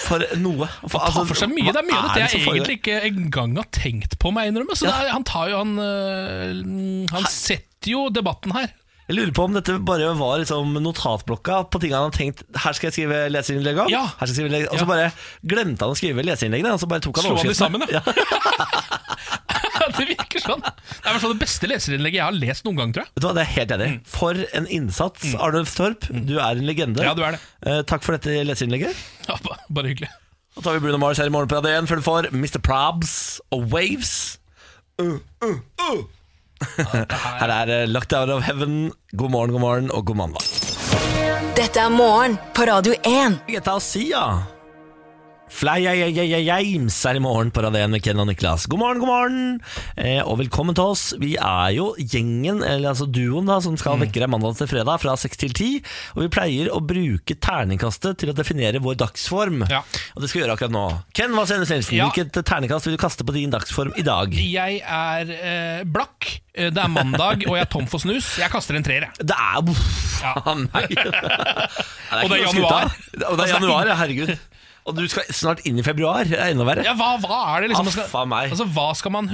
For 0.07 0.23
noe. 0.41 0.65
For, 0.89 0.97
Han 0.99 1.11
tar 1.13 1.25
for 1.29 1.37
seg 1.37 1.51
mye. 1.53 1.69
Det 1.71 1.81
er 1.83 1.85
mye 1.85 1.99
av 2.01 2.07
dette 2.15 2.17
det 2.17 2.33
jeg 2.33 2.47
egentlig 2.49 2.77
ikke 2.79 2.95
engang 3.11 3.55
har 3.61 3.67
tenkt 3.75 4.17
på, 4.19 4.31
meg 4.33 4.49
innrømme. 4.49 4.73
Så 4.75 4.87
Ja. 4.89 4.95
er, 5.05 5.11
han 5.13 5.23
tar 5.23 5.49
jo 5.51 5.57
Han, 5.61 5.75
øh, 5.77 7.11
han 7.13 7.25
setter 7.29 7.91
jo 7.93 8.07
debatten 8.09 8.51
her. 8.57 8.71
Jeg 9.09 9.17
lurer 9.17 9.31
på 9.35 9.43
om 9.43 9.53
dette 9.57 9.73
bare 9.83 10.13
var 10.15 10.37
liksom 10.39 10.71
notatblokka 10.81 11.69
på 11.69 11.79
ting 11.83 11.91
han 11.91 12.05
hadde 12.07 12.15
tenkt 12.15 12.43
Her 12.63 12.71
skal 12.77 12.87
jeg 12.87 12.93
skrive 12.95 13.17
leserinnlegg 13.33 13.79
om. 13.83 13.89
Ja. 13.91 14.05
Her 14.19 14.25
skal 14.29 14.45
jeg 14.45 14.51
skrive. 14.51 14.69
Og 14.71 14.77
så 14.79 14.85
Ja. 14.85 14.91
bare 14.93 15.11
glemte 15.43 15.81
han 15.83 15.91
å 15.91 15.97
skrive 15.99 16.23
leserinnleggene. 16.23 16.73
Og 16.73 16.79
så 16.79 16.87
bare 16.87 17.01
tok 17.03 17.17
han 17.19 17.25
Slå 17.25 17.35
han 17.35 17.45
de 17.45 17.51
overskriftene. 17.51 17.69
sammen, 17.69 17.89
ja. 17.91 18.01
det 19.99 20.07
virker 20.13 20.43
sånn. 20.43 20.61
Det 20.63 20.71
er 21.03 21.09
i 21.09 21.13
hvert 21.15 21.23
fall 21.25 21.33
det 21.35 21.41
beste 21.43 21.69
leserinnlegget 21.71 22.19
jeg 22.21 22.25
har 22.27 22.37
lest 22.37 22.65
noen 22.67 22.79
gang, 22.81 22.93
tror 22.95 23.05
jeg. 23.05 23.11
Vet 23.15 23.23
du 23.23 23.27
hva, 23.29 23.33
Det 23.37 23.43
er 23.45 23.51
helt 23.57 23.75
enig. 23.77 23.89
For 24.15 24.41
en 24.59 24.67
innsats, 24.79 25.27
Arnulf 25.37 25.75
Torp. 25.77 26.07
Du 26.11 26.35
er 26.39 26.49
en 26.61 26.65
legende. 26.67 27.01
Mm. 27.01 27.07
Ja, 27.09 27.13
du 27.17 27.23
er 27.27 27.37
det. 27.37 27.41
Eh, 27.67 27.81
takk 27.91 28.03
for 28.07 28.17
dette 28.17 28.37
leserinnlegget. 28.47 28.95
Ja, 29.27 29.37
ba- 29.45 29.59
bare 29.69 29.91
hyggelig. 29.93 30.09
Da 30.55 30.61
tar 30.65 30.75
vi 30.75 30.83
Bruno 30.83 30.97
Mars 30.99 31.17
her 31.21 31.29
i 31.29 31.33
morgen 31.33 31.47
på 31.47 31.55
Radio 31.61 31.71
1 31.79 31.87
før 31.87 32.01
du 32.01 32.03
får 32.03 32.29
Mr. 32.35 32.59
Probs 32.65 33.13
og 33.55 33.69
Waves. 33.71 34.15
Uh, 34.99 35.17
uh, 35.45 35.59
uh. 35.79 36.01
Her 37.41 37.49
er 37.55 37.71
eh, 37.81 37.85
Locked 37.89 38.13
Out 38.13 38.29
of 38.35 38.43
Heaven. 38.45 38.91
God 39.17 39.31
morgen, 39.33 39.55
god 39.55 39.63
morgen 39.63 39.91
og 39.95 40.05
god 40.11 40.19
mandag. 40.19 40.43
Dette 41.57 41.79
er 41.81 41.89
morgen 41.93 42.35
på 42.55 42.67
Radio 42.69 42.93
1. 43.07 43.39
Getta 43.49 43.77
og 43.79 43.81
Sia. 43.85 44.25
Fly 45.51 45.83
James 45.83 46.95
er 47.05 47.17
i 47.19 47.21
morgen 47.21 47.49
på 47.53 47.61
Radio 47.61 47.81
1 47.83 47.91
med 47.91 48.01
Ken 48.05 48.19
og 48.23 48.27
Niklas. 48.29 48.63
God 48.71 48.79
morgen, 48.81 49.01
god 49.03 49.09
morgen, 49.09 49.41
eh, 49.99 50.21
og 50.23 50.39
velkommen 50.39 50.73
til 50.77 50.93
oss. 50.93 51.03
Vi 51.21 51.33
er 51.37 51.73
jo 51.75 51.89
gjengen, 51.99 52.61
eller 52.65 52.93
altså 52.93 53.05
duoen, 53.11 53.49
da, 53.49 53.57
som 53.61 53.75
skal 53.77 53.99
vekke 54.01 54.23
deg 54.23 54.31
mandag 54.31 54.55
til 54.57 54.69
fredag 54.71 55.01
fra 55.03 55.13
6 55.19 55.41
til 55.43 55.51
10. 55.53 55.67
Og 56.15 56.23
vi 56.23 56.29
pleier 56.33 56.71
å 56.73 56.79
bruke 56.81 57.35
terningkastet 57.35 58.17
til 58.23 58.31
å 58.31 58.35
definere 58.37 58.81
vår 58.81 58.97
dagsform. 59.03 59.65
Ja. 59.69 59.83
Og 60.15 60.23
det 60.23 60.31
skal 60.31 60.39
vi 60.39 60.43
gjøre 60.45 60.55
akkurat 60.55 60.75
nå. 60.77 60.85
Ken 61.19 61.35
Hva 61.35 61.43
Ennes 61.51 61.73
Nelson, 61.75 61.97
Ja. 61.99 62.07
hvilket 62.09 62.41
terningkast 62.47 62.87
vil 62.87 62.95
du 62.97 63.01
kaste 63.03 63.27
på 63.27 63.35
din 63.35 63.51
dagsform 63.53 63.91
i 63.99 64.07
dag? 64.07 64.33
Jeg 64.33 64.79
er 64.81 65.35
eh, 65.35 65.83
blakk, 65.83 66.39
eh, 66.55 66.71
det 66.71 66.79
er 66.81 66.87
mandag, 66.95 67.43
og 67.45 67.59
jeg 67.59 67.67
er 67.67 67.71
tom 67.75 67.85
for 67.91 67.99
snus. 67.99 68.37
Jeg 68.39 68.49
kaster 68.55 68.79
en 68.79 68.87
treer, 68.87 69.09
jeg. 69.11 69.27
Det 69.27 69.35
er 69.35 69.61
Ja. 70.21 70.33
Nei! 70.55 70.85
det 70.87 71.01
er 71.01 72.23
Og 72.23 72.29
det 72.29 72.39
er 72.39 72.45
januar. 72.47 72.91
Og 73.27 73.37
det 73.37 73.45
er 73.49 73.53
januar, 73.59 73.87
ja, 73.89 73.95
herregud. 73.99 74.37
Og 74.89 74.95
du 74.97 75.03
skal 75.07 75.23
snart 75.29 75.59
inn 75.69 75.77
i 75.77 75.83
februar. 75.85 76.23
Det 76.25 76.39
er 76.39 76.55
enda 76.55 76.65
verre. 76.65 76.81
Ja, 76.87 76.95
hva, 76.97 77.11
hva 77.21 77.39
er 77.55 77.61
det 77.61 77.67
liksom 77.69 77.85
man 77.85 77.93
Ah, 78.01 78.07
skal, 78.09 78.25
meg. 78.31 78.49
altså, 78.55 78.65
hva, 78.73 78.85
skal 78.97 79.11
man, 79.13 79.27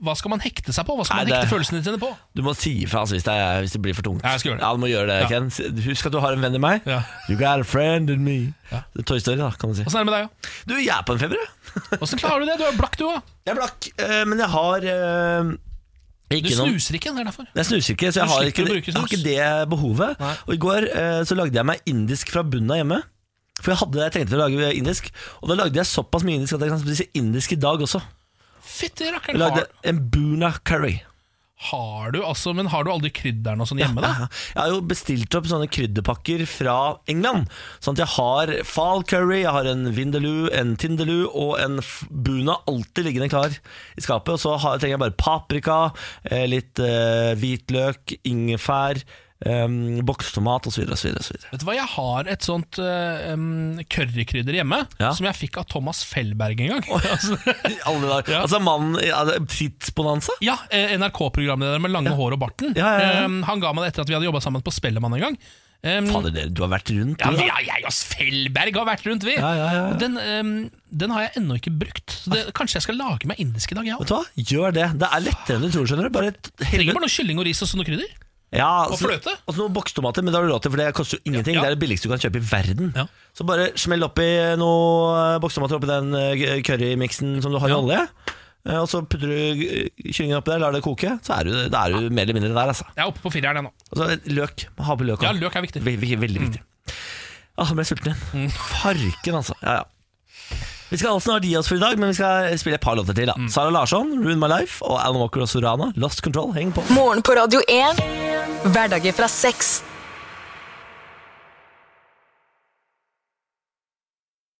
hva 0.00 0.14
skal 0.16 0.30
man 0.32 0.40
hekte 0.40 0.72
seg 0.72 0.86
på? 0.88 0.96
Hva 0.96 1.04
skal 1.04 1.16
Nei, 1.18 1.24
man 1.26 1.32
hekte 1.34 1.44
det- 1.44 1.52
følelsene 1.52 1.82
sine 1.84 1.98
på? 2.00 2.08
Du 2.34 2.40
må 2.46 2.54
si 2.56 2.72
ifra 2.86 3.02
altså, 3.04 3.14
hvis, 3.18 3.26
det 3.26 3.34
er- 3.34 3.60
hvis 3.66 3.72
det 3.76 3.82
blir 3.84 3.94
for 3.98 4.02
tungt. 4.08 4.22
Ja, 4.24 4.30
jeg 4.32 4.40
skal 4.40 4.50
gjøre 4.52 4.58
det. 4.60 4.64
Ja, 4.64 4.72
du 4.72 4.80
må 4.80 4.88
gjøre 4.88 5.06
det, 5.12 5.18
Ja. 5.20 5.28
Ken. 5.28 5.84
Husk 5.90 6.06
at 6.06 6.12
du 6.12 6.20
har 6.24 6.32
en 6.32 6.40
venn 6.40 6.54
i 6.54 6.58
meg. 6.58 6.80
Ja. 6.88 7.02
You 7.28 7.36
got 7.36 7.60
a 7.60 7.64
friend 7.64 8.08
in 8.10 8.24
me. 8.24 8.54
Ja. 8.72 8.80
Det 8.96 9.04
er 9.04 9.08
Toy 9.12 9.18
Story, 9.20 9.36
da, 9.36 9.50
kan 9.50 9.68
man 9.68 9.76
si. 9.76 9.84
Åssen 9.84 10.00
er 10.00 10.04
det 10.04 10.10
med 10.12 10.16
deg? 10.16 10.28
da? 10.28 10.48
Du, 10.66 10.74
jeg 10.80 10.96
er 10.96 11.02
på 11.04 11.12
en 11.12 11.18
feber, 11.18 11.36
jeg. 11.36 12.00
Åssen 12.00 12.18
klarer 12.18 12.40
du 12.40 12.46
det? 12.46 12.56
Du 12.58 12.64
er 12.64 12.76
blakk, 12.80 12.96
du 12.96 13.04
òg. 13.12 13.22
Jeg 13.44 13.52
er 13.52 13.60
blakk, 13.60 13.90
eh, 14.08 14.24
men 14.24 14.38
jeg 14.38 14.48
har 14.48 14.76
eh, 14.88 15.52
Du 16.28 16.36
ikke 16.36 16.56
noen 16.56 16.72
snuser 16.76 16.94
ikke, 16.96 17.12
det 17.12 17.20
er 17.20 17.28
derfor. 17.30 17.46
Jeg 17.56 17.64
snuser 17.68 17.92
ikke, 17.94 18.08
så 18.12 18.20
jeg 18.20 18.26
Du 18.28 18.32
har 18.32 18.40
slipper 18.40 18.48
ikke, 18.48 18.64
å 18.64 18.72
bruke 18.72 18.88
jeg 18.88 18.94
har 18.96 19.04
snus. 19.04 19.12
ikke 19.12 19.24
det 19.28 19.68
behovet. 19.68 20.18
Nei. 20.20 20.34
Og 20.48 20.52
I 20.54 20.60
går 20.64 20.88
eh, 20.96 21.20
så 21.28 21.36
lagde 21.36 21.54
jeg 21.60 21.64
meg 21.68 21.80
indisk 21.86 22.32
fra 22.32 22.42
bunnen 22.42 22.70
av 22.72 22.80
hjemme. 22.82 23.02
For 23.58 23.72
jeg, 23.74 23.80
hadde, 23.82 23.98
jeg 24.04 24.12
trengte 24.14 24.36
å 24.38 24.42
lage 24.44 24.70
indisk 24.78 25.08
Og 25.42 25.48
da 25.50 25.56
lagde 25.58 25.80
jeg 25.80 25.88
såpass 25.90 26.22
mye 26.26 26.38
indisk 26.38 26.54
at 26.54 26.62
jeg 26.66 26.70
kan 26.76 26.82
spise 26.84 27.08
indisk 27.18 27.56
i 27.56 27.60
dag 27.60 27.82
også. 27.82 28.00
Fytti 28.62 29.08
Jeg 29.08 29.14
rakkeren. 29.16 29.40
lagde 29.42 29.64
Har, 29.64 29.70
en 29.90 29.98
buna 30.14 30.52
curry. 30.62 31.00
har 31.70 32.12
du 32.14 32.20
altså 32.22 32.52
Men 32.54 32.68
har 32.70 32.84
du 32.86 32.90
aldri 32.92 33.10
krydderen 33.10 33.58
og 33.64 33.66
sånn 33.66 33.80
hjemme, 33.82 33.98
da? 34.04 34.28
Jeg 34.54 34.60
har 34.60 34.68
jo 34.70 34.80
bestilt 34.86 35.34
opp 35.34 35.48
sånne 35.50 35.66
krydderpakker 35.74 36.44
fra 36.46 36.76
England. 37.10 37.48
Sånn 37.82 37.96
at 37.98 38.04
jeg 38.04 38.12
har 38.14 38.52
fal 38.68 39.02
curry, 39.10 39.40
jeg 39.42 39.50
har 39.56 39.66
en 39.66 39.88
vindaloo, 39.96 40.46
en 40.54 40.76
tindaloo 40.78 41.26
og 41.34 41.56
en 41.58 41.80
f- 41.82 42.04
buna 42.10 42.60
alltid 42.70 43.08
liggende 43.08 43.30
klar 43.32 43.50
i 43.58 44.04
skapet. 44.06 44.36
Og 44.36 44.42
så 44.44 44.54
har, 44.62 44.78
trenger 44.78 44.94
jeg 45.00 45.02
bare 45.02 45.18
paprika, 45.18 45.80
eh, 46.30 46.46
litt 46.46 46.78
eh, 46.78 47.32
hvitløk, 47.42 48.14
ingefær, 48.30 49.02
um, 49.46 49.76
bokstomat 50.08 50.66
osv. 50.70 50.86
Vet 50.88 51.60
du 51.60 51.66
hva, 51.68 51.76
Jeg 51.76 51.86
har 51.94 52.30
et 52.32 52.46
sånt 52.46 52.80
uh, 52.82 53.28
um, 53.34 53.78
currykrydder 53.90 54.58
hjemme 54.60 54.80
Ja. 54.98 55.12
som 55.16 55.28
jeg 55.28 55.38
fikk 55.38 55.60
av 55.62 55.68
Thomas 55.70 56.02
Fellberg 56.08 56.60
en 56.64 56.74
gang. 56.76 56.88
altså, 57.14 57.38
Alle 57.86 58.10
dager. 58.10 58.34
Ja. 58.34 58.42
Altså 58.46 58.62
mannen 58.64 58.98
er 59.02 59.38
Tidsbonanza? 59.52 60.34
ja, 60.44 60.58
eh, 60.74 60.96
NRK-programleder 60.98 61.80
med 61.82 61.94
lange 61.94 62.16
hår 62.18 62.36
og 62.38 62.42
barten. 62.42 62.74
Um, 62.74 63.40
han 63.46 63.62
ga 63.62 63.72
meg 63.76 63.86
det 63.86 63.94
etter 63.94 64.06
at 64.06 64.10
vi 64.12 64.18
hadde 64.18 64.30
jobba 64.30 64.42
sammen 64.44 64.64
på 64.64 64.74
Spellemann 64.74 65.14
en 65.18 65.26
gang. 65.30 65.40
Um, 65.78 66.08
Fader, 66.10 66.48
du 66.50 66.64
har 66.64 66.72
vært 66.72 66.90
rundt, 66.90 67.20
ja, 67.22 67.28
du, 67.30 67.38
ja, 67.38 67.60
jeg 67.62 67.84
og 67.86 67.94
Fellberg 67.94 68.74
har 68.80 68.86
vært 68.88 69.04
rundt, 69.06 69.22
vi! 69.22 69.36
Den, 70.00 70.16
um, 70.18 70.48
den 70.90 71.12
har 71.14 71.28
jeg 71.28 71.36
ennå 71.38 71.54
ikke 71.60 71.70
brukt. 71.70 72.16
Det, 72.26 72.48
kanskje 72.58 72.80
jeg 72.80 72.86
skal 72.88 72.98
lage 72.98 73.30
meg 73.30 73.38
indisk 73.44 73.70
i 73.70 73.78
dag, 73.78 73.86
jeg 73.86 74.00
òg. 74.02 74.32
Gjør 74.42 74.74
det. 74.74 74.88
Det 74.98 75.10
er 75.14 75.22
lettere 75.22 75.60
enn 75.60 75.68
du 75.68 75.70
tror. 75.76 75.86
skjønner 75.86 76.10
du 76.10 76.16
Bare 76.18 76.32
Trenger 76.64 76.90
bare 76.96 77.04
noe 77.06 77.14
kylling 77.14 77.38
og 77.38 77.46
ris 77.46 77.62
og 77.62 77.70
sånne 77.70 77.86
krydder. 77.86 78.10
Ja, 78.52 78.68
og 78.86 78.92
altså- 78.94 79.08
fløte. 79.08 79.32
Og 79.46 79.54
så 79.54 79.58
noen 79.60 79.74
bokstomater, 79.76 80.22
men 80.24 80.32
det 80.32 80.40
har 80.40 80.46
du 80.48 80.52
råd 80.54 80.62
til, 80.62 80.70
for 80.72 80.80
det 80.80 80.94
koster 80.96 81.18
jo 81.18 81.30
ingenting. 81.32 81.54
Ja. 81.58 81.60
Det 81.62 81.68
er 81.70 81.74
det 81.76 81.82
billigste 81.82 82.08
du 82.08 82.14
kan 82.14 82.22
kjøpe 82.22 82.40
i 82.40 82.46
verden. 82.48 82.92
Ja. 82.96 83.06
Så 83.36 83.44
bare 83.46 83.70
smell 83.76 84.02
oppi 84.06 84.26
noen 84.58 85.40
bokstomater 85.44 85.76
oppi 85.78 85.90
den 85.90 86.14
eh, 86.14 86.62
currymiksen 86.64 87.42
som 87.44 87.52
du 87.52 87.58
har 87.60 87.68
i 87.68 87.76
olje. 87.76 88.00
eh, 88.66 88.78
Og 88.80 88.88
så 88.88 89.02
putter 89.04 89.28
du 89.28 89.36
eh, 89.36 89.88
kyllingen 90.12 90.38
oppi 90.40 90.50
der, 90.54 90.58
lar 90.64 90.72
det 90.72 90.82
koke. 90.82 91.18
Så 91.22 91.36
er 91.40 91.44
du, 91.44 91.52
da 91.68 91.84
er 91.86 91.92
du 91.98 92.08
mer 92.10 92.22
eller 92.24 92.34
mindre 92.40 92.54
der, 92.54 92.72
altså. 92.72 92.88
Jeg 92.96 93.04
er 93.04 93.12
oppe 93.12 93.20
på 93.20 93.32
fireren, 93.36 93.60
ennå. 93.60 93.72
Og 93.92 94.00
så 94.00 94.08
løk. 94.32 94.66
Ha 94.80 94.96
på 94.96 95.04
løk 95.12 95.22
Ja, 95.28 95.32
løk 95.36 95.54
er 95.56 95.62
viktig. 95.68 95.84
Ve 95.84 95.96
ve 96.00 96.16
veldig 96.16 96.40
viktig. 96.48 96.62
Ah, 97.58 97.66
nå 97.68 97.74
ble 97.74 97.84
sulten 97.84 98.14
igjen. 98.14 98.50
Farken, 98.54 99.34
altså. 99.42 99.54
Ja, 99.62 99.80
ja. 99.82 99.86
Vi 100.88 100.96
skal 100.96 101.10
altså 101.12 101.28
snart 101.28 101.44
gi 101.44 101.52
oss 101.58 101.68
for 101.68 101.76
i 101.76 101.82
dag, 101.82 101.98
men 102.00 102.08
vi 102.08 102.16
skal 102.16 102.54
spille 102.60 102.78
et 102.78 102.84
par 102.84 102.96
låter 102.96 103.12
til. 103.16 103.28
da 103.28 103.34
Sara 103.52 103.70
Larsson, 103.74 104.14
Ruin 104.24 104.40
My 104.40 104.48
Life, 104.48 104.80
og 104.84 104.96
Alan 105.02 105.20
Walker 105.20 105.44
og 105.44 105.48
Sorana, 105.52 105.90
Lost 106.00 106.22
Control. 106.24 106.54
Heng 106.56 106.72
på. 106.72 106.84
Morgen 106.96 107.20
på 107.22 107.36
Radio 107.36 107.60
1. 107.68 108.00
Hverdager 108.72 109.12
fra 109.12 109.28
seks. 109.28 109.82